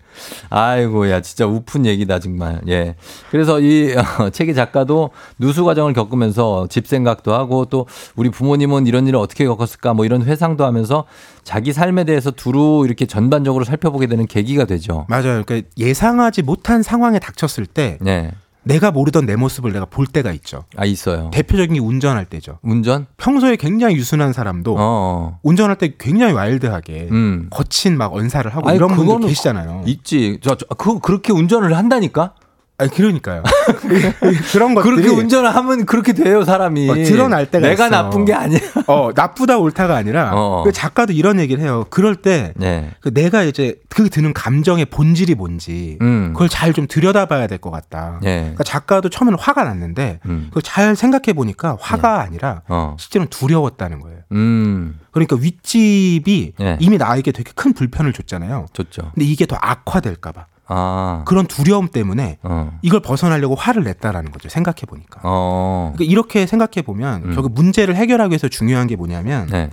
아이고, 0.50 1.10
야, 1.10 1.20
진짜 1.20 1.46
우픈 1.46 1.86
얘기다, 1.86 2.18
정말. 2.18 2.60
예. 2.68 2.96
그래서 3.30 3.60
이 3.60 3.94
어, 3.94 4.30
책의 4.30 4.54
작가도 4.54 5.10
누수 5.38 5.64
과정을 5.64 5.92
겪으면서 5.92 6.66
집 6.68 6.86
생각도 6.86 7.34
하고 7.34 7.66
또 7.66 7.86
우리 8.16 8.30
부모님은 8.30 8.86
이런 8.86 9.06
일을 9.06 9.18
어떻게 9.18 9.44
겪었을까 9.44 9.94
뭐 9.94 10.04
이런 10.04 10.22
회상도 10.22 10.64
하면서 10.64 11.04
자기 11.44 11.72
삶에 11.72 12.04
대해서 12.04 12.30
두루 12.30 12.82
이렇게 12.84 13.06
전반적으로 13.06 13.64
살펴보게 13.64 14.06
되는 14.06 14.26
계기가 14.26 14.64
되죠. 14.64 15.06
맞아요. 15.08 15.44
그러니까 15.44 15.68
예상하지 15.78 16.42
못한 16.42 16.82
상황에 16.82 17.18
닥쳤을 17.18 17.66
때 17.66 17.98
네. 18.00 18.32
내가 18.68 18.90
모르던 18.90 19.24
내 19.24 19.34
모습을 19.34 19.72
내가 19.72 19.86
볼 19.86 20.06
때가 20.06 20.30
있죠. 20.32 20.64
아, 20.76 20.84
있어요. 20.84 21.30
대표적인 21.32 21.74
게 21.74 21.80
운전할 21.80 22.26
때죠. 22.26 22.58
운전? 22.60 23.06
평소에 23.16 23.56
굉장히 23.56 23.96
유순한 23.96 24.34
사람도 24.34 24.74
어, 24.74 24.76
어. 24.78 25.38
운전할 25.42 25.76
때 25.76 25.94
굉장히 25.98 26.34
와일드하게 26.34 27.08
음. 27.10 27.46
거친 27.50 27.96
막 27.96 28.14
언사를 28.14 28.54
하고 28.54 28.68
아니, 28.68 28.76
이런 28.76 28.94
분들 28.94 29.26
계시잖아요. 29.26 29.84
있지. 29.86 30.38
저, 30.42 30.54
저, 30.54 30.66
그, 30.66 30.98
그렇게 31.00 31.32
운전을 31.32 31.74
한다니까? 31.74 32.34
아니 32.80 32.90
그러니까요. 32.92 33.42
그런 34.52 34.72
것들이 34.76 34.94
그렇게 34.94 35.08
운전을 35.08 35.52
하면 35.52 35.84
그렇게 35.84 36.12
돼요, 36.12 36.44
사람이. 36.44 36.88
어, 36.88 36.94
드러날 36.94 37.46
때가 37.50 37.66
내가 37.68 37.86
있어. 37.86 37.90
나쁜 37.90 38.24
게 38.24 38.32
아니야. 38.32 38.60
어 38.86 39.10
나쁘다 39.12 39.58
옳다가 39.58 39.96
아니라 39.96 40.30
어. 40.34 40.62
그 40.64 40.70
작가도 40.70 41.12
이런 41.12 41.40
얘기를 41.40 41.60
해요. 41.60 41.86
그럴 41.90 42.14
때 42.14 42.52
네. 42.54 42.92
그 43.00 43.12
내가 43.12 43.42
이제 43.42 43.74
그 43.88 44.08
드는 44.08 44.32
감정의 44.32 44.84
본질이 44.86 45.34
뭔지 45.34 45.98
음. 46.00 46.32
그걸 46.32 46.48
잘 46.48 46.68
좀 46.72 46.86
들여다봐야 46.86 47.48
될 47.48 47.58
것 47.58 47.72
같다. 47.72 48.20
네. 48.22 48.40
그러니까 48.42 48.62
작가도 48.62 49.08
처음에는 49.08 49.36
화가 49.40 49.64
났는데 49.64 50.20
음. 50.26 50.44
그걸 50.50 50.62
잘 50.62 50.94
생각해 50.94 51.32
보니까 51.34 51.76
화가 51.80 52.20
아니라 52.20 52.62
어. 52.68 52.94
실제로는 53.00 53.28
두려웠다는 53.30 53.98
거예요. 53.98 54.18
음. 54.32 55.00
그러니까 55.10 55.34
윗집이 55.34 56.52
네. 56.56 56.76
이미 56.78 56.96
나에게 56.98 57.32
되게 57.32 57.50
큰 57.56 57.72
불편을 57.72 58.12
줬잖아요. 58.12 58.66
좋죠. 58.72 59.10
근데 59.14 59.26
이게 59.26 59.46
더 59.46 59.56
악화될까봐 59.60 60.46
아. 60.68 61.24
그런 61.26 61.46
두려움 61.46 61.88
때문에 61.88 62.38
어. 62.42 62.78
이걸 62.82 63.00
벗어나려고 63.00 63.54
화를 63.54 63.84
냈다라는 63.84 64.30
거죠. 64.32 64.48
생각해 64.48 64.82
보니까. 64.86 65.20
어. 65.24 65.92
그러니까 65.94 66.10
이렇게 66.12 66.46
생각해 66.46 66.82
보면 66.84 67.24
음. 67.24 67.32
결국 67.34 67.52
문제를 67.54 67.96
해결하기 67.96 68.30
위해서 68.32 68.48
중요한 68.48 68.86
게 68.86 68.96
뭐냐면 68.96 69.46
네. 69.48 69.70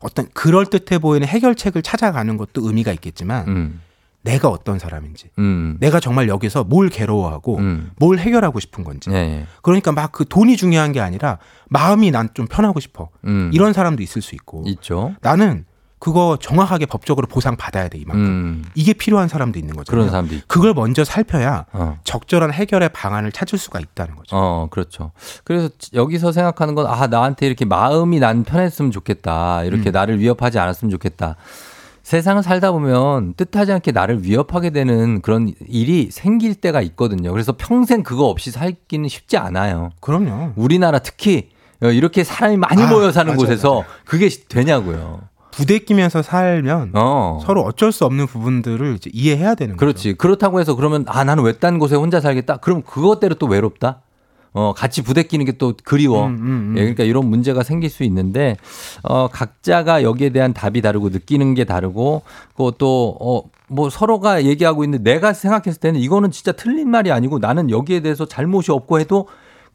어떤 0.00 0.26
그럴 0.32 0.66
듯해 0.66 0.98
보이는 0.98 1.26
해결책을 1.26 1.82
찾아가는 1.82 2.36
것도 2.36 2.66
의미가 2.66 2.92
있겠지만 2.92 3.48
음. 3.48 3.80
내가 4.22 4.48
어떤 4.48 4.78
사람인지, 4.78 5.30
음. 5.38 5.76
내가 5.80 6.00
정말 6.00 6.28
여기서 6.28 6.64
뭘 6.64 6.88
괴로워하고 6.88 7.58
음. 7.58 7.90
뭘 7.98 8.18
해결하고 8.18 8.58
싶은 8.60 8.84
건지. 8.84 9.10
예, 9.10 9.16
예. 9.16 9.46
그러니까 9.62 9.92
막 9.92 10.10
그 10.12 10.24
돈이 10.26 10.56
중요한 10.56 10.92
게 10.92 11.00
아니라 11.00 11.38
마음이 11.68 12.10
난 12.10 12.28
좀 12.34 12.46
편하고 12.46 12.80
싶어. 12.80 13.10
음. 13.24 13.50
이런 13.54 13.72
사람도 13.72 14.02
있을 14.02 14.20
수 14.20 14.34
있고. 14.34 14.64
있죠. 14.66 15.14
나는 15.22 15.64
그거 15.98 16.38
정확하게 16.40 16.86
법적으로 16.86 17.26
보상 17.26 17.56
받아야 17.56 17.88
돼 17.88 17.98
이만큼. 17.98 18.24
음. 18.24 18.64
이게 18.74 18.92
필요한 18.92 19.28
사람도 19.28 19.58
있는 19.58 19.74
거죠. 19.74 19.90
그런 19.90 20.08
사람도 20.10 20.34
있고. 20.34 20.44
그걸 20.46 20.74
먼저 20.74 21.04
살펴야 21.04 21.66
어. 21.72 21.98
적절한 22.04 22.52
해결의 22.52 22.90
방안을 22.90 23.32
찾을 23.32 23.58
수가 23.58 23.80
있다는 23.80 24.14
거죠. 24.14 24.36
어, 24.36 24.68
그렇죠. 24.70 25.10
그래서 25.44 25.70
여기서 25.94 26.32
생각하는 26.32 26.74
건, 26.74 26.86
아, 26.86 27.06
나한테 27.08 27.46
이렇게 27.46 27.64
마음이 27.64 28.20
난 28.20 28.44
편했으면 28.44 28.90
좋겠다. 28.92 29.64
이렇게 29.64 29.90
음. 29.90 29.92
나를 29.92 30.20
위협하지 30.20 30.58
않았으면 30.58 30.90
좋겠다. 30.92 31.36
세상을 32.04 32.42
살다 32.42 32.72
보면 32.72 33.34
뜻하지 33.34 33.70
않게 33.72 33.92
나를 33.92 34.22
위협하게 34.24 34.70
되는 34.70 35.20
그런 35.20 35.52
일이 35.68 36.08
생길 36.10 36.54
때가 36.54 36.80
있거든요. 36.80 37.32
그래서 37.32 37.52
평생 37.58 38.02
그거 38.02 38.24
없이 38.26 38.50
살기는 38.50 39.08
쉽지 39.10 39.36
않아요. 39.36 39.90
그럼요. 40.00 40.52
우리나라 40.56 41.00
특히 41.00 41.50
어, 41.82 41.88
이렇게 41.88 42.24
사람이 42.24 42.56
많이 42.56 42.82
아, 42.82 42.86
모여 42.88 43.12
사는 43.12 43.30
맞아요, 43.32 43.36
곳에서. 43.38 43.84
그게 44.06 44.28
시- 44.30 44.48
되냐고요. 44.48 45.20
부대 45.58 45.80
끼면서 45.80 46.22
살면 46.22 46.92
어. 46.94 47.40
서로 47.44 47.62
어쩔 47.62 47.90
수 47.90 48.04
없는 48.04 48.26
부분들을 48.26 48.94
이제 48.94 49.10
이해해야 49.12 49.54
되는 49.56 49.76
거죠. 49.76 49.80
그렇지. 49.80 50.14
그렇다고 50.14 50.60
해서 50.60 50.76
그러면 50.76 51.04
아 51.08 51.24
나는 51.24 51.42
외딴 51.42 51.78
곳에 51.80 51.96
혼자 51.96 52.20
살겠다. 52.20 52.58
그럼 52.58 52.82
그것대로 52.82 53.34
또 53.34 53.46
외롭다. 53.46 54.00
어 54.54 54.72
같이 54.74 55.02
부대끼는 55.02 55.44
게 55.44 55.52
또 55.58 55.74
그리워. 55.84 56.26
음, 56.26 56.34
음, 56.34 56.40
음. 56.40 56.74
예, 56.76 56.80
그러니까 56.80 57.04
이런 57.04 57.26
문제가 57.26 57.62
생길 57.62 57.90
수 57.90 58.04
있는데 58.04 58.56
어 59.02 59.28
각자가 59.28 60.02
여기에 60.02 60.30
대한 60.30 60.54
답이 60.54 60.80
다르고 60.80 61.10
느끼는 61.10 61.54
게 61.54 61.64
다르고 61.64 62.22
그것도 62.56 63.16
어 63.20 63.58
뭐 63.68 63.90
서로가 63.90 64.44
얘기하고 64.44 64.82
있는데 64.84 65.12
내가 65.12 65.34
생각했을 65.34 65.78
때는 65.80 66.00
이거는 66.00 66.30
진짜 66.30 66.52
틀린 66.52 66.90
말이 66.90 67.12
아니고 67.12 67.38
나는 67.38 67.68
여기에 67.70 68.00
대해서 68.00 68.24
잘못이 68.24 68.72
없고 68.72 68.98
해도 68.98 69.28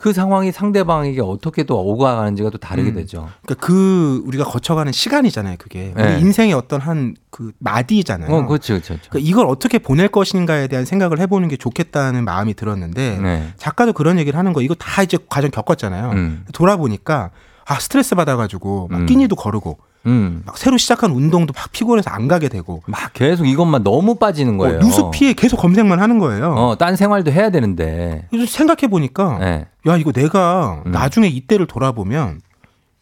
그 0.03 0.11
상황이 0.11 0.51
상대방에게 0.51 1.21
어떻게 1.21 1.63
또 1.63 1.79
오가가는지가 1.79 2.49
또 2.49 2.57
다르게 2.57 2.89
음. 2.89 2.95
되죠. 2.95 3.29
그러니까 3.45 3.65
그 3.65 4.21
우리가 4.25 4.43
거쳐가는 4.43 4.91
시간이잖아요. 4.91 5.55
그게 5.57 5.93
네. 5.95 6.15
우리 6.15 6.21
인생의 6.21 6.53
어떤 6.53 6.81
한 6.81 7.15
그 7.33 7.51
마디잖아요. 7.57 8.31
어, 8.31 8.45
그렇죠, 8.45 8.73
그렇죠. 8.73 8.89
그렇죠. 8.89 9.09
그러니까 9.09 9.27
이걸 9.27 9.47
어떻게 9.47 9.79
보낼 9.79 10.07
것인가에 10.07 10.67
대한 10.67 10.85
생각을 10.85 11.19
해보는 11.19 11.47
게 11.47 11.57
좋겠다는 11.57 12.25
마음이 12.25 12.53
들었는데 12.53 13.17
네. 13.17 13.53
작가도 13.57 13.93
그런 13.93 14.19
얘기를 14.19 14.37
하는 14.37 14.53
거 14.53 14.61
이거 14.61 14.75
다 14.75 15.01
이제 15.01 15.17
과정 15.29 15.49
겪었잖아요. 15.49 16.11
음. 16.11 16.45
돌아보니까 16.53 17.31
아 17.65 17.79
스트레스 17.79 18.13
받아가지고 18.13 18.89
막 18.91 19.01
음. 19.01 19.05
끼니도 19.07 19.35
거르고 19.35 19.79
음. 20.05 20.41
막 20.45 20.57
새로 20.57 20.77
시작한 20.77 21.11
운동도 21.11 21.53
막 21.55 21.71
피곤해서 21.71 22.09
안 22.09 22.27
가게 22.27 22.49
되고 22.49 22.81
막 22.87 23.13
계속 23.13 23.45
이것만 23.47 23.83
너무 23.83 24.15
빠지는 24.15 24.57
거예요. 24.57 24.77
어, 24.77 24.79
누수 24.81 25.09
피해 25.11 25.33
계속 25.33 25.57
검색만 25.57 25.99
하는 25.99 26.19
거예요. 26.19 26.53
어, 26.53 26.75
딴 26.77 26.95
생활도 26.95 27.31
해야 27.31 27.49
되는데. 27.49 28.27
그래서 28.29 28.51
생각해 28.51 28.89
보니까 28.89 29.37
네. 29.39 29.67
야 29.87 29.97
이거 29.97 30.11
내가 30.11 30.83
음. 30.85 30.91
나중에 30.91 31.27
이때를 31.27 31.67
돌아보면 31.67 32.41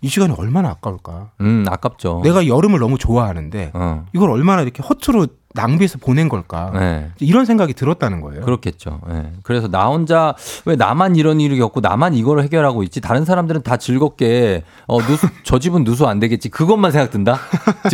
이 0.02 0.07
시간이 0.07 0.34
얼마나 0.38 0.69
아까울까. 0.69 1.32
음, 1.41 1.65
아깝죠. 1.68 2.22
내가 2.23 2.48
여름을 2.48 2.80
너무 2.80 2.98
좋아하는데 2.98 3.72
어. 3.73 4.06
이걸 4.14 4.32
얼마나 4.32 4.61
이렇게 4.61 4.82
허투루 4.84 5.28
낭비해서 5.53 5.98
보낸 5.99 6.30
걸까. 6.30 6.72
네. 6.73 7.11
이런 7.19 7.45
생각이 7.45 7.73
들었다는 7.73 8.22
거예요. 8.22 8.41
그렇겠죠. 8.41 9.02
예. 9.10 9.32
그래서 9.44 9.68
나 9.68 9.88
혼자 9.88 10.34
왜 10.65 10.76
나만 10.76 11.15
이런 11.15 11.40
일을 11.41 11.57
겪고 11.57 11.82
나만 11.82 12.14
이걸 12.14 12.41
해결하고 12.44 12.84
있지? 12.84 13.02
다른 13.02 13.26
사람들은 13.26 13.64
다 13.64 13.78
즐겁게 13.78 14.64
어 14.88 14.99
누수 15.02 15.28
저 15.44 15.60
집은 15.60 15.84
누수 15.84 16.07
안 16.07 16.19
되겠지. 16.19 16.49
그것만 16.49 16.91
생각 16.91 17.11
든다. 17.11 17.38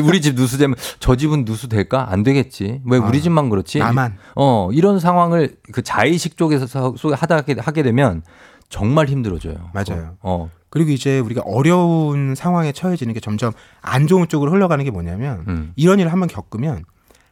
우리 0.03 0.21
집 0.21 0.35
누수 0.35 0.57
되면 0.57 0.75
저 0.99 1.15
집은 1.15 1.45
누수 1.45 1.67
될까? 1.67 2.07
안 2.11 2.23
되겠지. 2.23 2.81
왜 2.85 2.97
우리 2.97 3.17
아, 3.17 3.21
집만 3.21 3.49
그렇지? 3.49 3.79
나만. 3.79 4.17
어 4.35 4.69
이런 4.71 4.99
상황을 4.99 5.55
그 5.71 5.81
자의식 5.81 6.37
쪽에서 6.37 6.67
서- 6.67 6.93
속 6.97 7.11
하다 7.21 7.43
하게 7.59 7.83
되면 7.83 8.21
정말 8.69 9.07
힘들어져요. 9.07 9.55
맞아요. 9.73 10.15
어. 10.21 10.49
그리고 10.69 10.91
이제 10.91 11.19
우리가 11.19 11.41
어려운 11.45 12.35
상황에 12.35 12.71
처해지는 12.73 13.13
게 13.13 13.19
점점 13.21 13.53
안 13.81 14.05
좋은 14.05 14.27
쪽으로 14.27 14.51
흘러가는 14.51 14.83
게 14.83 14.91
뭐냐면 14.91 15.45
음. 15.47 15.71
이런 15.77 15.99
일을 15.99 16.11
한번 16.11 16.27
겪으면 16.27 16.83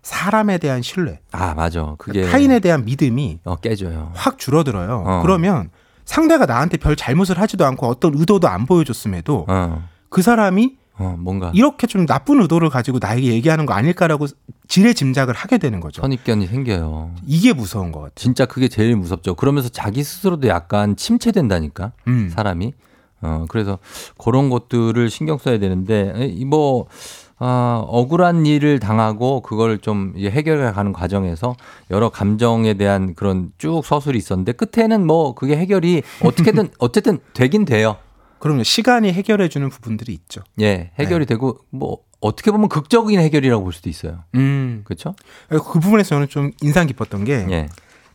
사람에 0.06 0.60
대한 0.60 0.84
신뢰, 0.84 1.20
아 1.32 1.56
맞아. 1.56 1.96
그게 1.98 2.30
타인에 2.30 2.60
대한 2.60 2.86
믿음이 2.86 3.40
어 3.44 3.56
깨져요. 3.56 4.12
확 4.14 4.38
줄어들어요. 4.38 5.04
어. 5.04 5.22
그러면 5.24 5.72
상대가 6.06 6.46
나한테 6.46 6.78
별 6.78 6.96
잘못을 6.96 7.40
하지도 7.42 7.66
않고 7.66 7.88
어떤 7.88 8.14
의도도 8.14 8.48
안 8.48 8.68
보여줬음에도 8.68 9.48
어. 9.50 9.90
그 10.10 10.22
사람이 10.22 10.78
어 11.00 11.16
뭔가 11.18 11.52
이렇게 11.56 11.88
좀 11.88 12.06
나쁜 12.06 12.40
의도를 12.40 12.70
가지고 12.70 13.00
나에게 13.02 13.30
얘기하는 13.30 13.66
거 13.66 13.74
아닐까라고 13.74 14.28
지레 14.68 14.94
짐작을 14.94 15.34
하게 15.34 15.58
되는 15.58 15.80
거죠. 15.80 16.04
선입견이 16.04 16.46
생겨요. 16.46 17.16
이게 17.26 17.54
무서운 17.54 17.92
것 17.92 18.02
같아요. 18.02 18.14
진짜 18.14 18.46
그게 18.46 18.68
제일 18.68 18.96
무섭죠. 18.96 19.34
그러면서 19.34 19.70
자기 19.70 20.04
스스로도 20.04 20.48
약간 20.50 20.96
침체된다니까. 20.96 21.94
음. 22.08 22.30
사람이. 22.30 22.74
어, 23.22 23.46
그래서 23.50 23.80
그런 24.20 24.52
것들을 24.52 25.10
신경 25.10 25.40
써야 25.40 25.58
되는데, 25.58 26.28
이 26.32 26.46
뭐, 26.46 26.86
아, 27.38 27.84
억울한 27.88 28.46
일을 28.46 28.80
당하고 28.80 29.42
그걸 29.42 29.80
좀 29.80 30.14
이제 30.16 30.30
해결해 30.30 30.72
가는 30.72 30.94
과정에서 30.94 31.56
여러 31.92 32.10
감정에 32.10 32.76
대한 32.76 33.14
그런 33.14 33.52
쭉 33.58 33.84
서술이 33.84 34.18
있었는데 34.18 34.54
끝에는 34.54 35.06
뭐 35.06 35.36
그게 35.36 35.58
해결이 35.58 36.04
어떻게든 36.24 36.70
어쨌든 36.80 37.20
되긴 37.34 37.66
돼요. 37.66 37.98
그럼요. 38.40 38.64
시간이 38.64 39.12
해결해 39.12 39.50
주는 39.50 39.70
부분들이 39.70 40.14
있죠. 40.14 40.42
예, 40.62 40.92
해결이 41.00 41.26
네. 41.26 41.34
되고 41.34 41.58
뭐 41.72 42.00
어떻게 42.22 42.52
보면 42.52 42.70
극적인 42.70 43.20
해결이라고 43.20 43.64
볼 43.64 43.74
수도 43.74 43.90
있어요. 43.90 44.24
음. 44.36 44.82
그렇죠? 44.86 45.16
그 45.50 45.60
부분에서 45.80 46.10
저는 46.10 46.30
좀 46.30 46.52
인상 46.62 46.88
깊었던 46.88 47.24
게 47.26 47.46
예. 47.50 47.68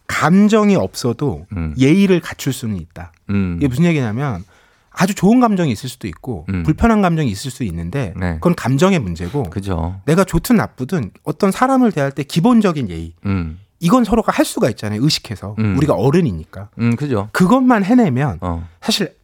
감정이 0.07 0.77
없어도 0.77 1.47
음. 1.53 1.75
예의를 1.79 2.21
갖출 2.21 2.53
수는 2.53 2.77
있다. 2.77 3.13
음. 3.31 3.57
이게 3.59 3.69
무슨 3.69 3.85
얘기냐면 3.85 4.45
아주 4.91 5.15
좋은 5.15 5.41
감정이 5.41 5.71
있을 5.71 5.89
수도 5.89 6.09
있고 6.09 6.47
음. 6.49 6.63
불편한 6.65 7.01
감정이 7.01 7.31
있을 7.31 7.51
수 7.51 7.63
있는데 7.65 8.13
네. 8.17 8.35
그건 8.35 8.55
감정의 8.55 8.99
문제고 8.99 9.45
그죠. 9.45 10.01
내가 10.05 10.25
좋든 10.25 10.57
나쁘든 10.57 11.13
어떤 11.23 11.51
사람을 11.51 11.93
대할 11.93 12.13
때 12.13 12.23
기본적인 12.23 12.91
예의 12.91 13.15
음. 13.25 13.61
이건 13.79 14.05
서로가 14.05 14.33
할 14.33 14.45
수가 14.45 14.69
있잖아요 14.71 15.03
의식해서 15.03 15.57
음. 15.59 15.77
우리가 15.77 15.95
어른이니까 15.95 16.71
음, 16.79 16.97
그죠. 16.97 17.29
그것만 17.33 17.85
해내면 17.85 18.39
어. 18.41 18.67
사실 18.81 19.15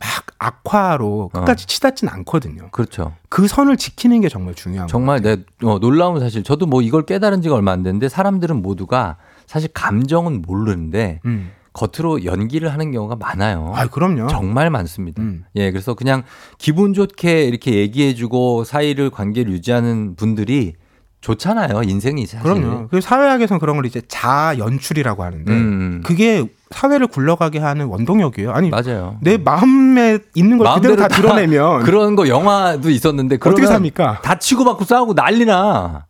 막 0.00 0.08
악화로 0.38 1.28
끝까지 1.28 1.66
치닫진 1.66 2.08
않거든요. 2.08 2.70
그렇죠. 2.70 3.14
그 3.28 3.46
선을 3.46 3.76
지키는 3.76 4.22
게 4.22 4.30
정말 4.30 4.54
중요한 4.54 4.86
거예요. 4.86 4.90
정말 4.90 5.20
내 5.20 5.36
어, 5.62 5.78
놀라운 5.78 6.18
사실. 6.18 6.42
저도 6.42 6.64
뭐 6.64 6.80
이걸 6.80 7.04
깨달은 7.04 7.42
지가 7.42 7.54
얼마 7.54 7.72
안 7.72 7.82
됐는데 7.82 8.08
사람들은 8.08 8.62
모두가 8.62 9.18
사실 9.46 9.68
감정은 9.74 10.40
모르는데 10.40 11.20
음. 11.26 11.50
겉으로 11.72 12.24
연기를 12.24 12.72
하는 12.72 12.90
경우가 12.92 13.16
많아요. 13.16 13.72
아, 13.74 13.86
그럼요. 13.86 14.28
정말 14.28 14.70
많습니다. 14.70 15.22
음. 15.22 15.44
예, 15.56 15.70
그래서 15.70 15.94
그냥 15.94 16.22
기분 16.58 16.94
좋게 16.94 17.44
이렇게 17.44 17.74
얘기해주고 17.76 18.64
사이를 18.64 19.10
관계를 19.10 19.52
유지하는 19.52 20.16
분들이 20.16 20.74
좋잖아요. 21.20 21.82
인생이 21.82 22.26
사실. 22.26 22.42
그럼요. 22.42 22.88
그 22.88 23.00
사회학에서는 23.00 23.60
그런 23.60 23.76
걸 23.76 23.86
이제 23.86 24.00
자아 24.08 24.58
연출이라고 24.58 25.22
하는데 25.22 25.52
음, 25.52 26.02
그게 26.04 26.46
사회를 26.72 27.08
굴러가게 27.08 27.58
하는 27.58 27.86
원동력이에요. 27.86 28.52
아니 28.52 28.70
맞아요. 28.70 29.16
내 29.20 29.36
마음에 29.36 30.18
있는 30.36 30.56
걸 30.56 30.72
그대로 30.74 30.94
다 30.96 31.08
드러내면 31.08 31.82
그런 31.84 32.14
거 32.14 32.28
영화도 32.28 32.90
있었는데 32.90 33.36
어떻게 33.40 33.66
삽니까? 33.66 34.20
다 34.22 34.38
치고 34.38 34.64
받고 34.64 34.84
싸우고 34.84 35.14
난리나. 35.14 35.54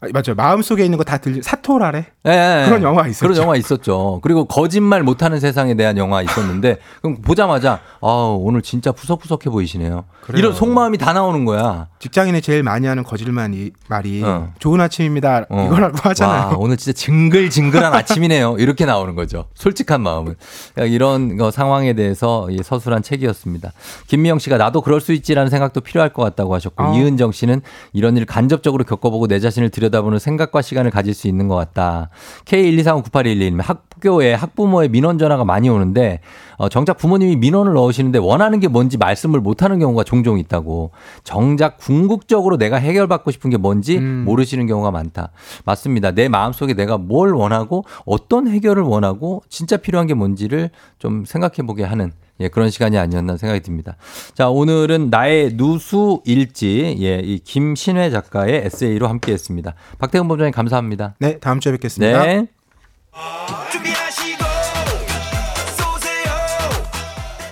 아, 0.01 0.07
맞아요. 0.13 0.35
마음 0.37 0.61
속에 0.63 0.85
있는 0.85 0.99
거 0.99 1.05
다 1.05 1.17
들. 1.17 1.43
사토라래. 1.43 2.07
예, 2.27 2.31
예. 2.31 2.65
그런 2.69 2.83
영화 2.83 3.07
있었죠. 3.09 3.27
그런 3.27 3.43
영화 3.43 3.57
있었죠. 3.57 4.21
그리고 4.23 4.45
거짓말 4.45 5.03
못하는 5.03 5.41
세상에 5.41 5.75
대한 5.75 5.97
영화 5.97 6.21
있었는데 6.23 6.77
그럼 7.01 7.17
보자마자 7.23 7.81
아 8.03 8.37
오늘 8.39 8.61
진짜 8.61 8.93
푸석푸석해 8.93 9.49
보이시네요. 9.49 10.05
그래요. 10.21 10.39
이런 10.39 10.53
속마음이 10.53 10.99
다 10.99 11.15
나오는 11.15 11.45
거야. 11.47 11.89
직장인이 12.01 12.43
제일 12.43 12.63
많이 12.63 12.87
하는 12.87 13.03
거짓말이 13.03 13.73
말이 13.89 14.23
어. 14.23 14.53
좋은 14.59 14.79
아침입니다. 14.81 15.47
어. 15.49 15.67
이거라고 15.67 15.97
하잖아요. 16.03 16.49
와, 16.51 16.55
오늘 16.59 16.77
진짜 16.77 16.95
징글징글한 16.97 17.95
아침이네요. 17.95 18.57
이렇게 18.59 18.85
나오는 18.85 19.15
거죠. 19.15 19.47
솔직한 19.55 20.03
마음은. 20.03 20.37
이런 20.77 21.37
거 21.37 21.51
상황에 21.51 21.93
대해서 21.93 22.49
이 22.51 22.59
서술한 22.63 23.03
책이었습니다. 23.03 23.73
김미영 24.09 24.39
씨가 24.39 24.57
나도 24.59 24.81
그럴 24.81 25.01
수 25.01 25.13
있지라는 25.13 25.51
생각도 25.51 25.81
필요할 25.81 26.13
것 26.13 26.23
같다고 26.23 26.55
하셨고 26.55 26.83
어. 26.83 26.95
이은정 26.95 27.33
씨는 27.33 27.63
이런 27.93 28.17
일 28.17 28.27
간접적으로 28.27 28.85
겪어보고 28.85 29.27
내 29.27 29.41
자신을 29.41 29.71
들여다보는 29.71 30.19
생각과 30.19 30.63
시간을 30.63 30.91
가질 30.91 31.15
수 31.15 31.29
있는 31.29 31.49
것 31.49 31.57
같다. 31.57 32.11
K1239811님 32.47 33.63
학교에 33.63 34.35
학부모의 34.35 34.89
민원 34.89 35.19
전화가 35.19 35.45
많이 35.45 35.69
오는데 35.69 36.21
어, 36.61 36.69
정작 36.69 36.99
부모님이 36.99 37.37
민원을 37.37 37.73
넣으시는데 37.73 38.19
원하는 38.19 38.61
게 38.61 38.69
뭔지 38.69 38.99
말씀을 38.99 39.41
못하는 39.41 39.79
경우가 39.79 40.05
종종 40.05 40.39
있다고. 40.39 40.91
정작 41.25 41.79
궁극적으로 41.79 42.59
내가 42.59 42.77
해결받고 42.77 43.31
싶은 43.31 43.49
게 43.49 43.57
뭔지 43.57 43.97
음. 43.97 44.25
모르시는 44.27 44.67
경우가 44.67 44.91
많다. 44.91 45.31
맞습니다. 45.65 46.11
내 46.11 46.29
마음속에 46.29 46.75
내가 46.75 46.99
뭘 46.99 47.33
원하고 47.33 47.87
어떤 48.05 48.47
해결을 48.47 48.83
원하고 48.83 49.43
진짜 49.49 49.79
필요한 49.79 50.07
게 50.07 50.13
뭔지를 50.13 50.69
좀 50.99 51.25
생각해 51.25 51.67
보게 51.67 51.83
하는 51.83 52.13
예, 52.41 52.49
그런 52.49 52.69
시간이 52.69 52.99
아니었나 52.99 53.39
생각이 53.39 53.61
듭니다. 53.61 53.97
자, 54.35 54.51
오늘은 54.51 55.09
나의 55.09 55.57
누수 55.57 56.21
일지, 56.27 56.97
예, 57.01 57.21
이 57.21 57.39
김신혜 57.39 58.11
작가의 58.11 58.67
에세이로 58.67 59.09
함께 59.09 59.33
했습니다. 59.33 59.75
박태근 59.99 60.29
본장님 60.29 60.53
감사합니다. 60.53 61.15
네, 61.21 61.39
다음 61.39 61.61
주에 61.61 61.73
뵙겠습니다. 61.73 62.23
네. 62.23 62.47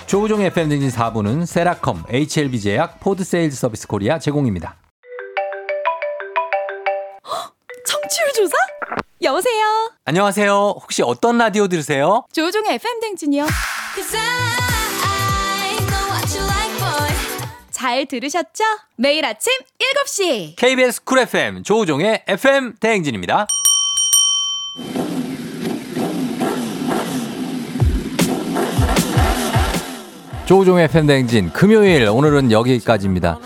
조우종의 0.09 0.47
FM 0.47 0.71
대행진 0.71 0.89
4부는 0.89 1.45
세라컴, 1.45 2.05
HLB 2.09 2.61
제약, 2.63 2.99
포드 2.99 3.25
세일즈 3.25 3.55
서비스 3.57 3.87
코리아 3.87 4.19
제공입니다. 4.19 4.75
청취율 7.85 8.33
조사? 8.35 8.57
여보세요. 9.21 9.93
안녕하세요. 10.07 10.79
혹시 10.81 11.03
어떤 11.03 11.37
라디오 11.37 11.69
들으세요? 11.69 12.25
조우종의 12.33 12.77
FM 12.77 13.01
대행진이요. 13.01 13.47
잘 17.71 18.07
들으셨죠? 18.07 18.65
매일 18.97 19.27
아침 19.27 19.53
7시. 20.07 20.57
KBS 20.57 21.05
쿨 21.05 21.19
FM 21.19 21.63
조우종의 21.65 22.25
FM 22.27 22.77
대행진입니다. 22.81 23.47
조우종의 30.49 30.89
대행진 30.89 31.51
금요일 31.51 32.09
오늘은 32.09 32.53
여기까지입니다. 32.53 33.39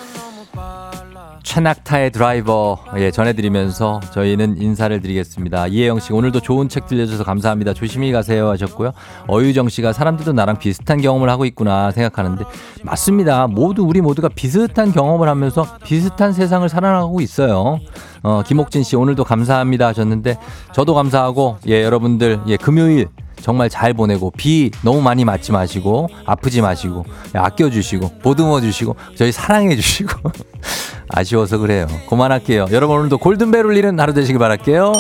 최낙타의 1.43 2.12
드라이버 2.12 2.79
예, 2.97 3.11
전해드리면서 3.11 3.99
저희는 4.15 4.62
인사를 4.62 5.01
드리겠습니다. 5.01 5.66
이혜영 5.66 5.99
씨 5.99 6.12
오늘도 6.12 6.39
좋은 6.39 6.69
책 6.69 6.87
들려줘서 6.87 7.24
감사합니다. 7.24 7.74
조심히 7.74 8.12
가세요 8.12 8.49
하셨고요. 8.51 8.93
어유정 9.27 9.69
씨가 9.69 9.93
사람들도 9.93 10.33
나랑 10.33 10.61
비슷한 10.61 11.01
경험을 11.01 11.29
하고 11.29 11.45
있구나 11.45 11.91
생각하는데 11.91 12.45
맞습니다. 12.85 13.49
모두 13.49 13.83
우리 13.83 14.01
모두가 14.01 14.29
비슷한 14.29 14.93
경험을 14.93 15.29
하면서 15.29 15.66
비슷한 15.85 16.33
세상을 16.33 16.69
살아나가고 16.69 17.20
있어요. 17.20 17.81
어, 18.23 18.43
김옥진 18.47 18.85
씨 18.85 18.95
오늘도 18.95 19.24
감사합니다 19.24 19.89
하셨는데 19.89 20.39
저도 20.73 20.95
감사하고 20.95 21.57
예 21.66 21.83
여러분들 21.83 22.43
예 22.47 22.57
금요일 22.57 23.09
정말 23.41 23.69
잘 23.69 23.95
보내고 23.95 24.31
비 24.37 24.71
너무 24.83 25.01
많이 25.01 25.25
맞지 25.25 25.53
마시고 25.53 26.09
아프지 26.27 26.61
마시고 26.61 27.05
예, 27.35 27.39
아껴주시고 27.39 28.19
보듬어 28.23 28.61
주시고 28.61 28.97
저희 29.17 29.33
사랑해 29.33 29.75
주시고 29.77 30.31
아쉬워서 31.09 31.59
그래요. 31.59 31.87
그만할게요. 32.09 32.67
여러분 32.71 32.99
오늘도 32.99 33.19
골든벨 33.19 33.67
울리는 33.67 33.99
하루 33.99 34.15
되시길 34.15 34.39
바랄게요. 34.39 34.93